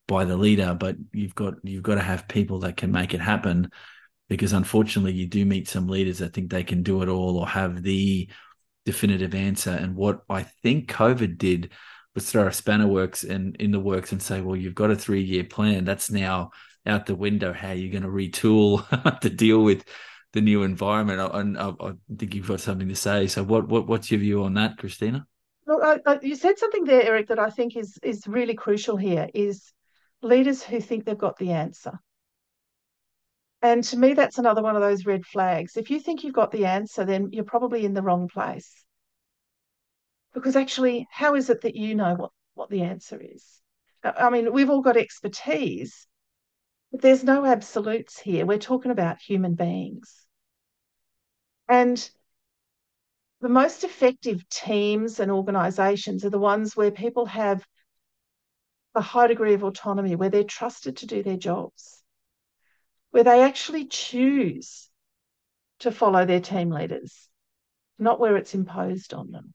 by 0.09 0.25
the 0.25 0.37
leader. 0.37 0.77
But 0.79 0.97
you've 1.13 1.35
got 1.35 1.55
you've 1.63 1.83
got 1.83 1.97
to 1.97 2.03
have 2.03 2.29
people 2.29 2.61
that 2.61 2.77
can 2.77 2.93
make 2.93 3.15
it 3.15 3.21
happen, 3.21 3.71
because 4.29 4.53
unfortunately, 4.53 5.13
you 5.13 5.27
do 5.27 5.45
meet 5.45 5.69
some 5.69 5.89
leaders 5.89 6.19
that 6.19 6.33
think 6.35 6.51
they 6.51 6.65
can 6.65 6.83
do 6.83 7.03
it 7.03 7.09
all 7.09 7.39
or 7.39 7.49
have 7.49 7.83
the 7.83 8.29
definitive 8.85 9.35
answer. 9.35 9.71
And 9.71 9.97
what 9.97 10.23
I 10.29 10.45
think 10.63 10.91
COVID 10.91 11.39
did 11.39 11.73
was 12.15 12.31
throw 12.31 12.47
a 12.47 12.53
spanner 12.53 12.87
works 12.87 13.25
and 13.25 13.57
in 13.57 13.73
the 13.73 13.81
works 13.81 14.13
and 14.13 14.23
say, 14.23 14.41
well, 14.41 14.57
you've 14.57 14.75
got 14.75 14.91
a 14.91 14.97
three 14.97 15.23
year 15.23 15.45
plan. 15.45 15.85
That's 15.85 16.11
now 16.11 16.51
out 16.87 17.07
the 17.07 17.17
window. 17.17 17.53
How 17.53 17.71
are 17.71 17.75
you 17.75 17.91
going 17.91 18.05
to 18.05 18.09
retool 18.09 19.21
to 19.21 19.29
deal 19.31 19.63
with 19.63 19.85
the 20.37 20.43
new 20.43 20.63
environment. 20.63 21.19
And 21.33 21.59
I, 21.59 21.73
I, 21.81 21.93
think 22.17 22.35
you've 22.35 22.47
got 22.47 22.61
something 22.61 22.89
to 22.89 22.95
say. 22.95 23.27
So, 23.27 23.43
what, 23.43 23.69
what 23.69 23.87
what's 23.87 24.11
your 24.11 24.21
view 24.21 24.45
on 24.45 24.55
that, 24.55 24.77
Christina? 24.77 25.27
Look, 25.67 25.83
I, 25.83 25.99
I, 26.07 26.19
you 26.21 26.37
said 26.37 26.59
something 26.59 26.85
there, 26.85 27.03
Eric, 27.03 27.29
that 27.29 27.39
I 27.39 27.49
think 27.49 27.75
is 27.75 27.99
is 28.03 28.29
really 28.29 28.55
crucial 28.55 28.99
here. 28.99 29.29
Is 29.35 29.73
leaders 30.23 30.63
who 30.63 30.81
think 30.81 31.05
they've 31.05 31.17
got 31.17 31.37
the 31.39 31.53
answer. 31.53 31.99
And 33.63 33.83
to 33.85 33.97
me, 33.97 34.15
that's 34.15 34.39
another 34.39 34.63
one 34.63 34.77
of 34.77 34.83
those 34.83 35.07
red 35.07 35.25
flags. 35.25 35.77
If 35.77 35.91
you 35.91 35.99
think 35.99 36.23
you've 36.23 36.35
got 36.35 36.53
the 36.53 36.67
answer, 36.67 37.05
then 37.05 37.31
you're 37.33 37.45
probably 37.45 37.85
in 37.85 37.95
the 37.95 38.03
wrong 38.03 38.29
place. 38.29 38.85
Because 40.35 40.57
actually, 40.57 41.07
how 41.11 41.35
is 41.35 41.49
it 41.49 41.63
that 41.63 41.75
you 41.75 41.95
know 41.95 42.15
what, 42.15 42.31
what 42.55 42.71
the 42.71 42.83
answer 42.83 43.21
is? 43.21 43.45
I 44.05 44.31
mean, 44.31 44.53
we've 44.53 44.71
all 44.71 44.83
got 44.83 44.97
expertise, 44.97 46.07
but 46.93 47.01
there's 47.01 47.25
no 47.25 47.45
absolutes 47.45 48.21
here. 48.21 48.47
We're 48.47 48.59
talking 48.59 48.91
about 48.91 49.21
human 49.21 49.55
beings. 49.55 50.27
And 51.69 52.09
the 53.41 53.49
most 53.49 53.85
effective 53.85 54.49
teams 54.49 55.19
and 55.19 55.31
organizations 55.31 56.25
are 56.25 56.31
the 56.31 56.39
ones 56.39 56.77
where 56.77 56.91
people 56.91 57.27
have 57.27 57.67
a 58.97 59.01
high 59.03 59.27
degree 59.27 59.55
of 59.55 59.63
autonomy, 59.63 60.17
where 60.17 60.31
they're 60.31 60.45
trusted 60.45 60.99
to 60.99 61.07
do 61.07 61.23
their 61.23 61.37
jobs, 61.37 62.03
where 63.11 63.25
they 63.25 63.43
actually 63.43 63.87
choose 63.87 64.89
to 65.81 65.93
follow 65.93 66.25
their 66.25 66.41
team 66.41 66.71
leaders, 66.71 67.29
not 67.99 68.19
where 68.19 68.37
it's 68.37 68.55
imposed 68.55 69.15
on 69.15 69.31
them. 69.31 69.55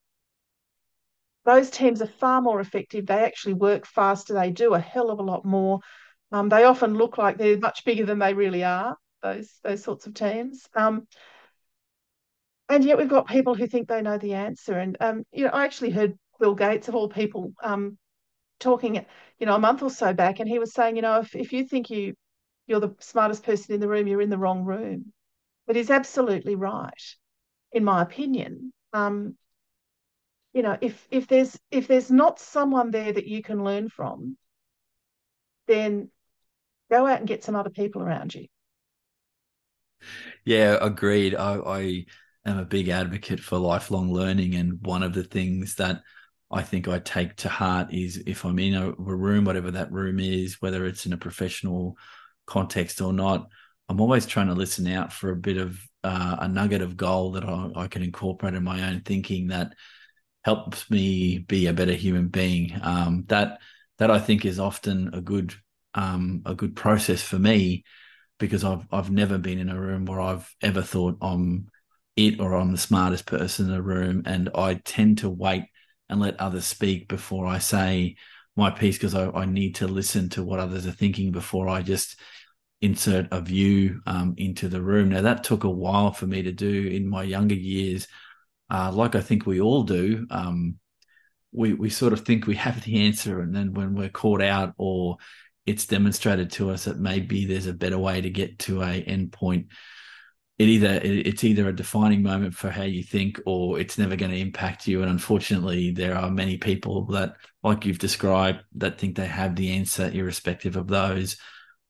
Those 1.43 1.71
teams 1.71 2.01
are 2.01 2.07
far 2.07 2.41
more 2.41 2.59
effective. 2.59 3.07
They 3.07 3.23
actually 3.23 3.53
work 3.55 3.87
faster. 3.87 4.33
They 4.35 4.51
do 4.51 4.75
a 4.75 4.79
hell 4.79 5.09
of 5.09 5.19
a 5.19 5.23
lot 5.23 5.43
more. 5.43 5.79
Um, 6.31 6.49
they 6.49 6.63
often 6.63 6.93
look 6.93 7.17
like 7.17 7.37
they're 7.37 7.57
much 7.57 7.83
bigger 7.83 8.05
than 8.05 8.19
they 8.19 8.33
really 8.33 8.63
are. 8.63 8.95
Those 9.23 9.51
those 9.63 9.83
sorts 9.83 10.05
of 10.05 10.13
teams. 10.13 10.67
Um, 10.75 11.07
and 12.69 12.83
yet 12.83 12.97
we've 12.97 13.09
got 13.09 13.27
people 13.27 13.55
who 13.55 13.67
think 13.67 13.87
they 13.87 14.01
know 14.01 14.17
the 14.17 14.35
answer. 14.35 14.77
And 14.77 14.97
um, 14.99 15.23
you 15.31 15.45
know, 15.45 15.51
I 15.51 15.65
actually 15.65 15.89
heard 15.89 16.17
Bill 16.39 16.55
Gates 16.55 16.87
of 16.87 16.95
all 16.95 17.09
people 17.09 17.53
um, 17.63 17.97
talking, 18.61 19.05
you 19.39 19.45
know, 19.47 19.55
a 19.55 19.59
month 19.59 19.83
or 19.83 19.89
so 19.89 20.13
back, 20.13 20.39
and 20.39 20.49
he 20.49 20.59
was 20.59 20.73
saying, 20.73 20.95
you 20.95 21.01
know, 21.03 21.19
if 21.21 21.35
if 21.35 21.53
you 21.53 21.65
think 21.65 21.89
you 21.89 22.15
you're 22.67 22.79
the 22.81 22.95
smartest 22.99 23.43
person 23.43 23.75
in 23.75 23.81
the 23.81 23.89
room, 23.89 24.07
you're 24.07 24.21
in 24.21 24.29
the 24.29 24.37
wrong 24.37 24.63
room. 24.65 25.13
But 25.67 25.75
he's 25.77 25.91
absolutely 25.91 26.55
right, 26.55 27.03
in 27.73 27.83
my 27.83 28.01
opinion. 28.03 28.73
Um, 28.93 29.37
you 30.53 30.61
know, 30.61 30.77
if 30.81 31.07
if 31.11 31.27
there's 31.27 31.57
if 31.71 31.87
there's 31.87 32.11
not 32.11 32.39
someone 32.39 32.91
there 32.91 33.11
that 33.11 33.27
you 33.27 33.41
can 33.41 33.63
learn 33.63 33.89
from, 33.89 34.37
then 35.67 36.11
go 36.91 37.07
out 37.07 37.19
and 37.19 37.27
get 37.27 37.43
some 37.43 37.55
other 37.55 37.69
people 37.71 38.01
around 38.01 38.35
you. 38.35 38.47
Yeah, 40.45 40.77
agreed. 40.81 41.35
I, 41.35 41.55
I 41.57 42.05
am 42.45 42.57
a 42.57 42.65
big 42.65 42.89
advocate 42.89 43.39
for 43.39 43.57
lifelong 43.57 44.11
learning. 44.11 44.55
And 44.55 44.79
one 44.85 45.03
of 45.03 45.13
the 45.13 45.23
things 45.23 45.75
that 45.75 46.01
I 46.51 46.63
think 46.63 46.87
I 46.87 46.99
take 46.99 47.35
to 47.37 47.49
heart 47.49 47.93
is 47.93 48.23
if 48.25 48.45
I'm 48.45 48.59
in 48.59 48.75
a 48.75 48.91
room, 48.91 49.45
whatever 49.45 49.71
that 49.71 49.91
room 49.91 50.19
is, 50.19 50.61
whether 50.61 50.85
it's 50.85 51.05
in 51.05 51.13
a 51.13 51.17
professional 51.17 51.97
context 52.45 53.01
or 53.01 53.13
not, 53.13 53.47
I'm 53.89 54.01
always 54.01 54.25
trying 54.25 54.47
to 54.47 54.53
listen 54.53 54.87
out 54.87 55.11
for 55.13 55.31
a 55.31 55.35
bit 55.35 55.57
of 55.57 55.79
uh, 56.03 56.37
a 56.39 56.47
nugget 56.47 56.81
of 56.81 56.97
gold 56.97 57.35
that 57.35 57.43
I, 57.45 57.71
I, 57.75 57.87
can 57.87 58.01
incorporate 58.01 58.55
in 58.55 58.63
my 58.63 58.89
own 58.89 59.01
thinking 59.01 59.47
that 59.47 59.73
helps 60.43 60.89
me 60.89 61.39
be 61.39 61.67
a 61.67 61.73
better 61.73 61.93
human 61.93 62.29
being. 62.29 62.79
Um, 62.81 63.25
that 63.27 63.59
that 63.99 64.09
I 64.09 64.17
think 64.17 64.45
is 64.45 64.59
often 64.59 65.11
a 65.13 65.21
good 65.21 65.53
um, 65.93 66.41
a 66.45 66.55
good 66.55 66.75
process 66.75 67.21
for 67.21 67.37
me 67.37 67.83
because 68.39 68.63
I've 68.63 68.87
I've 68.91 69.11
never 69.11 69.37
been 69.37 69.59
in 69.59 69.69
a 69.69 69.79
room 69.79 70.05
where 70.05 70.21
I've 70.21 70.49
ever 70.61 70.81
thought 70.81 71.17
I'm 71.21 71.67
it 72.15 72.39
or 72.39 72.53
I'm 72.53 72.71
the 72.71 72.77
smartest 72.77 73.25
person 73.25 73.67
in 73.67 73.71
the 73.71 73.81
room. 73.81 74.23
And 74.25 74.49
I 74.55 74.75
tend 74.75 75.19
to 75.19 75.29
wait 75.29 75.65
and 76.11 76.19
let 76.19 76.39
others 76.39 76.65
speak 76.65 77.07
before 77.07 77.47
I 77.47 77.57
say 77.57 78.17
my 78.55 78.69
piece 78.69 78.97
because 78.97 79.15
I, 79.15 79.29
I, 79.31 79.45
need 79.45 79.75
to 79.75 79.87
listen 79.87 80.29
to 80.31 80.43
what 80.43 80.59
others 80.59 80.85
are 80.85 80.91
thinking 80.91 81.31
before 81.31 81.69
I 81.69 81.81
just 81.81 82.19
insert 82.81 83.27
a 83.31 83.39
view 83.39 84.01
um, 84.05 84.33
into 84.37 84.67
the 84.67 84.81
room. 84.81 85.09
Now, 85.09 85.21
that 85.21 85.43
took 85.43 85.63
a 85.63 85.69
while 85.69 86.11
for 86.11 86.27
me 86.27 86.43
to 86.43 86.51
do 86.51 86.87
in 86.87 87.07
my 87.07 87.23
younger 87.23 87.55
years. 87.55 88.07
Uh, 88.69 88.91
like 88.91 89.15
I 89.15 89.21
think 89.21 89.45
we 89.45 89.61
all 89.61 89.83
do. 89.83 90.27
Um, 90.29 90.77
we, 91.53 91.73
we 91.73 91.89
sort 91.89 92.13
of 92.13 92.21
think 92.21 92.45
we 92.45 92.55
have 92.55 92.83
the 92.83 93.05
answer, 93.05 93.39
and 93.39 93.55
then 93.55 93.73
when 93.73 93.95
we're 93.95 94.09
caught 94.09 94.41
out 94.41 94.73
or 94.77 95.17
it's 95.65 95.85
demonstrated 95.85 96.51
to 96.51 96.71
us 96.71 96.85
that 96.85 96.99
maybe 96.99 97.45
there's 97.45 97.67
a 97.67 97.73
better 97.73 97.97
way 97.97 98.19
to 98.19 98.29
get 98.29 98.59
to 98.59 98.81
a 98.81 99.03
endpoint 99.03 99.67
it 100.61 100.69
either 100.69 100.99
it's 101.01 101.43
either 101.43 101.67
a 101.67 101.75
defining 101.75 102.21
moment 102.21 102.53
for 102.53 102.69
how 102.69 102.83
you 102.83 103.01
think 103.01 103.39
or 103.47 103.79
it's 103.79 103.97
never 103.97 104.15
going 104.15 104.29
to 104.29 104.37
impact 104.37 104.87
you. 104.87 105.01
And 105.01 105.09
unfortunately 105.09 105.89
there 105.89 106.15
are 106.15 106.29
many 106.29 106.57
people 106.57 107.05
that 107.07 107.33
like 107.63 107.83
you've 107.83 107.97
described 107.97 108.59
that 108.75 108.99
think 108.99 109.15
they 109.15 109.25
have 109.25 109.55
the 109.55 109.71
answer 109.71 110.11
irrespective 110.13 110.75
of 110.75 110.87
those 110.87 111.37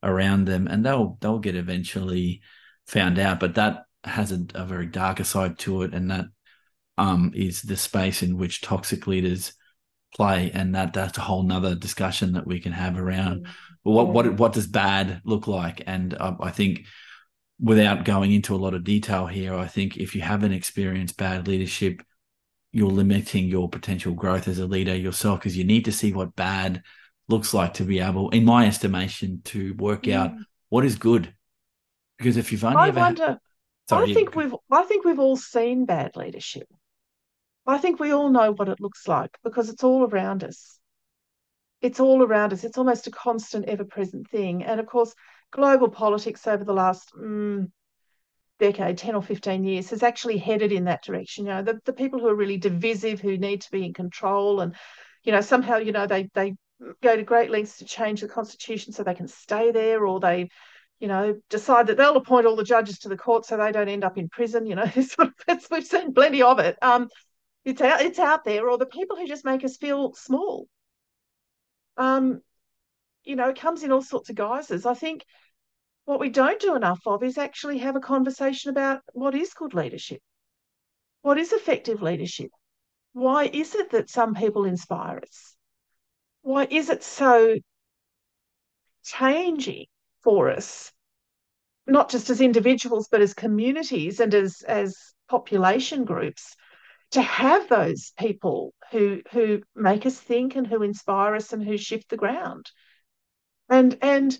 around 0.03 0.45
them. 0.45 0.67
And 0.67 0.85
they'll 0.85 1.17
they'll 1.19 1.39
get 1.39 1.57
eventually 1.57 2.43
found 2.87 3.19
out. 3.19 3.41
But 3.41 3.55
that 3.55 3.83
has 4.05 4.31
a, 4.31 4.39
a 4.55 4.63
very 4.63 4.87
darker 4.87 5.25
side 5.25 5.59
to 5.59 5.81
it. 5.81 5.93
And 5.93 6.09
that 6.09 6.25
um, 6.97 7.33
is 7.35 7.61
the 7.63 7.75
space 7.75 8.23
in 8.23 8.37
which 8.37 8.61
toxic 8.61 9.05
leaders 9.05 9.51
play. 10.15 10.49
And 10.53 10.75
that 10.75 10.93
that's 10.93 11.17
a 11.17 11.21
whole 11.21 11.43
nother 11.43 11.75
discussion 11.75 12.33
that 12.33 12.47
we 12.47 12.61
can 12.61 12.71
have 12.71 12.97
around 12.97 13.47
well, 13.83 13.95
what 13.95 14.13
what 14.13 14.39
what 14.39 14.53
does 14.53 14.67
bad 14.67 15.21
look 15.25 15.47
like? 15.47 15.83
And 15.87 16.13
uh, 16.13 16.35
i 16.39 16.51
think 16.51 16.85
without 17.61 18.05
going 18.05 18.33
into 18.33 18.55
a 18.55 18.57
lot 18.57 18.73
of 18.73 18.83
detail 18.83 19.27
here, 19.27 19.53
I 19.53 19.67
think 19.67 19.97
if 19.97 20.15
you 20.15 20.21
haven't 20.21 20.51
experienced 20.51 21.15
bad 21.17 21.47
leadership, 21.47 22.01
you're 22.71 22.89
limiting 22.89 23.45
your 23.45 23.69
potential 23.69 24.13
growth 24.13 24.47
as 24.47 24.57
a 24.57 24.65
leader 24.65 24.95
yourself 24.95 25.39
because 25.39 25.55
you 25.55 25.63
need 25.63 25.85
to 25.85 25.91
see 25.91 26.11
what 26.11 26.35
bad 26.35 26.81
looks 27.27 27.53
like 27.53 27.75
to 27.75 27.83
be 27.83 27.99
able, 27.99 28.29
in 28.31 28.43
my 28.43 28.65
estimation, 28.65 29.41
to 29.45 29.73
work 29.75 30.03
mm. 30.03 30.13
out 30.13 30.31
what 30.69 30.85
is 30.85 30.95
good. 30.95 31.33
Because 32.17 32.37
if 32.37 32.51
you've 32.51 32.63
only 32.63 32.77
I 32.77 32.87
ever, 32.87 32.99
wonder, 32.99 33.39
sorry, 33.87 34.11
I 34.11 34.13
think 34.13 34.35
we've, 34.35 34.55
I 34.71 34.83
think 34.83 35.05
we've 35.05 35.19
all 35.19 35.37
seen 35.37 35.85
bad 35.85 36.15
leadership. 36.15 36.67
I 37.67 37.77
think 37.77 37.99
we 37.99 38.11
all 38.11 38.29
know 38.29 38.51
what 38.51 38.69
it 38.69 38.81
looks 38.81 39.07
like 39.07 39.37
because 39.43 39.69
it's 39.69 39.83
all 39.83 40.03
around 40.05 40.43
us. 40.43 40.79
It's 41.81 41.99
all 41.99 42.23
around 42.23 42.53
us. 42.53 42.63
It's 42.63 42.77
almost 42.77 43.07
a 43.07 43.11
constant, 43.11 43.65
ever-present 43.65 44.29
thing. 44.29 44.63
And 44.63 44.79
of 44.79 44.87
course, 44.87 45.13
global 45.51 45.89
politics 45.89 46.47
over 46.47 46.63
the 46.63 46.73
last 46.73 47.11
mm, 47.15 47.69
decade, 48.59 48.97
10 48.97 49.15
or 49.15 49.21
15 49.21 49.63
years, 49.63 49.89
has 49.89 50.03
actually 50.03 50.37
headed 50.37 50.71
in 50.71 50.85
that 50.85 51.03
direction. 51.03 51.45
You 51.45 51.51
know, 51.51 51.61
the, 51.63 51.79
the 51.85 51.93
people 51.93 52.19
who 52.19 52.27
are 52.27 52.35
really 52.35 52.57
divisive, 52.57 53.19
who 53.19 53.37
need 53.37 53.61
to 53.61 53.71
be 53.71 53.85
in 53.85 53.93
control, 53.93 54.61
and, 54.61 54.75
you 55.23 55.31
know, 55.31 55.41
somehow, 55.41 55.77
you 55.77 55.91
know, 55.91 56.07
they, 56.07 56.29
they 56.33 56.55
go 57.01 57.15
to 57.15 57.23
great 57.23 57.49
lengths 57.49 57.77
to 57.77 57.85
change 57.85 58.21
the 58.21 58.27
constitution 58.27 58.93
so 58.93 59.03
they 59.03 59.13
can 59.13 59.27
stay 59.27 59.71
there, 59.71 60.05
or 60.05 60.19
they, 60.19 60.49
you 60.99 61.07
know, 61.07 61.39
decide 61.49 61.87
that 61.87 61.97
they'll 61.97 62.15
appoint 62.15 62.45
all 62.45 62.55
the 62.55 62.63
judges 62.63 62.99
to 62.99 63.09
the 63.09 63.17
court 63.17 63.45
so 63.45 63.57
they 63.57 63.71
don't 63.71 63.89
end 63.89 64.03
up 64.03 64.17
in 64.17 64.29
prison. 64.29 64.65
You 64.65 64.75
know, 64.75 64.85
sort 65.01 65.29
we've 65.71 65.85
seen 65.85 66.13
plenty 66.13 66.41
of 66.41 66.59
it. 66.59 66.77
Um, 66.81 67.09
it's 67.65 67.81
out, 67.81 68.01
it's 68.01 68.19
out 68.19 68.43
there, 68.43 68.69
or 68.69 68.77
the 68.77 68.85
people 68.85 69.17
who 69.17 69.27
just 69.27 69.45
make 69.45 69.63
us 69.63 69.77
feel 69.77 70.13
small. 70.13 70.67
Um, 71.97 72.41
you 73.23 73.35
know, 73.35 73.49
it 73.49 73.59
comes 73.59 73.83
in 73.83 73.91
all 73.91 74.01
sorts 74.01 74.29
of 74.29 74.35
guises. 74.35 74.85
I 74.85 74.93
think 74.93 75.25
what 76.05 76.19
we 76.19 76.29
don't 76.29 76.59
do 76.59 76.75
enough 76.75 77.01
of 77.05 77.23
is 77.23 77.37
actually 77.37 77.79
have 77.79 77.95
a 77.95 78.01
conversation 78.01 78.69
about 78.69 79.01
what 79.13 79.35
is 79.35 79.53
good 79.53 79.73
leadership, 79.73 80.21
what 81.21 81.37
is 81.37 81.53
effective 81.53 82.01
leadership, 82.01 82.49
why 83.13 83.45
is 83.45 83.75
it 83.75 83.91
that 83.91 84.09
some 84.09 84.33
people 84.33 84.65
inspire 84.65 85.19
us, 85.19 85.55
why 86.41 86.67
is 86.69 86.89
it 86.89 87.03
so 87.03 87.55
changing 89.03 89.85
for 90.23 90.49
us, 90.49 90.91
not 91.87 92.09
just 92.09 92.29
as 92.29 92.41
individuals 92.41 93.07
but 93.11 93.21
as 93.21 93.33
communities 93.33 94.19
and 94.19 94.33
as 94.33 94.61
as 94.67 94.95
population 95.27 96.03
groups 96.03 96.55
to 97.11 97.21
have 97.21 97.67
those 97.69 98.11
people 98.17 98.73
who 98.91 99.21
who 99.31 99.61
make 99.75 100.05
us 100.05 100.19
think 100.19 100.55
and 100.55 100.67
who 100.67 100.81
inspire 100.83 101.35
us 101.35 101.53
and 101.53 101.63
who 101.63 101.77
shift 101.77 102.09
the 102.09 102.17
ground. 102.17 102.69
And 103.71 103.97
and 104.01 104.37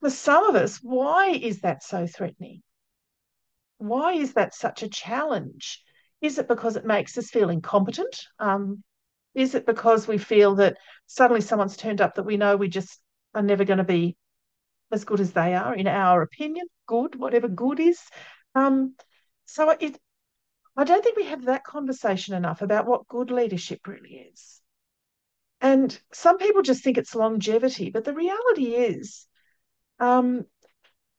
for 0.00 0.10
some 0.10 0.44
of 0.44 0.54
us, 0.54 0.78
why 0.78 1.30
is 1.30 1.60
that 1.60 1.82
so 1.82 2.06
threatening? 2.06 2.62
Why 3.78 4.12
is 4.12 4.34
that 4.34 4.54
such 4.54 4.82
a 4.82 4.88
challenge? 4.88 5.82
Is 6.20 6.38
it 6.38 6.46
because 6.48 6.76
it 6.76 6.86
makes 6.86 7.18
us 7.18 7.30
feel 7.30 7.50
incompetent? 7.50 8.16
Um, 8.38 8.84
is 9.34 9.56
it 9.56 9.66
because 9.66 10.06
we 10.06 10.18
feel 10.18 10.54
that 10.54 10.76
suddenly 11.06 11.40
someone's 11.40 11.76
turned 11.76 12.00
up 12.00 12.14
that 12.14 12.22
we 12.22 12.36
know 12.36 12.56
we 12.56 12.68
just 12.68 13.00
are 13.34 13.42
never 13.42 13.64
going 13.64 13.78
to 13.78 13.84
be 13.84 14.16
as 14.92 15.04
good 15.04 15.18
as 15.18 15.32
they 15.32 15.54
are, 15.54 15.74
in 15.74 15.88
our 15.88 16.22
opinion? 16.22 16.66
Good, 16.86 17.16
whatever 17.16 17.48
good 17.48 17.80
is. 17.80 17.98
Um, 18.54 18.94
so 19.46 19.70
it, 19.70 19.98
I 20.76 20.84
don't 20.84 21.02
think 21.02 21.16
we 21.16 21.26
have 21.26 21.46
that 21.46 21.64
conversation 21.64 22.34
enough 22.34 22.62
about 22.62 22.86
what 22.86 23.08
good 23.08 23.32
leadership 23.32 23.86
really 23.88 24.30
is. 24.32 24.60
And 25.64 25.98
some 26.12 26.36
people 26.36 26.60
just 26.60 26.84
think 26.84 26.98
it's 26.98 27.14
longevity, 27.14 27.88
but 27.88 28.04
the 28.04 28.12
reality 28.12 28.74
is, 28.74 29.26
um, 29.98 30.44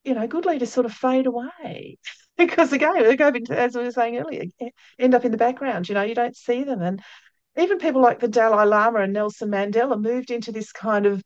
you 0.03 0.13
know, 0.13 0.27
good 0.27 0.45
leaders 0.45 0.71
sort 0.71 0.85
of 0.85 0.93
fade 0.93 1.25
away 1.25 1.97
because 2.37 2.71
again, 2.71 3.01
they 3.01 3.15
go 3.15 3.29
into, 3.29 3.59
as 3.59 3.75
we 3.75 3.81
were 3.83 3.91
saying 3.91 4.19
earlier, 4.19 4.43
end 4.99 5.15
up 5.15 5.25
in 5.25 5.31
the 5.31 5.37
background. 5.37 5.89
You 5.89 5.95
know, 5.95 6.03
you 6.03 6.13
don't 6.13 6.37
see 6.37 6.63
them, 6.63 6.83
and 6.83 7.01
even 7.57 7.79
people 7.79 8.03
like 8.03 8.19
the 8.19 8.27
Dalai 8.27 8.67
Lama 8.67 8.99
and 8.99 9.13
Nelson 9.13 9.49
Mandela 9.49 9.99
moved 9.99 10.29
into 10.29 10.51
this 10.51 10.71
kind 10.71 11.07
of 11.07 11.23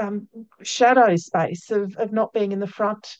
um, 0.00 0.28
shadow 0.62 1.14
space 1.16 1.70
of 1.70 1.94
of 1.96 2.10
not 2.10 2.32
being 2.32 2.52
in 2.52 2.60
the 2.60 2.66
front 2.66 3.18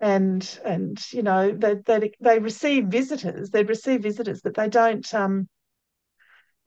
and 0.00 0.60
and 0.64 0.98
you 1.12 1.22
know 1.22 1.50
they 1.50 1.74
they 1.86 2.12
they 2.20 2.38
receive 2.38 2.86
visitors 2.86 3.50
they 3.50 3.64
receive 3.64 4.02
visitors 4.02 4.40
but 4.42 4.54
they 4.54 4.68
don't 4.68 5.12
um 5.14 5.48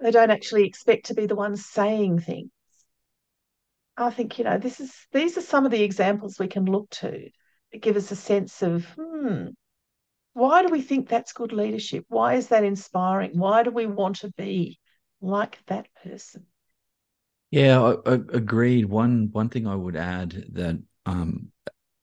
they 0.03 0.11
don't 0.11 0.31
actually 0.31 0.67
expect 0.67 1.05
to 1.05 1.13
be 1.13 1.25
the 1.25 1.35
ones 1.35 1.65
saying 1.65 2.19
things. 2.19 2.51
I 3.95 4.09
think 4.09 4.37
you 4.37 4.43
know 4.43 4.57
this 4.57 4.81
is 4.81 4.93
these 5.13 5.37
are 5.37 5.41
some 5.41 5.65
of 5.65 5.71
the 5.71 5.81
examples 5.81 6.37
we 6.37 6.47
can 6.47 6.65
look 6.65 6.89
to 6.89 7.29
that 7.71 7.81
give 7.81 7.95
us 7.95 8.11
a 8.11 8.15
sense 8.15 8.61
of 8.61 8.85
hmm 8.97 9.47
why 10.33 10.63
do 10.63 10.71
we 10.71 10.81
think 10.81 11.07
that's 11.07 11.31
good 11.31 11.53
leadership? 11.53 12.05
Why 12.09 12.33
is 12.33 12.47
that 12.47 12.63
inspiring? 12.63 13.37
Why 13.37 13.61
do 13.61 13.69
we 13.69 13.85
want 13.85 14.17
to 14.17 14.31
be 14.31 14.79
like 15.21 15.59
that 15.67 15.87
person? 16.03 16.47
Yeah 17.51 17.81
I, 17.81 17.91
I 18.11 18.13
agreed. 18.15 18.85
One 18.85 19.29
one 19.31 19.49
thing 19.49 19.67
i 19.67 19.75
would 19.75 19.95
add 19.95 20.31
that 20.53 20.81
um 21.05 21.51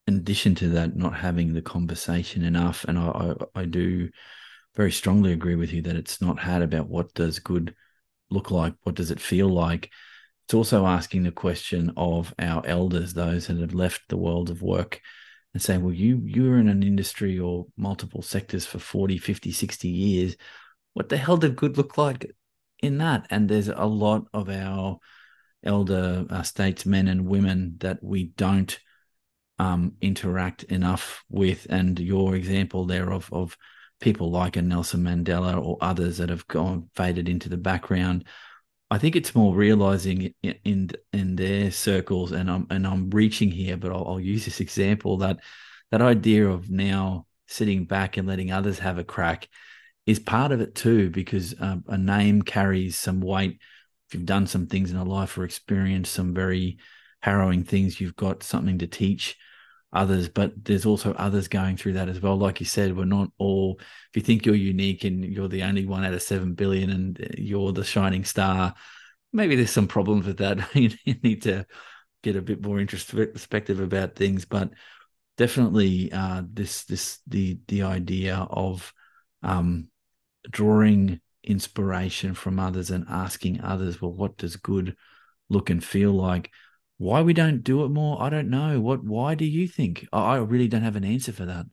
in 0.06 0.16
addition 0.16 0.54
to 0.56 0.68
that, 0.70 0.96
not 0.96 1.14
having 1.14 1.52
the 1.52 1.62
conversation 1.62 2.42
enough, 2.42 2.84
and 2.88 2.98
I, 2.98 3.34
I, 3.54 3.60
I 3.60 3.64
do 3.64 4.10
very 4.74 4.90
strongly 4.90 5.32
agree 5.32 5.54
with 5.54 5.72
you 5.72 5.82
that 5.82 5.96
it's 5.96 6.20
not 6.20 6.38
had 6.40 6.62
about 6.62 6.88
what 6.88 7.14
does 7.14 7.38
good 7.38 7.74
look 8.30 8.50
like, 8.50 8.74
what 8.82 8.94
does 8.94 9.10
it 9.10 9.20
feel 9.20 9.48
like. 9.48 9.90
It's 10.44 10.54
also 10.54 10.86
asking 10.86 11.22
the 11.22 11.32
question 11.32 11.92
of 11.96 12.34
our 12.38 12.64
elders, 12.66 13.14
those 13.14 13.46
that 13.46 13.58
have 13.58 13.74
left 13.74 14.02
the 14.08 14.16
world 14.16 14.50
of 14.50 14.62
work, 14.62 15.00
and 15.54 15.62
saying, 15.62 15.82
well, 15.82 15.94
you 15.94 16.22
you're 16.24 16.58
in 16.58 16.68
an 16.68 16.82
industry 16.82 17.38
or 17.38 17.66
multiple 17.76 18.22
sectors 18.22 18.66
for 18.66 18.78
40, 18.78 19.18
50, 19.18 19.52
60 19.52 19.88
years. 19.88 20.36
What 20.94 21.08
the 21.08 21.16
hell 21.16 21.36
did 21.36 21.56
good 21.56 21.76
look 21.76 21.96
like 21.98 22.34
in 22.82 22.98
that? 22.98 23.26
And 23.30 23.48
there's 23.48 23.68
a 23.68 23.84
lot 23.84 24.26
of 24.32 24.48
our 24.48 24.98
elder 25.62 26.26
uh, 26.30 26.42
statesmen 26.42 27.08
and 27.08 27.26
women 27.26 27.76
that 27.78 28.02
we 28.02 28.32
don't 28.36 28.78
um, 29.58 29.92
interact 30.00 30.64
enough 30.64 31.22
with, 31.28 31.66
and 31.68 31.98
your 31.98 32.34
example 32.34 32.86
there 32.86 33.12
of 33.12 33.32
of 33.32 33.56
people 34.00 34.30
like 34.30 34.56
a 34.56 34.62
Nelson 34.62 35.02
Mandela 35.02 35.62
or 35.62 35.78
others 35.80 36.18
that 36.18 36.30
have 36.30 36.46
gone 36.48 36.88
faded 36.94 37.28
into 37.28 37.48
the 37.48 37.56
background. 37.56 38.24
I 38.90 38.98
think 38.98 39.14
it's 39.14 39.34
more 39.34 39.54
realizing 39.54 40.34
in 40.42 40.90
in, 41.12 41.36
their 41.36 41.70
circles, 41.70 42.32
and 42.32 42.50
I'm 42.50 42.66
and 42.70 42.86
I'm 42.86 43.10
reaching 43.10 43.50
here, 43.50 43.76
but 43.76 43.92
I'll, 43.92 44.06
I'll 44.06 44.20
use 44.20 44.44
this 44.44 44.60
example 44.60 45.18
that 45.18 45.38
that 45.90 46.02
idea 46.02 46.48
of 46.48 46.70
now 46.70 47.26
sitting 47.46 47.84
back 47.84 48.16
and 48.16 48.26
letting 48.26 48.50
others 48.50 48.80
have 48.80 48.98
a 48.98 49.04
crack 49.04 49.48
is 50.06 50.18
part 50.18 50.50
of 50.50 50.60
it 50.60 50.74
too, 50.74 51.10
because 51.10 51.54
um, 51.60 51.84
a 51.86 51.98
name 51.98 52.42
carries 52.42 52.96
some 52.96 53.20
weight. 53.20 53.60
If 54.08 54.14
you've 54.14 54.26
done 54.26 54.46
some 54.46 54.66
things 54.66 54.90
in 54.90 54.96
a 54.96 55.04
life 55.04 55.38
or 55.38 55.44
experienced 55.44 56.12
some 56.12 56.34
very 56.34 56.78
harrowing 57.22 57.64
things, 57.64 58.00
you've 58.00 58.16
got 58.16 58.42
something 58.42 58.78
to 58.78 58.86
teach 58.88 59.36
others, 59.92 60.28
but 60.28 60.52
there's 60.64 60.86
also 60.86 61.12
others 61.14 61.48
going 61.48 61.76
through 61.76 61.94
that 61.94 62.08
as 62.08 62.20
well. 62.20 62.36
Like 62.36 62.60
you 62.60 62.66
said, 62.66 62.96
we're 62.96 63.04
not 63.04 63.30
all, 63.38 63.78
if 63.80 64.16
you 64.16 64.22
think 64.22 64.46
you're 64.46 64.54
unique 64.54 65.04
and 65.04 65.24
you're 65.24 65.48
the 65.48 65.64
only 65.64 65.84
one 65.84 66.04
out 66.04 66.14
of 66.14 66.22
7 66.22 66.54
billion 66.54 66.90
and 66.90 67.34
you're 67.36 67.72
the 67.72 67.84
shining 67.84 68.24
star, 68.24 68.74
maybe 69.32 69.56
there's 69.56 69.70
some 69.70 69.88
problems 69.88 70.26
with 70.26 70.38
that. 70.38 70.58
you 70.74 70.90
need 71.22 71.42
to 71.42 71.66
get 72.22 72.36
a 72.36 72.42
bit 72.42 72.62
more 72.62 72.78
introspective 72.78 73.80
about 73.80 74.14
things, 74.14 74.44
but 74.44 74.70
definitely 75.36 76.12
uh, 76.12 76.42
this, 76.52 76.84
this, 76.84 77.18
the, 77.26 77.58
the 77.66 77.82
idea 77.82 78.36
of 78.36 78.92
um, 79.42 79.88
drawing 80.48 81.20
inspiration 81.42 82.34
from 82.34 82.60
others 82.60 82.90
and 82.90 83.06
asking 83.08 83.60
others, 83.60 84.00
well, 84.00 84.12
what 84.12 84.36
does 84.36 84.56
good 84.56 84.96
look 85.48 85.70
and 85.70 85.82
feel 85.82 86.12
like? 86.12 86.50
Why 87.00 87.22
we 87.22 87.32
don't 87.32 87.64
do 87.64 87.82
it 87.84 87.88
more, 87.88 88.22
I 88.22 88.28
don't 88.28 88.50
know. 88.50 88.78
What? 88.78 89.02
Why 89.02 89.34
do 89.34 89.46
you 89.46 89.66
think? 89.66 90.06
I, 90.12 90.36
really 90.36 90.68
don't 90.68 90.82
have 90.82 90.96
an 90.96 91.04
answer 91.04 91.32
for 91.32 91.46
that. 91.46 91.64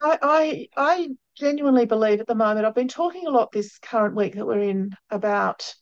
I, 0.00 0.18
I 0.22 0.68
I 0.74 1.08
genuinely 1.34 1.84
believe 1.84 2.18
at 2.18 2.26
the 2.26 2.34
moment. 2.34 2.64
I've 2.64 2.74
been 2.74 2.88
talking 2.88 3.26
a 3.26 3.30
lot 3.30 3.52
this 3.52 3.78
current 3.78 4.16
week 4.16 4.36
that 4.36 4.46
we're 4.46 4.62
in 4.62 4.92
about 5.10 5.74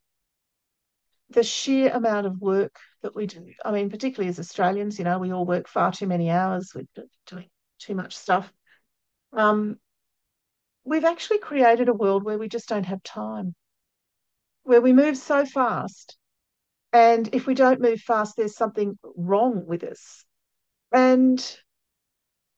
the 1.30 1.44
sheer 1.44 1.92
amount 1.92 2.26
of 2.26 2.40
work 2.40 2.74
that 3.02 3.14
we 3.14 3.28
do. 3.28 3.52
I 3.64 3.70
mean, 3.70 3.88
particularly 3.88 4.30
as 4.30 4.40
Australians, 4.40 4.98
you 4.98 5.04
know, 5.04 5.20
we 5.20 5.32
all 5.32 5.46
work 5.46 5.68
far 5.68 5.92
too 5.92 6.08
many 6.08 6.28
hours. 6.28 6.72
We're 6.74 7.06
doing 7.28 7.50
too 7.78 7.94
much 7.94 8.16
stuff. 8.16 8.52
Um, 9.32 9.76
we've 10.82 11.04
actually 11.04 11.38
created 11.38 11.88
a 11.88 11.94
world 11.94 12.24
where 12.24 12.36
we 12.36 12.48
just 12.48 12.68
don't 12.68 12.86
have 12.86 13.04
time, 13.04 13.54
where 14.64 14.80
we 14.80 14.92
move 14.92 15.16
so 15.16 15.46
fast 15.46 16.16
and 16.92 17.28
if 17.32 17.46
we 17.46 17.54
don't 17.54 17.80
move 17.80 18.00
fast, 18.00 18.34
there's 18.36 18.56
something 18.56 18.98
wrong 19.16 19.64
with 19.66 19.82
us. 19.82 20.24
And 20.92 21.42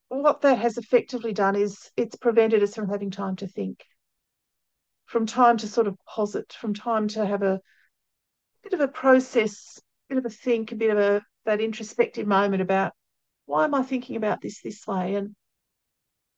what 0.09 0.41
that 0.43 0.59
has 0.59 0.77
effectively 0.77 1.33
done 1.33 1.57
is 1.57 1.91
it's 1.97 2.17
prevented 2.17 2.63
us 2.63 2.75
from 2.75 2.89
having 2.89 3.11
time 3.11 3.37
to 3.37 3.47
think, 3.47 3.85
from 5.07 5.27
time 5.27 5.57
to 5.59 5.69
sort 5.69 5.87
of 5.87 5.97
posit, 6.09 6.53
from 6.53 6.75
time 6.75 7.09
to 7.09 7.25
have 7.25 7.43
a 7.43 7.61
bit 8.65 8.73
of 8.73 8.81
a 8.81 8.89
process, 8.89 9.79
a 9.79 10.15
bit 10.15 10.19
of 10.19 10.27
a 10.27 10.35
think, 10.35 10.73
a 10.73 10.77
bit 10.77 10.91
of 10.91 10.99
a 10.99 11.23
that 11.45 11.61
introspective 11.61 12.27
moment 12.27 12.63
about 12.63 12.93
why 13.47 13.65
am 13.65 13.75
I 13.75 13.83
thinking 13.83 14.17
about 14.17 14.41
this 14.41 14.63
this 14.63 14.87
way? 14.87 15.15
And 15.15 15.37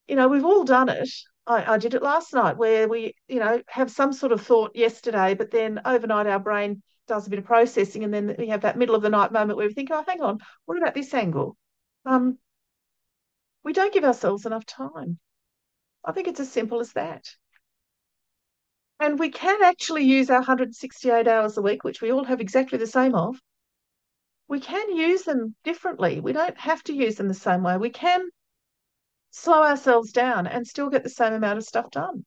you 0.09 0.17
know, 0.17 0.29
we've 0.29 0.45
all 0.45 0.65
done 0.65 0.89
it. 0.89 1.09
I, 1.47 1.75
I 1.75 1.79
did 1.79 1.95
it 1.95 2.03
last 2.03 2.35
night 2.35 2.57
where 2.57 2.89
we, 2.89 3.15
you 3.29 3.39
know, 3.39 3.63
have 3.69 3.91
some 3.91 4.13
sort 4.13 4.33
of 4.33 4.43
thought 4.43 4.73
yesterday, 4.75 5.35
but 5.35 5.51
then 5.51 5.81
overnight 5.85 6.27
our 6.27 6.41
brain 6.41 6.83
does 7.07 7.27
a 7.27 7.31
bit 7.31 7.39
of 7.39 7.45
processing, 7.45 8.05
and 8.05 8.13
then 8.13 8.35
we 8.39 8.49
have 8.49 8.63
that 8.63 8.77
middle 8.77 8.95
of 8.95 9.03
the 9.03 9.11
night 9.11 9.33
moment 9.33 9.57
where 9.57 9.67
we 9.67 9.75
think, 9.75 9.91
oh, 9.93 10.05
hang 10.07 10.21
on, 10.21 10.39
what 10.65 10.79
about 10.79 10.95
this 10.95 11.13
angle? 11.15 11.57
Um, 12.05 12.39
we 13.65 13.73
don't 13.73 13.93
give 13.93 14.05
ourselves 14.05 14.47
enough 14.47 14.65
time. 14.65 15.19
I 16.05 16.13
think 16.13 16.29
it's 16.29 16.41
as 16.41 16.53
simple 16.53 16.81
as 16.81 16.93
that. 16.93 17.25
And 19.01 19.19
we 19.19 19.31
can 19.31 19.63
actually 19.63 20.05
use 20.05 20.31
our 20.31 20.39
168 20.39 21.29
hours 21.29 21.57
a 21.59 21.63
week, 21.63 21.85
which 21.85 22.01
we 22.01 22.13
all 22.13 22.25
have 22.25 22.41
exactly 22.41 22.79
the 22.79 22.87
same 22.87 23.15
of. 23.15 23.37
We 24.49 24.61
can 24.61 24.97
use 24.97 25.25
them 25.25 25.57
differently. 25.65 26.21
We 26.21 26.33
don't 26.33 26.59
have 26.59 26.83
to 26.85 26.95
use 26.95 27.17
them 27.17 27.29
the 27.29 27.35
same 27.35 27.63
way. 27.63 27.77
We 27.77 27.91
can 27.91 28.29
slow 29.31 29.63
ourselves 29.63 30.13
down 30.13 30.47
and 30.47 30.67
still 30.67 30.89
get 30.89 31.03
the 31.03 31.11
same 31.11 31.35
amount 31.35 31.59
of 31.59 31.65
stuff 31.65 31.91
done. 31.91 32.25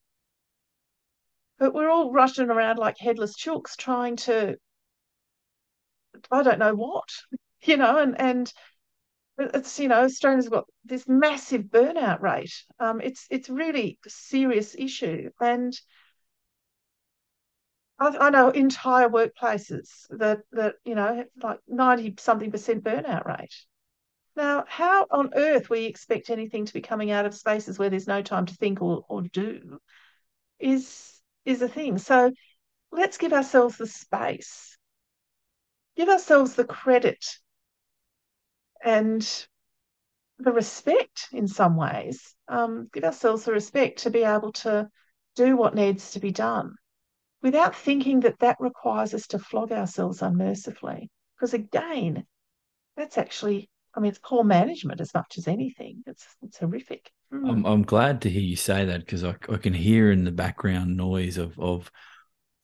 But 1.57 1.73
we're 1.73 1.89
all 1.89 2.11
rushing 2.11 2.49
around 2.49 2.77
like 2.77 2.97
headless 2.99 3.35
chooks 3.35 3.75
trying 3.75 4.17
to 4.17 4.57
I 6.31 6.43
don't 6.43 6.59
know 6.59 6.75
what, 6.75 7.09
you 7.63 7.77
know, 7.77 7.97
and 7.99 8.19
and 8.19 8.53
it's 9.37 9.79
you 9.79 9.87
know 9.87 10.03
Australia's 10.03 10.49
got 10.49 10.65
this 10.85 11.07
massive 11.07 11.63
burnout 11.63 12.21
rate. 12.21 12.53
Um, 12.79 13.01
it's 13.01 13.27
it's 13.29 13.49
really 13.49 13.99
a 14.05 14.09
serious 14.09 14.75
issue, 14.77 15.29
and 15.39 15.73
I, 17.99 18.17
I 18.17 18.29
know 18.29 18.49
entire 18.49 19.09
workplaces 19.09 20.07
that 20.09 20.39
that 20.51 20.75
you 20.85 20.95
know 20.95 21.25
like 21.41 21.59
ninety 21.67 22.13
something 22.17 22.51
percent 22.51 22.83
burnout 22.83 23.25
rate. 23.25 23.53
Now, 24.35 24.63
how 24.67 25.05
on 25.11 25.31
earth 25.35 25.69
we 25.69 25.85
expect 25.85 26.29
anything 26.29 26.65
to 26.65 26.73
be 26.73 26.81
coming 26.81 27.11
out 27.11 27.25
of 27.25 27.35
spaces 27.35 27.77
where 27.77 27.89
there's 27.89 28.07
no 28.07 28.21
time 28.21 28.45
to 28.45 28.55
think 28.55 28.81
or, 28.81 29.03
or 29.09 29.21
do 29.21 29.79
is 30.59 31.21
is 31.45 31.61
a 31.61 31.69
thing. 31.69 31.97
So 31.97 32.31
let's 32.91 33.17
give 33.17 33.33
ourselves 33.33 33.77
the 33.77 33.87
space, 33.87 34.77
give 35.99 36.07
ourselves 36.07 36.53
the 36.55 36.63
credit 36.63 37.25
and 38.81 39.47
the 40.37 40.53
respect 40.53 41.27
in 41.33 41.45
some 41.45 41.75
ways. 41.75 42.35
Um, 42.47 42.87
give 42.93 43.03
ourselves 43.03 43.43
the 43.43 43.51
respect 43.51 44.03
to 44.03 44.09
be 44.09 44.23
able 44.23 44.53
to 44.53 44.87
do 45.35 45.57
what 45.57 45.75
needs 45.75 46.11
to 46.11 46.21
be 46.21 46.31
done 46.31 46.75
without 47.41 47.75
thinking 47.75 48.21
that 48.21 48.39
that 48.39 48.55
requires 48.61 49.13
us 49.13 49.27
to 49.27 49.39
flog 49.39 49.73
ourselves 49.73 50.21
unmercifully. 50.21 51.11
Because 51.35 51.53
again, 51.53 52.25
that's 52.95 53.17
actually, 53.17 53.69
I 53.93 53.99
mean, 53.99 54.09
it's 54.09 54.21
poor 54.23 54.45
management 54.45 55.01
as 55.01 55.13
much 55.13 55.37
as 55.37 55.49
anything. 55.49 56.03
It's 56.07 56.25
it's 56.41 56.59
horrific. 56.59 57.11
Mm. 57.33 57.49
I'm 57.49 57.65
I'm 57.65 57.83
glad 57.83 58.21
to 58.21 58.29
hear 58.29 58.41
you 58.41 58.55
say 58.55 58.85
that 58.85 59.01
because 59.01 59.25
I, 59.25 59.35
I 59.49 59.57
can 59.57 59.73
hear 59.73 60.11
in 60.11 60.23
the 60.23 60.31
background 60.31 60.95
noise 60.95 61.37
of 61.37 61.59
of 61.59 61.91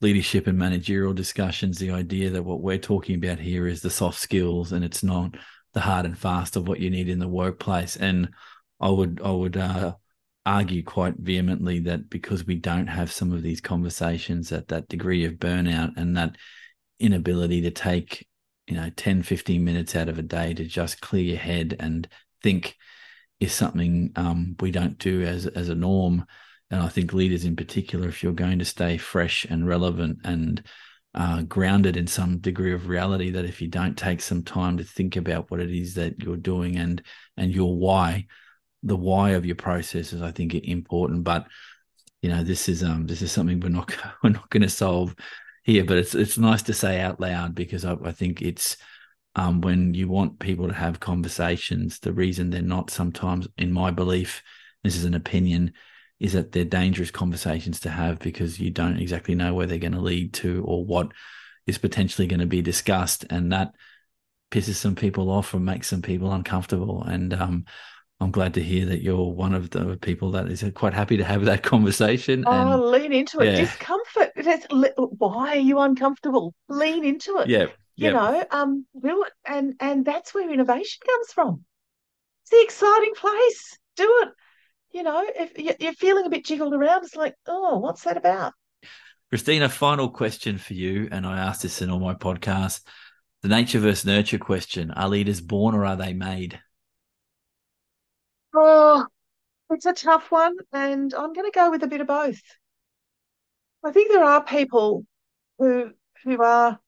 leadership 0.02 0.48
and 0.48 0.58
managerial 0.58 1.14
discussions 1.14 1.78
the 1.78 1.92
idea 1.92 2.30
that 2.30 2.44
what 2.44 2.62
we're 2.62 2.78
talking 2.78 3.16
about 3.16 3.40
here 3.40 3.66
is 3.66 3.82
the 3.82 3.90
soft 3.90 4.20
skills 4.20 4.72
and 4.72 4.84
it's 4.84 5.04
not 5.04 5.36
the 5.76 5.82
hard 5.82 6.06
and 6.06 6.18
fast 6.18 6.56
of 6.56 6.68
what 6.68 6.80
you 6.80 6.90
need 6.90 7.10
in 7.10 7.20
the 7.20 7.28
workplace. 7.28 7.96
And 7.96 8.30
I 8.80 8.90
would 8.90 9.22
I 9.24 9.30
would 9.32 9.58
uh, 9.58 9.96
argue 10.46 10.84
quite 10.84 11.16
vehemently 11.18 11.80
that 11.82 12.10
because 12.10 12.46
we 12.46 12.56
don't 12.56 12.88
have 12.88 13.12
some 13.12 13.32
of 13.32 13.44
these 13.44 13.62
conversations 13.62 14.52
at 14.52 14.70
that 14.70 14.88
degree 14.88 15.26
of 15.26 15.34
burnout 15.34 15.98
and 15.98 16.18
that 16.18 16.38
inability 17.00 17.62
to 17.62 17.72
take 17.72 18.26
you 18.68 18.76
know 18.76 18.90
10 18.96 19.22
15 19.22 19.64
minutes 19.64 19.96
out 19.96 20.08
of 20.08 20.18
a 20.18 20.22
day 20.22 20.54
to 20.54 20.64
just 20.64 21.02
clear 21.02 21.24
your 21.24 21.38
head 21.38 21.76
and 21.80 22.08
think 22.42 22.76
is 23.42 23.52
something 23.52 24.12
um, 24.16 24.56
we 24.62 24.72
don't 24.72 24.98
do 24.98 25.24
as 25.24 25.46
as 25.46 25.68
a 25.68 25.76
norm 25.76 26.26
and 26.72 26.82
i 26.82 26.88
think 26.88 27.14
leaders 27.14 27.46
in 27.46 27.56
particular 27.56 28.08
if 28.08 28.24
you're 28.24 28.34
going 28.34 28.60
to 28.60 28.66
stay 28.66 28.98
fresh 28.98 29.46
and 29.46 29.68
relevant 29.68 30.20
and 30.24 30.64
uh, 31.14 31.42
grounded 31.44 31.96
in 31.96 32.08
some 32.08 32.40
degree 32.40 32.74
of 32.74 32.90
reality 32.90 33.30
that 33.32 33.46
if 33.46 33.62
you 33.62 33.70
don't 33.70 33.98
take 33.98 34.20
some 34.20 34.44
time 34.44 34.76
to 34.76 34.84
think 34.84 35.16
about 35.16 35.50
what 35.50 35.62
it 35.62 35.72
is 35.72 35.94
that 35.94 36.22
you're 36.22 36.36
doing 36.36 36.76
and 36.76 37.02
and 37.38 37.56
your 37.56 37.74
why 37.74 38.26
the 38.86 38.96
why 38.96 39.32
of 39.32 39.46
your 39.46 39.56
processes, 39.56 40.22
I 40.22 40.32
think, 40.32 40.54
are 40.54 40.62
important. 40.64 41.24
But 41.24 41.48
you 42.22 42.30
know, 42.30 42.44
this 42.44 42.70
is 42.70 42.84
um 42.84 43.08
this 43.08 43.22
is 43.22 43.32
something 43.32 43.60
we're 43.60 43.70
not 43.70 43.94
we're 44.24 44.30
not 44.30 44.50
going 44.50 44.64
to 44.64 44.70
solve 44.70 45.16
here. 45.64 45.84
But 45.84 45.98
it's 45.98 46.16
it's 46.16 46.38
nice 46.38 46.62
to 46.64 46.74
say 46.74 47.02
out 47.02 47.20
loud 47.20 47.54
because 47.56 47.84
I, 47.84 47.96
I 48.06 48.12
think 48.12 48.42
it's 48.42 48.78
um 49.36 49.60
when 49.60 49.94
you 49.94 50.08
want 50.08 50.40
people 50.40 50.68
to 50.68 50.74
have 50.74 51.00
conversations, 51.00 52.00
the 52.00 52.14
reason 52.14 52.50
they're 52.50 52.62
not 52.62 52.92
sometimes, 52.92 53.48
in 53.58 53.72
my 53.74 53.92
belief, 53.92 54.44
this 54.84 54.96
is 54.96 55.06
an 55.06 55.16
opinion, 55.16 55.74
is 56.20 56.34
that 56.34 56.52
they're 56.52 56.66
dangerous 56.66 57.12
conversations 57.12 57.80
to 57.82 57.90
have 57.90 58.20
because 58.20 58.60
you 58.60 58.72
don't 58.72 58.98
exactly 58.98 59.36
know 59.36 59.54
where 59.54 59.68
they're 59.68 59.78
going 59.78 59.92
to 59.94 60.00
lead 60.00 60.34
to 60.34 60.64
or 60.66 60.86
what 60.86 61.12
is 61.68 61.78
potentially 61.78 62.28
going 62.28 62.40
to 62.40 62.46
be 62.46 62.62
discussed, 62.62 63.26
and 63.30 63.52
that 63.52 63.74
pisses 64.52 64.76
some 64.76 64.96
people 64.96 65.30
off 65.30 65.54
and 65.54 65.66
makes 65.66 65.88
some 65.88 66.02
people 66.02 66.32
uncomfortable. 66.32 67.04
And 67.04 67.34
um, 67.34 67.66
I'm 68.20 68.32
glad 68.32 68.54
to 68.54 68.64
hear 68.64 68.86
that 68.86 69.02
you're 69.02 69.32
one 69.32 69.54
of 69.54 69.72
the 69.72 69.98
people 69.98 70.32
that 70.32 70.48
is 70.48 70.64
quite 70.74 70.94
happy 70.94 71.18
to 71.18 71.24
have 71.24 71.46
that 71.46 71.64
conversation. 71.64 72.44
Oh, 72.48 72.52
and, 72.52 72.82
lean 72.84 73.14
into 73.14 73.40
it. 73.40 73.54
Yeah. 73.54 73.62
Discomfort. 73.62 74.32
why 75.18 75.58
are 75.58 75.60
you 75.60 75.80
uncomfortable? 75.80 76.54
Lean 76.70 77.04
into 77.04 77.38
it. 77.38 77.50
Yeah. 77.50 77.68
You 77.98 78.12
know, 78.12 78.44
um, 78.52 78.86
it, 78.94 79.34
and 79.46 79.76
and 79.80 80.04
that's 80.04 80.34
where 80.34 80.52
innovation 80.52 81.00
comes 81.06 81.32
from. 81.32 81.64
It's 82.44 82.52
the 82.52 82.62
exciting 82.62 83.14
place. 83.16 83.78
Do 83.96 84.24
it. 84.24 84.30
You 84.96 85.04
know, 85.04 85.26
if 85.28 85.82
you're 85.82 85.92
feeling 85.92 86.26
a 86.26 86.30
bit 86.30 86.46
jiggled 86.46 86.74
around, 86.74 87.04
it's 87.04 87.18
like, 87.18 87.36
oh, 87.48 87.80
what's 87.80 88.06
that 88.06 88.16
about? 88.16 88.54
Christina, 89.28 89.68
final 89.68 90.10
question 90.10 90.58
for 90.58 90.74
you, 90.74 91.10
and 91.12 91.28
I 91.28 91.38
asked 91.38 91.64
this 91.64 91.82
in 91.82 91.90
all 91.90 92.00
my 92.00 92.14
podcasts: 92.14 92.80
the 93.42 93.50
nature 93.50 93.80
versus 93.80 94.06
nurture 94.06 94.38
question. 94.38 94.92
Are 94.92 95.10
leaders 95.10 95.42
born 95.42 95.76
or 95.76 95.84
are 95.86 95.98
they 95.98 96.14
made? 96.14 96.62
Oh, 98.56 99.06
it's 99.70 99.86
a 99.86 99.92
tough 99.92 100.32
one, 100.32 100.56
and 100.72 101.14
I'm 101.14 101.34
going 101.34 101.52
to 101.52 101.54
go 101.54 101.72
with 101.72 101.84
a 101.84 101.88
bit 101.88 102.00
of 102.00 102.08
both. 102.08 102.42
I 103.84 103.92
think 103.92 104.14
there 104.14 104.24
are 104.24 104.46
people 104.46 105.06
who 105.60 105.92
who 106.24 106.42
are 106.42 106.80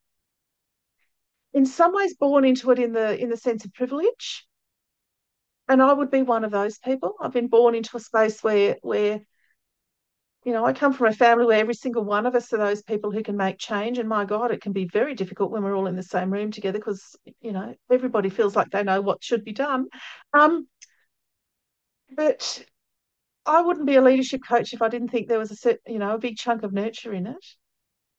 in 1.54 1.66
some 1.66 1.94
ways 1.94 2.16
born 2.16 2.46
into 2.46 2.72
it 2.72 2.80
in 2.80 2.94
the 2.94 3.22
in 3.22 3.28
the 3.28 3.36
sense 3.36 3.66
of 3.66 3.74
privilege. 3.74 4.48
And 5.70 5.82
I 5.82 5.92
would 5.92 6.12
be 6.12 6.22
one 6.22 6.44
of 6.44 6.52
those 6.52 6.78
people. 6.80 7.16
I've 7.20 7.34
been 7.34 7.48
born 7.48 7.76
into 7.76 7.98
a 7.98 8.00
space 8.00 8.42
where 8.44 8.78
where 8.82 9.22
you 10.48 10.54
know, 10.54 10.64
I 10.64 10.72
come 10.72 10.94
from 10.94 11.08
a 11.08 11.14
family 11.14 11.46
where 11.46 11.60
every 11.60 11.74
single 11.74 12.06
one 12.06 12.26
of 12.26 12.34
us 12.34 12.54
are 12.54 12.58
those 12.58 12.82
people 12.82 13.12
who 13.12 13.22
can 13.22 13.36
make 13.36 13.58
change. 13.58 13.98
And 13.98 14.08
my 14.08 14.24
God, 14.24 14.50
it 14.50 14.62
can 14.62 14.72
be 14.72 14.86
very 14.86 15.14
difficult 15.14 15.52
when 15.52 15.62
we're 15.62 15.76
all 15.76 15.88
in 15.88 15.98
the 15.98 16.04
same 16.04 16.32
room 16.32 16.52
together 16.52 16.80
because, 16.80 17.18
you 17.42 17.52
know, 17.52 17.76
everybody 17.92 18.30
feels 18.30 18.56
like 18.56 18.70
they 18.70 18.82
know 18.82 19.02
what 19.02 19.22
should 19.22 19.44
be 19.44 19.52
done. 19.52 19.88
Um, 20.34 20.70
but 22.16 22.64
I 23.46 23.60
wouldn't 23.60 23.88
be 23.88 23.96
a 23.96 24.02
leadership 24.02 24.40
coach 24.48 24.72
if 24.72 24.82
I 24.82 24.88
didn't 24.88 25.10
think 25.10 25.28
there 25.28 25.38
was 25.38 25.52
a 25.52 25.56
set, 25.58 25.80
you 25.86 26.00
know, 26.00 26.16
a 26.16 26.18
big 26.18 26.38
chunk 26.38 26.64
of 26.64 26.72
nurture 26.72 27.12
in 27.12 27.28
it. 27.28 27.46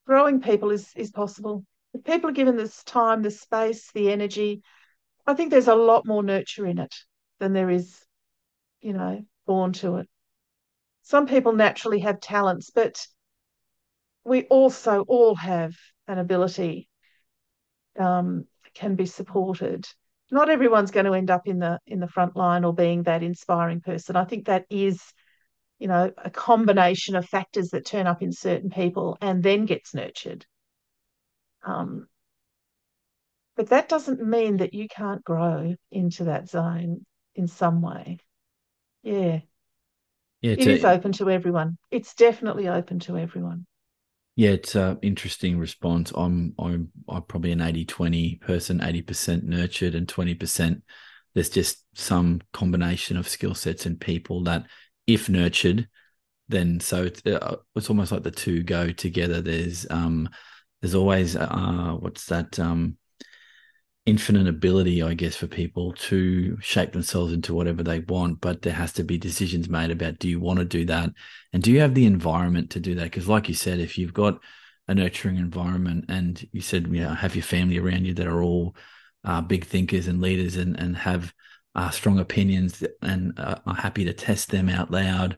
Growing 0.07 0.43
people 0.43 0.71
is 0.71 0.91
is 0.97 1.11
possible. 1.11 1.65
If 1.95 2.05
people 2.05 2.29
are 2.29 2.35
given 2.35 2.59
this 2.59 2.85
time, 2.85 3.23
the 3.23 3.31
space, 3.31 3.91
the 3.93 4.11
energy, 4.13 4.61
I 5.27 5.33
think 5.33 5.51
there's 5.51 5.69
a 5.69 5.75
lot 5.75 6.07
more 6.07 6.23
nurture 6.23 6.67
in 6.67 6.79
it 6.79 6.95
than 7.39 7.53
there 7.53 7.71
is, 7.71 8.05
you 8.81 8.93
know, 8.93 9.25
born 9.47 9.73
to 9.75 9.97
it. 9.97 10.09
Some 11.03 11.27
people 11.27 11.53
naturally 11.53 12.01
have 12.01 12.21
talents, 12.21 12.71
but 12.71 13.07
we 14.25 14.45
also 14.45 15.03
all 15.09 15.35
have 15.37 15.75
an 16.07 16.19
ability 16.19 16.89
um, 17.99 18.47
can 18.75 18.95
be 18.95 19.07
supported 19.07 19.87
not 20.31 20.51
everyone's 20.51 20.91
going 20.91 21.07
to 21.07 21.15
end 21.15 21.31
up 21.31 21.47
in 21.47 21.59
the 21.59 21.79
in 21.87 22.01
the 22.01 22.09
front 22.09 22.37
line 22.37 22.65
or 22.65 22.75
being 22.75 23.05
that 23.05 23.23
inspiring 23.23 23.81
person. 23.81 24.17
I 24.17 24.25
think 24.25 24.47
that 24.47 24.67
is, 24.69 25.03
you 25.79 25.89
know, 25.89 26.13
a 26.23 26.31
combination 26.31 27.17
of 27.17 27.27
factors 27.27 27.71
that 27.71 27.87
turn 27.87 28.07
up 28.07 28.23
in 28.23 28.33
certain 28.33 28.71
people 28.71 29.17
and 29.21 29.43
then 29.43 29.65
gets 29.65 29.95
nurtured. 29.95 30.45
Um, 31.65 32.09
but 33.57 33.69
that 33.71 33.89
doesn't 33.89 34.21
mean 34.21 34.59
that 34.59 34.75
you 34.75 34.87
can't 34.89 35.25
grow 35.25 35.75
into 35.91 36.25
that 36.25 36.49
zone 36.49 37.05
in 37.39 37.47
some 37.47 37.81
way. 37.81 38.19
Yeah. 39.03 39.41
Yeah, 40.41 40.53
it 40.53 40.67
is 40.67 40.85
open 40.85 41.13
to 41.13 41.31
everyone. 41.31 41.79
It's 41.91 42.15
definitely 42.15 42.69
open 42.69 42.99
to 43.01 43.17
everyone. 43.17 43.67
Yeah, 44.37 44.51
it's 44.51 44.77
an 44.77 44.99
interesting 45.03 45.59
response. 45.59 46.13
I'm 46.15 46.55
I'm 46.59 46.93
I'm 47.09 47.23
probably 47.23 47.51
an 47.53 47.61
80-20 47.61 48.37
person, 48.37 48.81
80% 48.81 49.45
nurtured 49.45 49.95
and 49.95 50.09
20% 50.09 50.83
there's 51.35 51.51
just 51.51 51.85
some 51.95 52.41
combination 52.53 53.17
of 53.17 53.29
skill 53.29 53.55
sets 53.55 53.85
and 53.87 54.01
people 54.01 54.45
that 54.45 54.67
if 55.07 55.29
nurtured, 55.29 55.89
then 56.49 56.81
so 56.81 57.05
it's, 57.05 57.25
uh, 57.27 57.57
it's 57.77 57.91
almost 57.91 58.13
like 58.13 58.23
the 58.23 58.31
two 58.31 58.63
go 58.63 58.91
together. 58.91 59.41
There's 59.41 59.87
um 59.91 60.29
there's 60.81 60.95
always 60.95 61.37
uh 61.37 61.97
what's 61.99 62.27
that 62.27 62.59
um 62.61 62.97
infinite 64.09 64.49
ability, 64.49 65.03
I 65.03 65.15
guess, 65.15 65.37
for 65.37 65.47
people 65.47 65.93
to 65.95 66.59
shape 66.61 66.93
themselves 66.93 67.33
into 67.33 67.55
whatever 67.55 67.83
they 67.83 68.01
want. 68.01 68.41
But 68.41 68.63
there 68.63 68.73
has 68.73 68.93
to 68.95 69.05
be 69.05 69.19
decisions 69.19 69.69
made 69.69 69.91
about 69.91 70.19
do 70.19 70.29
you 70.29 70.41
want 70.41 70.59
to 70.59 70.65
do 70.65 70.85
that? 70.87 71.11
And 71.53 71.63
do 71.63 71.71
you 71.71 71.81
have 71.81 71.95
the 71.95 72.07
environment 72.07 72.71
to 72.71 72.81
do 72.81 72.95
that? 72.97 73.05
Because, 73.05 73.29
like 73.29 73.49
you 73.49 73.55
said, 73.55 73.81
if 73.81 73.99
you've 73.99 74.15
got 74.15 74.41
a 74.89 74.95
nurturing 74.95 75.37
environment 75.37 76.07
and 76.09 76.47
you 76.53 76.61
said, 76.61 76.87
you 76.89 77.01
know, 77.01 77.15
have 77.15 77.37
your 77.37 77.43
family 77.43 77.79
around 77.79 78.07
you 78.07 78.15
that 78.15 78.27
are 78.27 78.43
all 78.43 78.75
uh, 79.25 79.43
big 79.43 79.67
thinkers 79.67 80.09
and 80.09 80.21
leaders 80.21 80.57
and, 80.57 80.79
and 80.81 80.97
have 80.97 81.35
uh, 81.75 81.91
strong 81.91 82.19
opinions 82.19 82.83
and 83.03 83.39
uh, 83.39 83.57
are 83.67 83.75
happy 83.75 84.05
to 84.05 84.13
test 84.13 84.51
them 84.51 84.69
out 84.69 84.91
loud. 84.91 85.37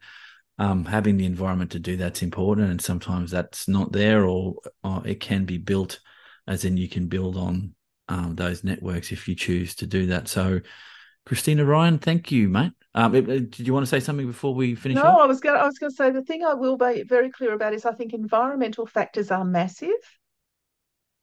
Um, 0.59 0.85
having 0.85 1.17
the 1.17 1.25
environment 1.25 1.71
to 1.73 1.79
do 1.79 1.97
that's 1.97 2.23
important, 2.23 2.71
and 2.71 2.81
sometimes 2.81 3.31
that's 3.31 3.67
not 3.67 3.93
there, 3.93 4.27
or, 4.27 4.57
or 4.85 5.03
it 5.07 5.19
can 5.19 5.47
be 5.47 5.57
built, 5.57 6.01
as 6.47 6.67
in 6.67 6.77
you 6.77 6.87
can 6.87 7.07
build 7.07 7.39
on 7.39 7.75
um, 8.11 8.35
those 8.35 8.65
networks 8.65 9.13
if 9.13 9.29
you 9.29 9.35
choose 9.35 9.75
to 9.77 9.87
do 9.87 10.07
that. 10.07 10.29
So, 10.29 10.61
Christina 11.25 11.65
Ryan, 11.65 11.99
thank 11.99 12.31
you, 12.31 12.49
mate. 12.49 12.73
Um, 12.95 13.13
did 13.13 13.61
you 13.61 13.73
want 13.73 13.87
to 13.87 13.91
say 13.91 14.01
something 14.01 14.27
before 14.27 14.53
we 14.53 14.75
finish? 14.75 14.97
No, 14.97 15.05
off? 15.05 15.21
I 15.21 15.27
was 15.27 15.41
going. 15.41 15.61
I 15.61 15.65
was 15.65 15.79
going 15.79 15.93
to 15.93 15.97
say 15.97 16.11
the 16.11 16.23
thing 16.25 16.45
I 16.45 16.55
will 16.55 16.77
be 16.77 17.05
very 17.05 17.31
clear 17.31 17.55
about 17.55 17.73
is 17.73 17.87
I 17.87 17.93
think 17.93 18.13
environmental 18.13 18.85
factors 18.85 19.31
are 19.31 19.45
massive. 19.45 19.91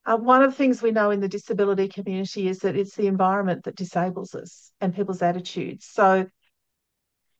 Uh, 0.05 0.15
one 0.15 0.41
of 0.41 0.51
the 0.51 0.55
things 0.55 0.81
we 0.81 0.91
know 0.91 1.11
in 1.11 1.19
the 1.19 1.27
disability 1.27 1.89
community 1.89 2.47
is 2.47 2.59
that 2.59 2.77
it's 2.77 2.95
the 2.95 3.07
environment 3.07 3.65
that 3.65 3.75
disables 3.75 4.33
us 4.33 4.71
and 4.79 4.95
people's 4.95 5.21
attitudes. 5.21 5.85
So 5.91 6.25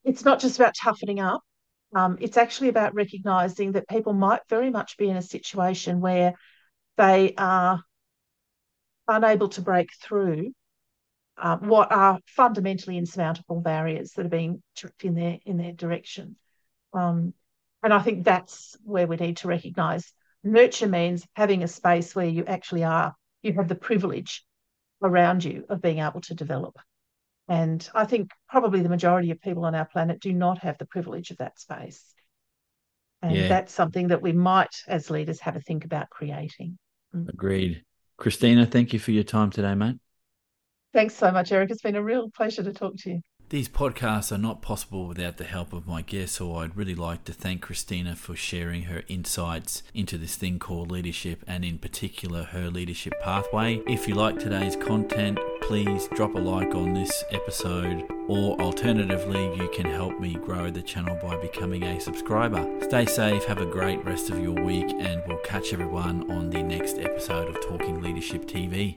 it's 0.04 0.26
not 0.26 0.42
just 0.42 0.60
about 0.60 0.76
toughening 0.76 1.22
up. 1.22 1.42
Um, 1.96 2.18
it's 2.20 2.36
actually 2.36 2.68
about 2.68 2.94
recognizing 2.94 3.72
that 3.72 3.88
people 3.88 4.12
might 4.12 4.42
very 4.50 4.70
much 4.70 4.98
be 4.98 5.08
in 5.10 5.16
a 5.16 5.22
situation 5.22 6.02
where 6.02 6.34
they 6.98 7.34
are 7.38 7.82
unable 9.08 9.50
to 9.50 9.62
break 9.62 9.90
through 10.02 10.54
uh, 11.38 11.58
what 11.58 11.92
are 11.92 12.20
fundamentally 12.26 12.98
insurmountable 12.98 13.62
barriers 13.62 14.12
that 14.14 14.26
are 14.26 14.30
being 14.30 14.62
chucked 14.76 15.04
in 15.04 15.14
their 15.14 15.38
in 15.46 15.58
their 15.58 15.74
direction. 15.74 16.36
Um, 16.94 17.34
and 17.84 17.94
I 17.94 18.00
think 18.00 18.26
that's 18.26 18.76
where 18.84 19.08
we 19.08 19.18
need 19.18 19.38
to 19.38 19.48
recognise 19.48 20.12
nurture 20.44 20.88
means 20.88 21.28
having 21.36 21.64
a 21.64 21.68
space 21.68 22.16
where 22.16 22.28
you 22.28 22.46
actually 22.46 22.84
are 22.84 23.16
you 23.42 23.54
have 23.54 23.68
the 23.68 23.76
privilege 23.76 24.44
around 25.02 25.44
you 25.44 25.66
of 25.70 25.82
being 25.82 26.00
able 26.00 26.22
to 26.22 26.34
develop. 26.34 26.76
And 27.48 27.88
I 27.94 28.06
think 28.06 28.32
probably 28.50 28.82
the 28.82 28.90
majority 28.90 29.32
of 29.32 29.40
people 29.40 29.66
on 29.66 29.76
our 29.76 29.86
planet 29.86 30.20
do 30.20 30.34
not 30.34 30.60
have 30.60 30.78
the 30.78 30.86
privilege 30.86 31.32
of 31.32 31.38
that 31.38 31.60
space. 31.60 32.04
And 33.22 33.36
yeah. 33.36 33.48
that's 33.48 33.74
something 33.74 34.10
that 34.10 34.22
we 34.22 34.34
might, 34.34 34.84
as 34.88 35.10
leaders, 35.10 35.40
have 35.42 35.56
a 35.56 35.62
think 35.62 35.86
about 35.86 36.10
creating. 36.10 36.78
Mm. 37.16 37.30
Agreed. 37.30 37.84
Christina, 38.18 38.66
thank 38.66 38.94
you 38.94 39.00
for 39.00 39.12
your 39.12 39.24
time 39.24 39.52
today, 39.52 39.76
mate. 39.76 39.98
Thanks 40.94 41.16
so 41.16 41.32
much, 41.32 41.52
Eric. 41.52 41.70
It's 41.70 41.82
been 41.82 41.96
a 41.96 42.04
real 42.04 42.30
pleasure 42.32 42.64
to 42.64 42.74
talk 42.74 42.96
to 43.00 43.12
you. 43.12 43.22
These 43.50 43.70
podcasts 43.70 44.34
are 44.34 44.38
not 44.38 44.62
possible 44.62 45.08
without 45.08 45.38
the 45.38 45.46
help 45.46 45.72
of 45.72 45.88
my 45.88 46.02
guests, 46.02 46.36
so 46.36 46.56
I'd 46.58 46.76
really 46.76 46.96
like 46.96 47.24
to 47.26 47.32
thank 47.32 47.62
Christina 47.62 48.14
for 48.16 48.36
sharing 48.36 48.84
her 48.84 49.04
insights 49.08 49.84
into 49.94 50.18
this 50.18 50.36
thing 50.36 50.60
called 50.60 50.92
leadership 50.92 51.46
and, 51.48 51.64
in 51.64 51.78
particular, 51.78 52.44
her 52.44 52.70
leadership 52.70 53.14
pathway. 53.22 53.82
If 53.88 54.06
you 54.06 54.16
like 54.16 54.38
today's 54.38 54.76
content, 54.76 55.40
please 55.68 56.08
drop 56.16 56.34
a 56.34 56.40
like 56.40 56.74
on 56.76 56.94
this 56.94 57.26
episode, 57.30 58.10
or 58.30 58.58
alternatively, 58.62 59.54
you 59.58 59.70
can 59.76 59.86
help 59.86 60.18
me 60.18 60.34
grow 60.34 60.72
the 60.72 60.82
channel 60.82 61.20
by 61.22 61.36
becoming 61.42 61.84
a 61.84 62.00
subscriber. 62.00 62.66
Stay 62.84 63.06
safe, 63.06 63.44
have 63.44 63.60
a 63.60 63.66
great 63.66 64.04
rest 64.06 64.30
of 64.30 64.42
your 64.42 64.54
week, 64.64 64.90
and 64.98 65.22
we'll 65.28 65.38
catch 65.40 65.74
everyone 65.74 66.32
on 66.32 66.50
the 66.52 66.64
next 66.64 66.98
episode 67.00 67.50
of 67.50 67.62
Talking 67.62 68.02
Leadership 68.02 68.46
TV. 68.46 68.96